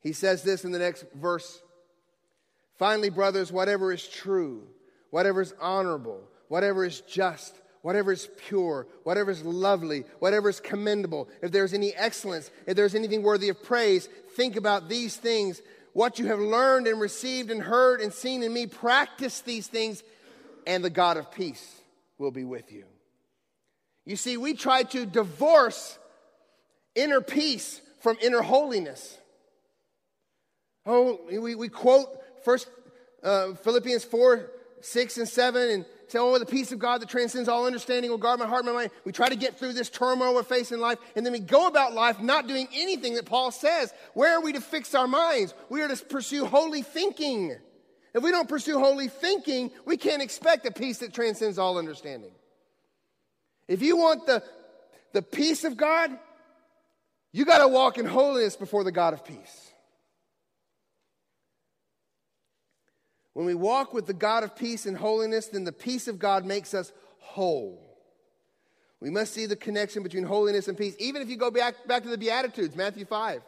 He 0.00 0.12
says 0.12 0.42
this 0.42 0.64
in 0.64 0.72
the 0.72 0.78
next 0.78 1.04
verse 1.14 1.62
Finally, 2.78 3.08
brothers, 3.08 3.50
whatever 3.50 3.92
is 3.92 4.06
true, 4.06 4.66
whatever 5.10 5.40
is 5.40 5.54
honorable, 5.60 6.20
whatever 6.48 6.84
is 6.84 7.00
just, 7.02 7.58
whatever 7.86 8.10
is 8.10 8.28
pure, 8.48 8.84
whatever 9.04 9.30
is 9.30 9.44
lovely, 9.44 10.02
whatever 10.18 10.48
is 10.48 10.58
commendable, 10.58 11.28
if 11.40 11.52
there's 11.52 11.72
any 11.72 11.94
excellence, 11.94 12.50
if 12.66 12.74
there's 12.74 12.96
anything 12.96 13.22
worthy 13.22 13.48
of 13.48 13.62
praise, 13.62 14.08
think 14.34 14.56
about 14.56 14.88
these 14.88 15.16
things. 15.16 15.62
What 15.92 16.18
you 16.18 16.26
have 16.26 16.40
learned 16.40 16.88
and 16.88 17.00
received 17.00 17.48
and 17.48 17.62
heard 17.62 18.00
and 18.00 18.12
seen 18.12 18.42
in 18.42 18.52
me, 18.52 18.66
practice 18.66 19.40
these 19.40 19.68
things, 19.68 20.02
and 20.66 20.82
the 20.82 20.90
God 20.90 21.16
of 21.16 21.30
peace 21.30 21.80
will 22.18 22.32
be 22.32 22.42
with 22.42 22.72
you. 22.72 22.86
You 24.04 24.16
see, 24.16 24.36
we 24.36 24.54
try 24.54 24.82
to 24.82 25.06
divorce 25.06 25.96
inner 26.96 27.20
peace 27.20 27.80
from 28.00 28.18
inner 28.20 28.42
holiness. 28.42 29.16
Oh, 30.84 31.20
we, 31.30 31.54
we 31.54 31.68
quote 31.68 32.08
first 32.44 32.66
uh, 33.22 33.54
Philippians 33.54 34.02
4, 34.02 34.50
6 34.80 35.18
and 35.18 35.28
7, 35.28 35.70
and 35.70 35.84
say, 36.08 36.18
oh, 36.18 36.38
the 36.38 36.46
peace 36.46 36.72
of 36.72 36.78
God 36.78 37.00
that 37.00 37.08
transcends 37.08 37.48
all 37.48 37.66
understanding 37.66 38.10
will 38.10 38.18
guard 38.18 38.38
my 38.38 38.46
heart 38.46 38.64
and 38.64 38.74
my 38.74 38.80
mind. 38.80 38.90
We 39.04 39.12
try 39.12 39.28
to 39.28 39.36
get 39.36 39.58
through 39.58 39.72
this 39.72 39.90
turmoil 39.90 40.34
we're 40.34 40.42
facing 40.42 40.76
in 40.76 40.80
life, 40.80 40.98
and 41.14 41.26
then 41.26 41.32
we 41.32 41.40
go 41.40 41.66
about 41.66 41.94
life 41.94 42.20
not 42.20 42.46
doing 42.46 42.68
anything 42.74 43.14
that 43.14 43.26
Paul 43.26 43.50
says. 43.50 43.92
Where 44.14 44.36
are 44.36 44.40
we 44.40 44.52
to 44.52 44.60
fix 44.60 44.94
our 44.94 45.08
minds? 45.08 45.54
We 45.68 45.82
are 45.82 45.88
to 45.88 46.04
pursue 46.04 46.44
holy 46.44 46.82
thinking. 46.82 47.56
If 48.14 48.22
we 48.22 48.30
don't 48.30 48.48
pursue 48.48 48.78
holy 48.78 49.08
thinking, 49.08 49.70
we 49.84 49.96
can't 49.96 50.22
expect 50.22 50.64
a 50.66 50.70
peace 50.70 50.98
that 50.98 51.12
transcends 51.12 51.58
all 51.58 51.76
understanding. 51.76 52.32
If 53.68 53.82
you 53.82 53.96
want 53.96 54.26
the, 54.26 54.42
the 55.12 55.22
peace 55.22 55.64
of 55.64 55.76
God, 55.76 56.10
you 57.32 57.44
got 57.44 57.58
to 57.58 57.68
walk 57.68 57.98
in 57.98 58.06
holiness 58.06 58.56
before 58.56 58.84
the 58.84 58.92
God 58.92 59.12
of 59.12 59.24
peace. 59.24 59.65
When 63.36 63.44
we 63.44 63.54
walk 63.54 63.92
with 63.92 64.06
the 64.06 64.14
God 64.14 64.44
of 64.44 64.56
peace 64.56 64.86
and 64.86 64.96
holiness, 64.96 65.48
then 65.48 65.64
the 65.64 65.70
peace 65.70 66.08
of 66.08 66.18
God 66.18 66.46
makes 66.46 66.72
us 66.72 66.90
whole. 67.18 67.78
We 68.98 69.10
must 69.10 69.34
see 69.34 69.44
the 69.44 69.56
connection 69.56 70.02
between 70.02 70.24
holiness 70.24 70.68
and 70.68 70.78
peace. 70.78 70.96
Even 70.98 71.20
if 71.20 71.28
you 71.28 71.36
go 71.36 71.50
back, 71.50 71.86
back 71.86 72.02
to 72.04 72.08
the 72.08 72.16
Beatitudes, 72.16 72.74
Matthew 72.74 73.04
5. 73.04 73.42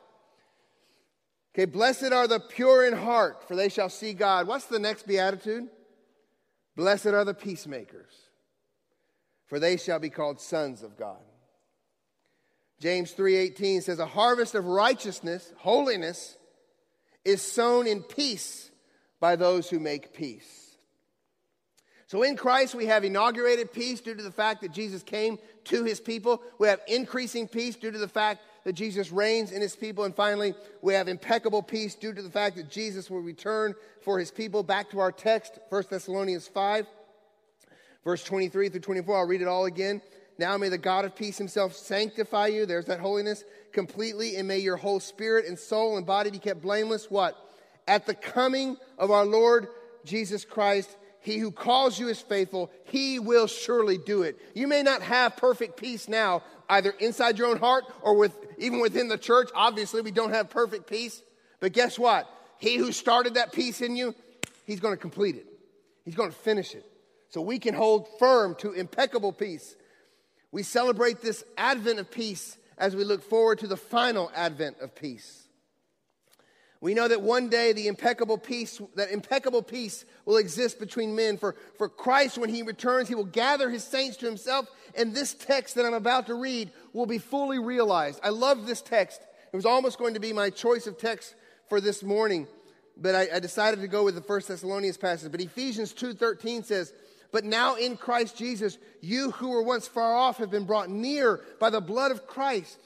Okay, 1.54 1.64
blessed 1.64 2.12
are 2.12 2.28
the 2.28 2.38
pure 2.38 2.84
in 2.84 2.92
heart, 2.92 3.48
for 3.48 3.56
they 3.56 3.70
shall 3.70 3.88
see 3.88 4.12
God. 4.12 4.46
What's 4.46 4.66
the 4.66 4.78
next 4.78 5.06
beatitude? 5.06 5.68
Blessed 6.76 7.06
are 7.06 7.24
the 7.24 7.32
peacemakers, 7.32 8.12
for 9.46 9.58
they 9.58 9.78
shall 9.78 10.00
be 10.00 10.10
called 10.10 10.38
sons 10.38 10.82
of 10.82 10.98
God. 10.98 11.16
James 12.78 13.12
3:18 13.12 13.80
says 13.80 14.00
a 14.00 14.04
harvest 14.04 14.54
of 14.54 14.66
righteousness, 14.66 15.50
holiness 15.56 16.36
is 17.24 17.40
sown 17.40 17.86
in 17.86 18.02
peace 18.02 18.67
by 19.20 19.36
those 19.36 19.68
who 19.68 19.78
make 19.80 20.12
peace. 20.12 20.68
So 22.06 22.22
in 22.22 22.36
Christ, 22.36 22.74
we 22.74 22.86
have 22.86 23.04
inaugurated 23.04 23.70
peace 23.70 24.00
due 24.00 24.14
to 24.14 24.22
the 24.22 24.30
fact 24.30 24.62
that 24.62 24.72
Jesus 24.72 25.02
came 25.02 25.38
to 25.64 25.84
his 25.84 26.00
people. 26.00 26.42
We 26.58 26.66
have 26.68 26.80
increasing 26.88 27.46
peace 27.46 27.76
due 27.76 27.90
to 27.90 27.98
the 27.98 28.08
fact 28.08 28.40
that 28.64 28.72
Jesus 28.72 29.12
reigns 29.12 29.52
in 29.52 29.60
his 29.60 29.76
people. 29.76 30.04
And 30.04 30.14
finally, 30.14 30.54
we 30.80 30.94
have 30.94 31.06
impeccable 31.08 31.62
peace 31.62 31.94
due 31.94 32.14
to 32.14 32.22
the 32.22 32.30
fact 32.30 32.56
that 32.56 32.70
Jesus 32.70 33.10
will 33.10 33.20
return 33.20 33.74
for 34.00 34.18
his 34.18 34.30
people. 34.30 34.62
Back 34.62 34.90
to 34.90 35.00
our 35.00 35.12
text, 35.12 35.58
1 35.68 35.84
Thessalonians 35.90 36.48
5, 36.48 36.86
verse 38.04 38.24
23 38.24 38.70
through 38.70 38.80
24. 38.80 39.16
I'll 39.18 39.26
read 39.26 39.42
it 39.42 39.48
all 39.48 39.66
again. 39.66 40.00
Now 40.38 40.56
may 40.56 40.70
the 40.70 40.78
God 40.78 41.04
of 41.04 41.14
peace 41.14 41.36
himself 41.36 41.74
sanctify 41.74 42.46
you, 42.46 42.64
there's 42.64 42.86
that 42.86 43.00
holiness, 43.00 43.44
completely, 43.72 44.36
and 44.36 44.46
may 44.46 44.58
your 44.58 44.76
whole 44.76 45.00
spirit 45.00 45.46
and 45.46 45.58
soul 45.58 45.96
and 45.96 46.06
body 46.06 46.30
be 46.30 46.38
kept 46.38 46.62
blameless. 46.62 47.10
What? 47.10 47.36
At 47.88 48.06
the 48.06 48.14
coming 48.14 48.76
of 48.98 49.10
our 49.10 49.24
Lord 49.24 49.68
Jesus 50.04 50.44
Christ. 50.44 50.96
He 51.20 51.38
who 51.38 51.50
calls 51.50 51.98
you 51.98 52.08
is 52.08 52.20
faithful. 52.20 52.70
He 52.84 53.18
will 53.18 53.48
surely 53.48 53.98
do 53.98 54.22
it. 54.22 54.38
You 54.54 54.68
may 54.68 54.82
not 54.82 55.02
have 55.02 55.36
perfect 55.36 55.76
peace 55.76 56.08
now, 56.08 56.42
either 56.68 56.90
inside 57.00 57.38
your 57.38 57.48
own 57.48 57.58
heart 57.58 57.84
or 58.02 58.14
with, 58.14 58.32
even 58.58 58.80
within 58.80 59.08
the 59.08 59.18
church. 59.18 59.50
Obviously, 59.54 60.00
we 60.00 60.12
don't 60.12 60.32
have 60.32 60.48
perfect 60.48 60.88
peace. 60.88 61.22
But 61.60 61.72
guess 61.72 61.98
what? 61.98 62.30
He 62.58 62.76
who 62.76 62.92
started 62.92 63.34
that 63.34 63.52
peace 63.52 63.80
in 63.80 63.96
you, 63.96 64.14
he's 64.64 64.80
going 64.80 64.94
to 64.94 65.00
complete 65.00 65.36
it. 65.36 65.46
He's 66.04 66.14
going 66.14 66.30
to 66.30 66.36
finish 66.36 66.74
it. 66.74 66.84
So 67.30 67.40
we 67.40 67.58
can 67.58 67.74
hold 67.74 68.08
firm 68.18 68.54
to 68.56 68.72
impeccable 68.72 69.32
peace. 69.32 69.76
We 70.50 70.62
celebrate 70.62 71.20
this 71.20 71.44
advent 71.56 71.98
of 71.98 72.10
peace 72.10 72.56
as 72.78 72.96
we 72.96 73.04
look 73.04 73.22
forward 73.22 73.58
to 73.58 73.66
the 73.66 73.76
final 73.76 74.30
advent 74.34 74.76
of 74.80 74.94
peace. 74.94 75.47
We 76.80 76.94
know 76.94 77.08
that 77.08 77.22
one 77.22 77.48
day 77.48 77.72
the 77.72 77.88
impeccable 77.88 78.38
peace, 78.38 78.80
that 78.94 79.10
impeccable 79.10 79.62
peace 79.62 80.04
will 80.24 80.36
exist 80.36 80.78
between 80.78 81.16
men. 81.16 81.36
For, 81.36 81.56
for 81.76 81.88
Christ, 81.88 82.38
when 82.38 82.50
he 82.50 82.62
returns, 82.62 83.08
he 83.08 83.16
will 83.16 83.24
gather 83.24 83.68
his 83.68 83.82
saints 83.82 84.16
to 84.18 84.26
himself, 84.26 84.68
and 84.96 85.12
this 85.12 85.34
text 85.34 85.74
that 85.74 85.84
I'm 85.84 85.94
about 85.94 86.26
to 86.26 86.34
read 86.34 86.70
will 86.92 87.06
be 87.06 87.18
fully 87.18 87.58
realized. 87.58 88.20
I 88.22 88.28
love 88.28 88.66
this 88.66 88.80
text 88.80 89.20
It 89.52 89.56
was 89.56 89.66
almost 89.66 89.98
going 89.98 90.14
to 90.14 90.20
be 90.20 90.32
my 90.32 90.50
choice 90.50 90.86
of 90.86 90.98
text 90.98 91.34
for 91.68 91.80
this 91.80 92.04
morning, 92.04 92.46
but 92.96 93.14
I, 93.14 93.28
I 93.34 93.38
decided 93.40 93.80
to 93.80 93.88
go 93.88 94.04
with 94.04 94.14
the 94.14 94.20
First 94.20 94.46
Thessalonians 94.46 94.96
passage. 94.96 95.32
But 95.32 95.40
Ephesians 95.40 95.92
2.13 95.92 96.64
says, 96.64 96.92
But 97.32 97.44
now 97.44 97.74
in 97.74 97.96
Christ 97.96 98.36
Jesus, 98.36 98.78
you 99.00 99.32
who 99.32 99.48
were 99.48 99.64
once 99.64 99.88
far 99.88 100.14
off 100.14 100.36
have 100.36 100.50
been 100.50 100.64
brought 100.64 100.90
near 100.90 101.40
by 101.58 101.70
the 101.70 101.80
blood 101.80 102.12
of 102.12 102.28
Christ. 102.28 102.78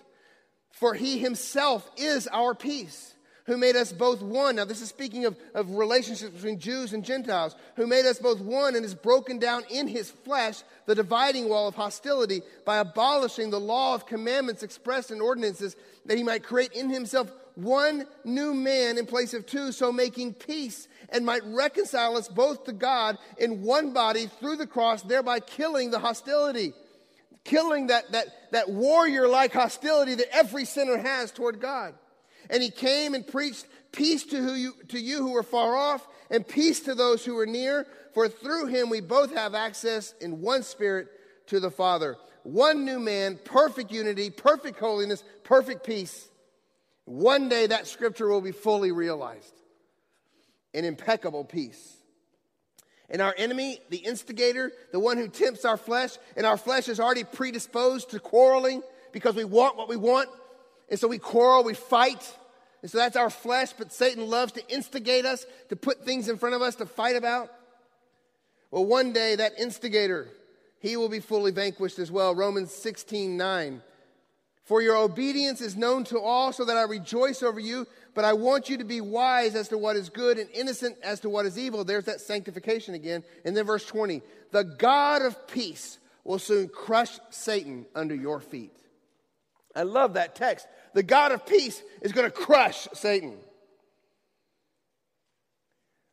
For 0.70 0.94
he 0.94 1.18
himself 1.18 1.88
is 1.98 2.26
our 2.28 2.54
peace 2.54 3.14
who 3.46 3.56
made 3.56 3.76
us 3.76 3.92
both 3.92 4.22
one. 4.22 4.56
Now, 4.56 4.64
this 4.64 4.80
is 4.80 4.88
speaking 4.88 5.24
of, 5.24 5.36
of 5.54 5.74
relationships 5.74 6.32
between 6.32 6.58
Jews 6.58 6.92
and 6.92 7.04
Gentiles, 7.04 7.56
who 7.76 7.86
made 7.86 8.06
us 8.06 8.18
both 8.18 8.40
one 8.40 8.74
and 8.74 8.84
has 8.84 8.94
broken 8.94 9.38
down 9.38 9.64
in 9.70 9.88
his 9.88 10.10
flesh 10.10 10.62
the 10.86 10.94
dividing 10.94 11.48
wall 11.48 11.68
of 11.68 11.74
hostility 11.74 12.42
by 12.64 12.78
abolishing 12.78 13.50
the 13.50 13.60
law 13.60 13.94
of 13.94 14.06
commandments 14.06 14.62
expressed 14.62 15.10
in 15.10 15.20
ordinances, 15.20 15.76
that 16.06 16.16
he 16.16 16.24
might 16.24 16.44
create 16.44 16.72
in 16.72 16.90
himself 16.90 17.30
one 17.54 18.06
new 18.24 18.54
man 18.54 18.96
in 18.96 19.06
place 19.06 19.34
of 19.34 19.46
two, 19.46 19.72
so 19.72 19.92
making 19.92 20.34
peace 20.34 20.88
and 21.10 21.26
might 21.26 21.42
reconcile 21.44 22.16
us 22.16 22.28
both 22.28 22.64
to 22.64 22.72
God 22.72 23.18
in 23.38 23.62
one 23.62 23.92
body 23.92 24.26
through 24.26 24.56
the 24.56 24.66
cross, 24.66 25.02
thereby 25.02 25.40
killing 25.40 25.90
the 25.90 25.98
hostility. 25.98 26.72
Killing 27.44 27.88
that, 27.88 28.12
that, 28.12 28.28
that 28.52 28.70
warrior 28.70 29.26
like 29.26 29.52
hostility 29.52 30.14
that 30.14 30.28
every 30.32 30.64
sinner 30.64 30.96
has 30.96 31.32
toward 31.32 31.60
God. 31.60 31.94
And 32.50 32.62
he 32.62 32.70
came 32.70 33.14
and 33.14 33.26
preached 33.26 33.66
peace 33.92 34.24
to, 34.24 34.36
who 34.36 34.54
you, 34.54 34.74
to 34.88 34.98
you 34.98 35.18
who 35.18 35.32
were 35.32 35.42
far 35.42 35.76
off 35.76 36.06
and 36.30 36.46
peace 36.46 36.80
to 36.80 36.94
those 36.94 37.24
who 37.24 37.34
were 37.34 37.46
near. 37.46 37.86
For 38.14 38.28
through 38.28 38.66
him 38.66 38.90
we 38.90 39.00
both 39.00 39.34
have 39.34 39.54
access 39.54 40.14
in 40.20 40.40
one 40.40 40.62
spirit 40.62 41.08
to 41.46 41.60
the 41.60 41.70
Father. 41.70 42.16
One 42.42 42.84
new 42.84 42.98
man, 42.98 43.38
perfect 43.44 43.92
unity, 43.92 44.30
perfect 44.30 44.78
holiness, 44.78 45.22
perfect 45.44 45.86
peace. 45.86 46.28
One 47.04 47.48
day 47.48 47.66
that 47.66 47.86
scripture 47.86 48.28
will 48.28 48.40
be 48.40 48.52
fully 48.52 48.92
realized. 48.92 49.54
An 50.74 50.84
impeccable 50.84 51.44
peace. 51.44 51.96
And 53.10 53.20
our 53.20 53.34
enemy, 53.36 53.78
the 53.90 53.98
instigator, 53.98 54.72
the 54.90 54.98
one 54.98 55.18
who 55.18 55.28
tempts 55.28 55.66
our 55.66 55.76
flesh, 55.76 56.12
and 56.34 56.46
our 56.46 56.56
flesh 56.56 56.88
is 56.88 56.98
already 56.98 57.24
predisposed 57.24 58.10
to 58.10 58.18
quarreling 58.18 58.82
because 59.12 59.34
we 59.34 59.44
want 59.44 59.76
what 59.76 59.88
we 59.88 59.96
want 59.96 60.30
and 60.92 61.00
so 61.00 61.08
we 61.08 61.16
quarrel, 61.16 61.64
we 61.64 61.72
fight. 61.72 62.36
And 62.82 62.90
so 62.90 62.98
that's 62.98 63.16
our 63.16 63.30
flesh, 63.30 63.72
but 63.72 63.94
Satan 63.94 64.28
loves 64.28 64.52
to 64.52 64.68
instigate 64.68 65.24
us, 65.24 65.46
to 65.70 65.74
put 65.74 66.04
things 66.04 66.28
in 66.28 66.36
front 66.36 66.54
of 66.54 66.60
us 66.60 66.74
to 66.76 66.86
fight 66.86 67.16
about. 67.16 67.50
Well, 68.70 68.84
one 68.84 69.14
day 69.14 69.36
that 69.36 69.58
instigator, 69.58 70.28
he 70.80 70.98
will 70.98 71.08
be 71.08 71.20
fully 71.20 71.50
vanquished 71.50 71.98
as 71.98 72.10
well. 72.10 72.34
Romans 72.34 72.72
16 72.74 73.38
9. 73.38 73.80
For 74.64 74.82
your 74.82 74.96
obedience 74.96 75.62
is 75.62 75.76
known 75.78 76.04
to 76.04 76.20
all, 76.20 76.52
so 76.52 76.66
that 76.66 76.76
I 76.76 76.82
rejoice 76.82 77.42
over 77.42 77.58
you, 77.58 77.86
but 78.14 78.26
I 78.26 78.34
want 78.34 78.68
you 78.68 78.76
to 78.76 78.84
be 78.84 79.00
wise 79.00 79.54
as 79.54 79.68
to 79.68 79.78
what 79.78 79.96
is 79.96 80.10
good 80.10 80.36
and 80.36 80.50
innocent 80.50 80.98
as 81.02 81.20
to 81.20 81.30
what 81.30 81.46
is 81.46 81.58
evil. 81.58 81.84
There's 81.84 82.04
that 82.04 82.20
sanctification 82.20 82.92
again. 82.92 83.24
And 83.46 83.56
then 83.56 83.64
verse 83.64 83.86
20 83.86 84.20
The 84.50 84.64
God 84.64 85.22
of 85.22 85.48
peace 85.48 85.98
will 86.22 86.38
soon 86.38 86.68
crush 86.68 87.18
Satan 87.30 87.86
under 87.94 88.14
your 88.14 88.40
feet. 88.40 88.76
I 89.74 89.84
love 89.84 90.14
that 90.14 90.34
text 90.34 90.66
the 90.94 91.02
God 91.02 91.32
of 91.32 91.46
peace 91.46 91.82
is 92.02 92.12
going 92.12 92.30
to 92.30 92.36
crush 92.36 92.88
Satan. 92.92 93.36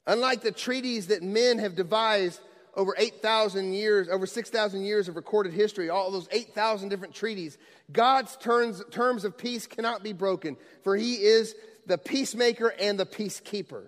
Unlike 0.07 0.41
the 0.41 0.51
treaties 0.51 1.07
that 1.07 1.21
men 1.21 1.59
have 1.59 1.75
devised 1.75 2.41
over 2.75 2.95
8,000 2.97 3.73
years, 3.73 4.07
over 4.09 4.25
6,000 4.25 4.83
years 4.83 5.07
of 5.07 5.15
recorded 5.15 5.53
history, 5.53 5.89
all 5.89 6.11
those 6.11 6.27
8,000 6.31 6.89
different 6.89 7.13
treaties, 7.13 7.57
God's 7.91 8.35
terms, 8.37 8.81
terms 8.91 9.25
of 9.25 9.37
peace 9.37 9.67
cannot 9.67 10.03
be 10.03 10.13
broken, 10.13 10.57
for 10.83 10.95
he 10.95 11.15
is 11.15 11.55
the 11.85 11.97
peacemaker 11.97 12.73
and 12.79 12.99
the 12.99 13.05
peacekeeper. 13.05 13.87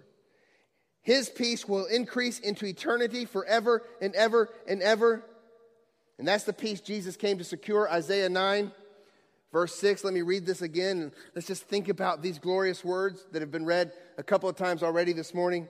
His 1.01 1.29
peace 1.29 1.67
will 1.67 1.85
increase 1.85 2.39
into 2.39 2.65
eternity 2.65 3.25
forever 3.25 3.81
and 4.01 4.13
ever 4.13 4.49
and 4.67 4.81
ever. 4.81 5.23
And 6.19 6.27
that's 6.27 6.43
the 6.43 6.53
peace 6.53 6.81
Jesus 6.81 7.15
came 7.15 7.39
to 7.39 7.43
secure. 7.43 7.89
Isaiah 7.89 8.29
9 8.29 8.71
Verse 9.51 9.75
6, 9.75 10.05
let 10.05 10.13
me 10.13 10.21
read 10.21 10.45
this 10.45 10.61
again. 10.61 11.11
Let's 11.35 11.47
just 11.47 11.63
think 11.63 11.89
about 11.89 12.21
these 12.21 12.39
glorious 12.39 12.85
words 12.85 13.25
that 13.31 13.41
have 13.41 13.51
been 13.51 13.65
read 13.65 13.91
a 14.17 14.23
couple 14.23 14.47
of 14.47 14.55
times 14.55 14.81
already 14.81 15.11
this 15.11 15.33
morning. 15.33 15.67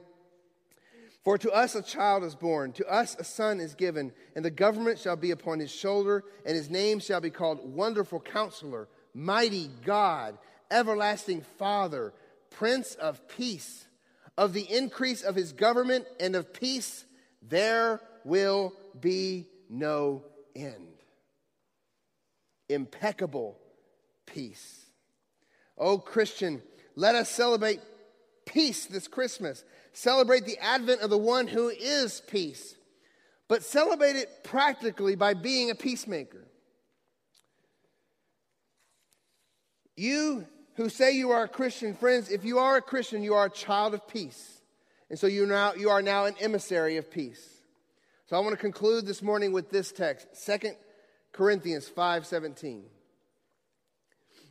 For 1.24 1.38
to 1.40 1.52
us 1.52 1.76
a 1.76 1.82
child 1.82 2.24
is 2.24 2.36
born, 2.36 2.74
to 2.74 2.88
us 2.88 3.16
a 3.20 3.24
son 3.24 3.60
is 3.60 3.76
given, 3.76 4.12
and 4.36 4.44
the 4.44 4.52
government 4.52 5.00
shall 5.00 5.16
be 5.16 5.32
upon 5.32 5.60
his 5.60 5.72
shoulder, 5.72 6.24
and 6.46 6.56
his 6.56 6.70
name 6.70 7.00
shall 7.00 7.22
be 7.22 7.30
called 7.30 7.76
Wonderful 7.76 8.20
Counselor, 8.20 8.88
Mighty 9.14 9.70
God, 9.86 10.38
Everlasting 10.70 11.42
Father, 11.60 12.14
Prince 12.50 12.96
of 12.96 13.28
Peace. 13.28 13.86
Of 14.38 14.54
the 14.54 14.72
increase 14.72 15.22
of 15.22 15.36
his 15.36 15.54
government 15.54 16.06
and 16.20 16.36
of 16.36 16.54
peace, 16.54 17.06
there 17.42 18.00
will 18.24 18.74
be 19.00 19.48
no 19.70 20.24
end. 20.56 20.88
Impeccable 22.70 23.61
peace. 24.26 24.86
Oh, 25.78 25.98
Christian, 25.98 26.62
let 26.96 27.16
us 27.16 27.30
celebrate 27.30 27.80
peace 28.46 28.86
this 28.86 29.08
Christmas. 29.08 29.64
Celebrate 29.94 30.46
the 30.46 30.58
advent 30.60 31.02
of 31.02 31.10
the 31.10 31.18
one 31.18 31.48
who 31.48 31.70
is 31.70 32.22
peace, 32.28 32.76
but 33.48 33.64
celebrate 33.64 34.16
it 34.16 34.44
practically 34.44 35.16
by 35.16 35.34
being 35.34 35.70
a 35.70 35.76
peacemaker. 35.76 36.48
You 39.98 40.48
who 40.76 40.90
say 40.90 41.12
you 41.12 41.32
are 41.32 41.44
a 41.44 41.50
Christian, 41.50 41.94
friends, 41.94 42.30
if 42.30 42.46
you 42.46 42.60
are 42.60 42.78
a 42.78 42.82
Christian, 42.82 43.24
you 43.24 43.34
are 43.34 43.48
a 43.48 43.52
child 43.52 43.94
of 43.94 44.08
peace. 44.08 44.62
And 45.10 45.20
so 45.20 45.28
you, 45.28 45.46
now, 45.46 45.74
you 45.74 45.90
are 45.90 46.02
now 46.02 46.26
an 46.26 46.36
emissary 46.40 46.96
of 46.98 47.12
peace. 47.12 47.62
So 48.28 48.38
I 48.38 48.40
want 48.40 48.52
to 48.52 48.58
conclude 48.58 49.06
this 49.06 49.22
morning 49.22 49.52
with 49.52 49.70
this 49.70 49.92
text, 49.92 50.28
2 50.46 50.72
Corinthians 51.34 51.90
5:17 51.90 52.84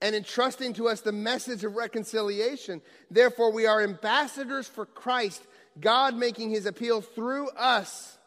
and 0.00 0.14
entrusting 0.14 0.72
to 0.74 0.88
us 0.88 1.00
the 1.00 1.12
message 1.12 1.64
of 1.64 1.76
reconciliation. 1.76 2.80
Therefore, 3.10 3.52
we 3.52 3.66
are 3.66 3.82
ambassadors 3.82 4.66
for 4.66 4.86
Christ, 4.86 5.42
God 5.78 6.16
making 6.16 6.50
his 6.50 6.66
appeal 6.66 7.00
through 7.00 7.50
us. 7.50 8.18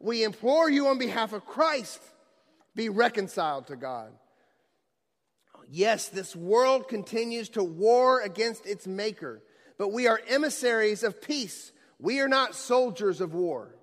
We 0.00 0.24
implore 0.24 0.70
you 0.70 0.86
on 0.88 0.98
behalf 0.98 1.32
of 1.32 1.44
Christ, 1.44 2.00
be 2.74 2.88
reconciled 2.88 3.66
to 3.66 3.76
God. 3.76 4.12
Yes, 5.70 6.08
this 6.08 6.34
world 6.34 6.88
continues 6.88 7.50
to 7.50 7.62
war 7.62 8.22
against 8.22 8.64
its 8.64 8.86
maker, 8.86 9.42
but 9.76 9.92
we 9.92 10.06
are 10.06 10.20
emissaries 10.28 11.02
of 11.02 11.20
peace. 11.20 11.72
We 11.98 12.20
are 12.20 12.28
not 12.28 12.54
soldiers 12.54 13.20
of 13.20 13.34
war. 13.34 13.74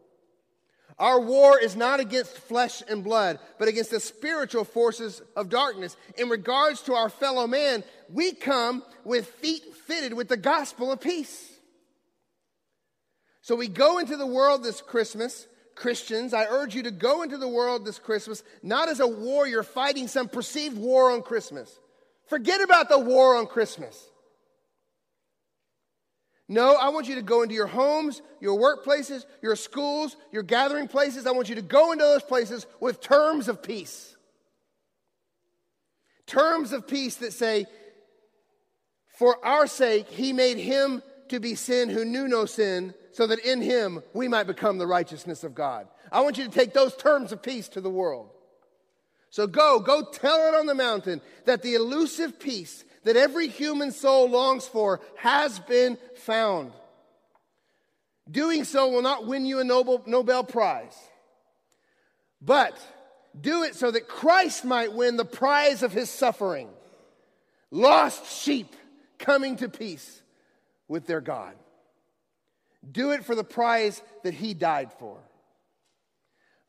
Our 0.97 1.19
war 1.19 1.59
is 1.59 1.75
not 1.75 1.99
against 1.99 2.37
flesh 2.37 2.81
and 2.87 3.03
blood, 3.03 3.39
but 3.59 3.67
against 3.67 3.91
the 3.91 3.99
spiritual 3.99 4.63
forces 4.63 5.21
of 5.35 5.49
darkness. 5.49 5.97
In 6.17 6.29
regards 6.29 6.81
to 6.83 6.93
our 6.93 7.09
fellow 7.09 7.47
man, 7.47 7.83
we 8.09 8.31
come 8.31 8.81
with 9.03 9.27
feet 9.27 9.63
fitted 9.87 10.13
with 10.13 10.29
the 10.29 10.37
gospel 10.37 10.91
of 10.91 11.01
peace. 11.01 11.51
So 13.41 13.55
we 13.55 13.67
go 13.67 13.99
into 13.99 14.15
the 14.15 14.25
world 14.25 14.63
this 14.63 14.81
Christmas. 14.81 15.47
Christians, 15.75 16.33
I 16.33 16.45
urge 16.45 16.73
you 16.73 16.83
to 16.83 16.91
go 16.91 17.21
into 17.21 17.37
the 17.37 17.49
world 17.49 17.85
this 17.85 17.99
Christmas 17.99 18.43
not 18.63 18.87
as 18.87 19.01
a 19.01 19.07
warrior 19.07 19.61
fighting 19.61 20.07
some 20.07 20.29
perceived 20.29 20.77
war 20.77 21.11
on 21.11 21.21
Christmas. 21.21 21.77
Forget 22.27 22.61
about 22.61 22.87
the 22.87 22.97
war 22.97 23.35
on 23.35 23.45
Christmas. 23.45 24.09
No, 26.47 26.75
I 26.75 26.89
want 26.89 27.07
you 27.07 27.15
to 27.15 27.23
go 27.23 27.41
into 27.41 27.55
your 27.55 27.67
homes, 27.67 28.21
your 28.39 28.59
workplaces, 28.59 29.25
your 29.41 29.55
schools, 29.55 30.15
your 30.31 30.43
gathering 30.43 30.87
places. 30.87 31.25
I 31.25 31.31
want 31.31 31.49
you 31.49 31.55
to 31.55 31.61
go 31.63 31.91
into 31.91 32.03
those 32.03 32.21
places 32.21 32.67
with 32.79 33.01
terms 33.01 33.47
of 33.47 33.63
peace. 33.63 34.15
Terms 36.27 36.71
of 36.71 36.87
peace 36.87 37.15
that 37.17 37.33
say, 37.33 37.65
For 39.17 39.43
our 39.43 39.65
sake, 39.65 40.07
he 40.09 40.33
made 40.33 40.57
him 40.57 41.01
to 41.29 41.39
be 41.39 41.55
sin 41.55 41.89
who 41.89 42.05
knew 42.05 42.27
no 42.27 42.45
sin, 42.45 42.93
so 43.11 43.25
that 43.25 43.39
in 43.39 43.61
him 43.61 44.03
we 44.13 44.27
might 44.27 44.45
become 44.45 44.77
the 44.77 44.87
righteousness 44.87 45.43
of 45.43 45.55
God. 45.55 45.87
I 46.11 46.21
want 46.21 46.37
you 46.37 46.43
to 46.43 46.51
take 46.51 46.73
those 46.73 46.95
terms 46.95 47.31
of 47.31 47.41
peace 47.41 47.67
to 47.69 47.81
the 47.81 47.89
world. 47.89 48.29
So 49.31 49.47
go, 49.47 49.79
go 49.79 50.03
tell 50.03 50.47
it 50.47 50.55
on 50.55 50.65
the 50.65 50.75
mountain 50.75 51.21
that 51.45 51.61
the 51.61 51.73
elusive 51.73 52.39
peace 52.39 52.85
that 53.05 53.15
every 53.15 53.47
human 53.47 53.91
soul 53.91 54.29
longs 54.29 54.67
for 54.67 54.99
has 55.15 55.59
been 55.59 55.97
found. 56.17 56.73
Doing 58.29 58.63
so 58.63 58.89
will 58.89 59.03
not 59.03 59.27
win 59.27 59.45
you 59.45 59.59
a 59.59 59.63
Nobel, 59.63 60.03
Nobel 60.07 60.43
Prize, 60.43 60.97
but 62.41 62.77
do 63.39 63.63
it 63.63 63.75
so 63.75 63.91
that 63.91 64.07
Christ 64.07 64.65
might 64.65 64.91
win 64.91 65.17
the 65.17 65.25
prize 65.25 65.83
of 65.83 65.91
his 65.93 66.09
suffering. 66.09 66.67
Lost 67.69 68.25
sheep 68.41 68.75
coming 69.19 69.57
to 69.57 69.69
peace 69.69 70.21
with 70.87 71.05
their 71.05 71.21
God. 71.21 71.53
Do 72.91 73.11
it 73.11 73.23
for 73.23 73.35
the 73.35 73.43
prize 73.43 74.01
that 74.23 74.33
he 74.33 74.53
died 74.53 74.91
for. 74.99 75.17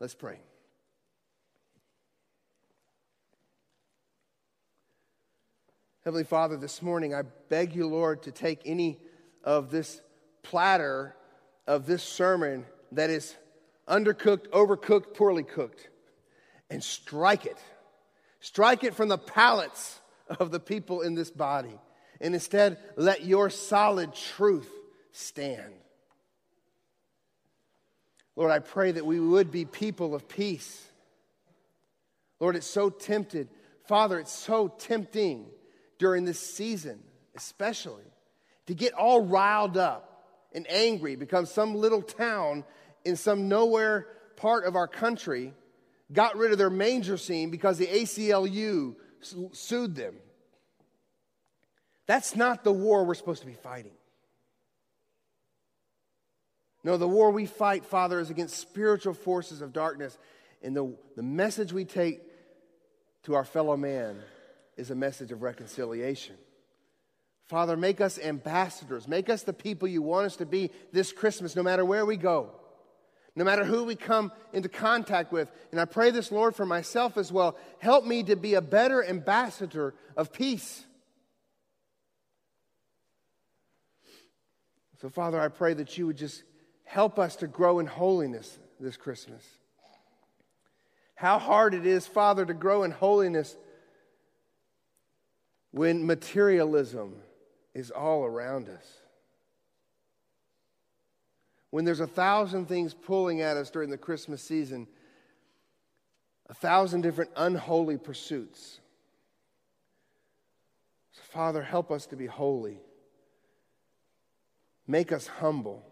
Let's 0.00 0.14
pray. 0.14 0.38
Heavenly 6.06 6.22
Father, 6.22 6.56
this 6.56 6.82
morning 6.82 7.16
I 7.16 7.22
beg 7.48 7.74
you, 7.74 7.88
Lord, 7.88 8.22
to 8.22 8.30
take 8.30 8.60
any 8.64 9.00
of 9.42 9.72
this 9.72 10.00
platter 10.44 11.16
of 11.66 11.84
this 11.84 12.04
sermon 12.04 12.64
that 12.92 13.10
is 13.10 13.34
undercooked, 13.88 14.46
overcooked, 14.50 15.14
poorly 15.14 15.42
cooked, 15.42 15.88
and 16.70 16.80
strike 16.80 17.44
it. 17.44 17.58
Strike 18.38 18.84
it 18.84 18.94
from 18.94 19.08
the 19.08 19.18
palates 19.18 20.00
of 20.38 20.52
the 20.52 20.60
people 20.60 21.00
in 21.00 21.16
this 21.16 21.32
body. 21.32 21.76
And 22.20 22.34
instead, 22.34 22.78
let 22.94 23.24
your 23.24 23.50
solid 23.50 24.14
truth 24.14 24.70
stand. 25.10 25.72
Lord, 28.36 28.52
I 28.52 28.60
pray 28.60 28.92
that 28.92 29.04
we 29.04 29.18
would 29.18 29.50
be 29.50 29.64
people 29.64 30.14
of 30.14 30.28
peace. 30.28 30.86
Lord, 32.38 32.54
it's 32.54 32.64
so 32.64 32.90
tempted. 32.90 33.48
Father, 33.88 34.20
it's 34.20 34.30
so 34.30 34.68
tempting 34.68 35.46
during 35.98 36.24
this 36.24 36.38
season, 36.38 36.98
especially, 37.36 38.04
to 38.66 38.74
get 38.74 38.92
all 38.92 39.22
riled 39.22 39.76
up 39.76 40.24
and 40.52 40.66
angry 40.70 41.16
because 41.16 41.52
some 41.52 41.74
little 41.74 42.02
town 42.02 42.64
in 43.04 43.16
some 43.16 43.48
nowhere 43.48 44.06
part 44.36 44.64
of 44.64 44.76
our 44.76 44.88
country 44.88 45.54
got 46.12 46.36
rid 46.36 46.52
of 46.52 46.58
their 46.58 46.70
manger 46.70 47.16
scene 47.16 47.50
because 47.50 47.78
the 47.78 47.86
ACLU 47.86 48.96
sued 49.52 49.94
them. 49.94 50.14
That's 52.06 52.36
not 52.36 52.62
the 52.62 52.72
war 52.72 53.04
we're 53.04 53.14
supposed 53.14 53.40
to 53.40 53.46
be 53.46 53.54
fighting. 53.54 53.92
No, 56.84 56.96
the 56.96 57.08
war 57.08 57.32
we 57.32 57.46
fight, 57.46 57.84
Father, 57.84 58.20
is 58.20 58.30
against 58.30 58.56
spiritual 58.56 59.14
forces 59.14 59.60
of 59.60 59.72
darkness. 59.72 60.16
And 60.62 60.76
the, 60.76 60.94
the 61.16 61.22
message 61.22 61.72
we 61.72 61.84
take 61.84 62.20
to 63.24 63.34
our 63.34 63.44
fellow 63.44 63.76
man 63.76 64.22
is 64.76 64.90
a 64.90 64.94
message 64.94 65.32
of 65.32 65.42
reconciliation. 65.42 66.36
Father, 67.46 67.76
make 67.76 68.00
us 68.00 68.18
ambassadors. 68.18 69.06
Make 69.06 69.30
us 69.30 69.42
the 69.42 69.52
people 69.52 69.86
you 69.86 70.02
want 70.02 70.26
us 70.26 70.36
to 70.36 70.46
be 70.46 70.70
this 70.92 71.12
Christmas, 71.12 71.54
no 71.54 71.62
matter 71.62 71.84
where 71.84 72.04
we 72.04 72.16
go, 72.16 72.50
no 73.36 73.44
matter 73.44 73.64
who 73.64 73.84
we 73.84 73.94
come 73.94 74.32
into 74.52 74.68
contact 74.68 75.32
with. 75.32 75.50
And 75.70 75.80
I 75.80 75.84
pray 75.84 76.10
this, 76.10 76.32
Lord, 76.32 76.56
for 76.56 76.66
myself 76.66 77.16
as 77.16 77.30
well. 77.30 77.56
Help 77.78 78.04
me 78.04 78.24
to 78.24 78.36
be 78.36 78.54
a 78.54 78.60
better 78.60 79.04
ambassador 79.04 79.94
of 80.16 80.32
peace. 80.32 80.84
So, 85.00 85.08
Father, 85.08 85.40
I 85.40 85.48
pray 85.48 85.74
that 85.74 85.96
you 85.96 86.06
would 86.06 86.16
just 86.16 86.42
help 86.84 87.18
us 87.18 87.36
to 87.36 87.46
grow 87.46 87.78
in 87.78 87.86
holiness 87.86 88.58
this 88.80 88.96
Christmas. 88.96 89.44
How 91.14 91.38
hard 91.38 91.74
it 91.74 91.86
is, 91.86 92.06
Father, 92.06 92.44
to 92.44 92.54
grow 92.54 92.82
in 92.82 92.90
holiness 92.90 93.56
when 95.76 96.06
materialism 96.06 97.14
is 97.74 97.90
all 97.90 98.24
around 98.24 98.66
us. 98.70 98.94
When 101.68 101.84
there's 101.84 102.00
a 102.00 102.06
thousand 102.06 102.64
things 102.64 102.94
pulling 102.94 103.42
at 103.42 103.58
us 103.58 103.68
during 103.68 103.90
the 103.90 103.98
Christmas 103.98 104.40
season, 104.42 104.86
a 106.48 106.54
thousand 106.54 107.02
different 107.02 107.30
unholy 107.36 107.98
pursuits. 107.98 108.80
So, 111.12 111.20
Father, 111.24 111.62
help 111.62 111.90
us 111.90 112.06
to 112.06 112.16
be 112.16 112.24
holy. 112.24 112.80
Make 114.86 115.12
us 115.12 115.26
humble. 115.26 115.84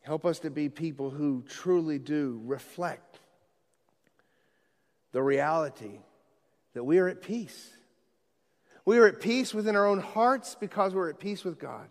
Help 0.00 0.24
us 0.24 0.38
to 0.38 0.48
be 0.48 0.70
people 0.70 1.10
who 1.10 1.44
truly 1.46 1.98
do 1.98 2.40
reflect 2.46 3.18
the 5.12 5.22
reality 5.22 5.98
that 6.74 6.84
we 6.84 6.98
are 6.98 7.08
at 7.08 7.22
peace. 7.22 7.70
We 8.84 8.98
are 8.98 9.06
at 9.06 9.20
peace 9.20 9.54
within 9.54 9.76
our 9.76 9.86
own 9.86 10.00
hearts 10.00 10.56
because 10.58 10.94
we're 10.94 11.08
at 11.08 11.18
peace 11.18 11.44
with 11.44 11.58
God. 11.58 11.88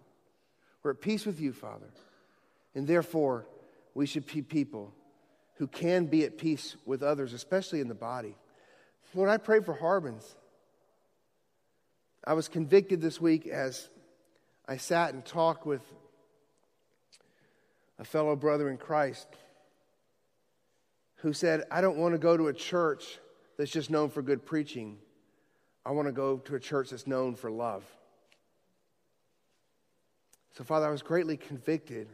We're 0.84 0.92
at 0.92 1.02
peace 1.02 1.26
with 1.26 1.40
you, 1.40 1.54
Father. 1.54 1.90
And 2.76 2.86
therefore, 2.86 3.48
we 3.96 4.06
should 4.06 4.28
be 4.28 4.42
people 4.42 4.94
who 5.56 5.68
can 5.68 6.06
be 6.06 6.26
at 6.26 6.38
peace 6.38 6.76
with 6.86 7.02
others, 7.02 7.34
especially 7.34 7.80
in 7.80 7.88
the 7.88 7.96
body. 7.96 8.36
Lord, 9.16 9.30
I 9.30 9.38
pray 9.38 9.62
for 9.62 9.74
Harbins. 9.74 10.36
I 12.26 12.34
was 12.34 12.48
convicted 12.48 13.02
this 13.02 13.22
week 13.22 13.48
as 13.48 13.90
I 14.68 14.78
sat 14.78 15.14
and 15.14 15.24
talked 15.26 15.66
with 15.66 15.82
a 18.00 18.04
fellow 18.04 18.36
brother 18.36 18.70
in 18.70 18.78
Christ 18.78 19.28
who 21.18 21.34
said, 21.34 21.64
I 21.70 21.82
don't 21.82 21.98
want 21.98 22.14
to 22.14 22.20
go 22.20 22.36
to 22.36 22.48
a 22.48 22.54
church 22.54 23.20
that's 23.64 23.72
just 23.72 23.90
known 23.90 24.10
for 24.10 24.22
good 24.22 24.46
preaching. 24.46 24.98
I 25.86 25.92
want 25.92 26.10
to 26.10 26.12
go 26.12 26.36
to 26.36 26.56
a 26.56 26.60
church 26.60 26.90
that's 26.90 27.08
known 27.08 27.34
for 27.34 27.50
love. 27.50 27.86
So, 30.58 30.66
Father, 30.66 30.86
I 30.86 30.92
was 30.92 31.02
greatly 31.02 31.38
convicted 31.38 32.10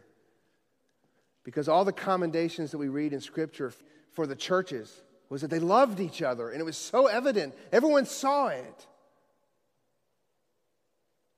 because 1.43 1.67
all 1.67 1.83
the 1.85 1.91
commendations 1.91 2.69
that 2.69 2.77
we 2.77 2.87
read 2.87 3.13
in 3.13 3.19
Scripture 3.19 3.73
for 4.11 4.27
the 4.27 4.35
churches 4.35 5.01
was 5.29 5.41
that 5.41 5.49
they 5.49 5.57
loved 5.57 5.99
each 5.99 6.21
other, 6.21 6.51
and 6.51 6.61
it 6.61 6.65
was 6.65 6.77
so 6.77 7.07
evident. 7.07 7.55
Everyone 7.71 8.05
saw 8.05 8.49
it. 8.49 8.85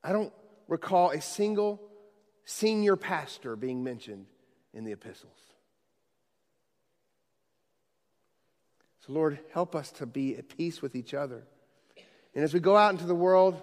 I 0.04 0.12
don't 0.12 0.34
recall 0.68 1.12
a 1.12 1.22
single 1.22 1.82
senior 2.44 2.98
pastor 2.98 3.56
being 3.56 3.82
mentioned 3.82 4.26
in 4.74 4.84
the 4.84 4.92
epistles. 4.92 5.51
So, 9.06 9.14
Lord, 9.14 9.40
help 9.52 9.76
us 9.76 9.92
to 9.94 10.06
be 10.06 10.38
at 10.38 10.48
peace 10.48 10.82
with 10.82 10.96
each 10.96 11.16
other. 11.16 11.44
And 12.36 12.44
as 12.44 12.54
we 12.54 12.60
go 12.60 12.78
out 12.78 12.92
into 12.92 13.08
the 13.08 13.16
world, 13.16 13.60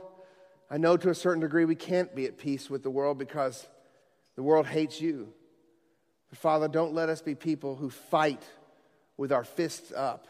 I 0.68 0.78
know 0.78 0.96
to 0.96 1.10
a 1.10 1.14
certain 1.14 1.40
degree 1.40 1.64
we 1.64 1.76
can't 1.76 2.14
be 2.14 2.26
at 2.26 2.38
peace 2.38 2.68
with 2.68 2.82
the 2.82 2.90
world 2.90 3.18
because 3.18 3.66
the 4.34 4.42
world 4.42 4.66
hates 4.66 5.00
you. 5.00 5.32
But 6.28 6.38
Father, 6.38 6.66
don't 6.66 6.92
let 6.92 7.08
us 7.08 7.22
be 7.22 7.36
people 7.36 7.76
who 7.76 7.88
fight 7.88 8.42
with 9.16 9.30
our 9.30 9.44
fists 9.44 9.92
up. 9.92 10.26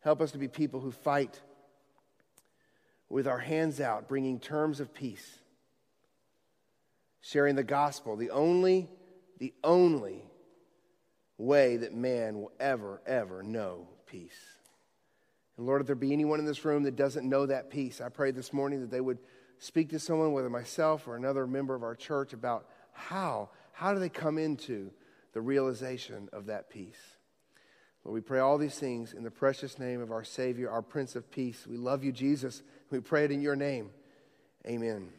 Help 0.00 0.20
us 0.20 0.30
to 0.30 0.38
be 0.38 0.48
people 0.48 0.80
who 0.80 0.92
fight 0.92 1.40
with 3.08 3.26
our 3.26 3.38
hands 3.38 3.80
out, 3.80 4.08
bringing 4.08 4.38
terms 4.38 4.78
of 4.78 4.94
peace, 4.94 5.38
sharing 7.20 7.56
the 7.56 7.64
gospel, 7.64 8.16
the 8.16 8.30
only, 8.30 8.88
the 9.38 9.52
only 9.64 10.22
way 11.38 11.78
that 11.78 11.92
man 11.92 12.40
will 12.40 12.52
ever, 12.60 13.02
ever 13.04 13.42
know 13.42 13.88
peace. 14.08 14.38
And 15.56 15.66
Lord, 15.66 15.80
if 15.80 15.86
there 15.86 15.96
be 15.96 16.12
anyone 16.12 16.40
in 16.40 16.46
this 16.46 16.64
room 16.64 16.82
that 16.84 16.96
doesn't 16.96 17.28
know 17.28 17.46
that 17.46 17.70
peace, 17.70 18.00
I 18.00 18.08
pray 18.08 18.30
this 18.30 18.52
morning 18.52 18.80
that 18.80 18.90
they 18.90 19.00
would 19.00 19.18
speak 19.58 19.90
to 19.90 19.98
someone, 19.98 20.32
whether 20.32 20.50
myself 20.50 21.06
or 21.06 21.16
another 21.16 21.46
member 21.46 21.74
of 21.74 21.82
our 21.82 21.94
church, 21.94 22.32
about 22.32 22.68
how. 22.92 23.50
How 23.72 23.92
do 23.92 24.00
they 24.00 24.08
come 24.08 24.38
into 24.38 24.90
the 25.32 25.40
realization 25.40 26.28
of 26.32 26.46
that 26.46 26.70
peace? 26.70 26.98
Lord, 28.04 28.14
we 28.14 28.20
pray 28.20 28.40
all 28.40 28.58
these 28.58 28.78
things 28.78 29.12
in 29.12 29.24
the 29.24 29.30
precious 29.30 29.78
name 29.78 30.00
of 30.00 30.10
our 30.10 30.24
Savior, 30.24 30.70
our 30.70 30.82
Prince 30.82 31.16
of 31.16 31.30
Peace. 31.30 31.66
We 31.66 31.76
love 31.76 32.02
you, 32.02 32.12
Jesus. 32.12 32.62
We 32.90 33.00
pray 33.00 33.24
it 33.24 33.30
in 33.30 33.42
your 33.42 33.56
name. 33.56 33.90
Amen. 34.66 35.10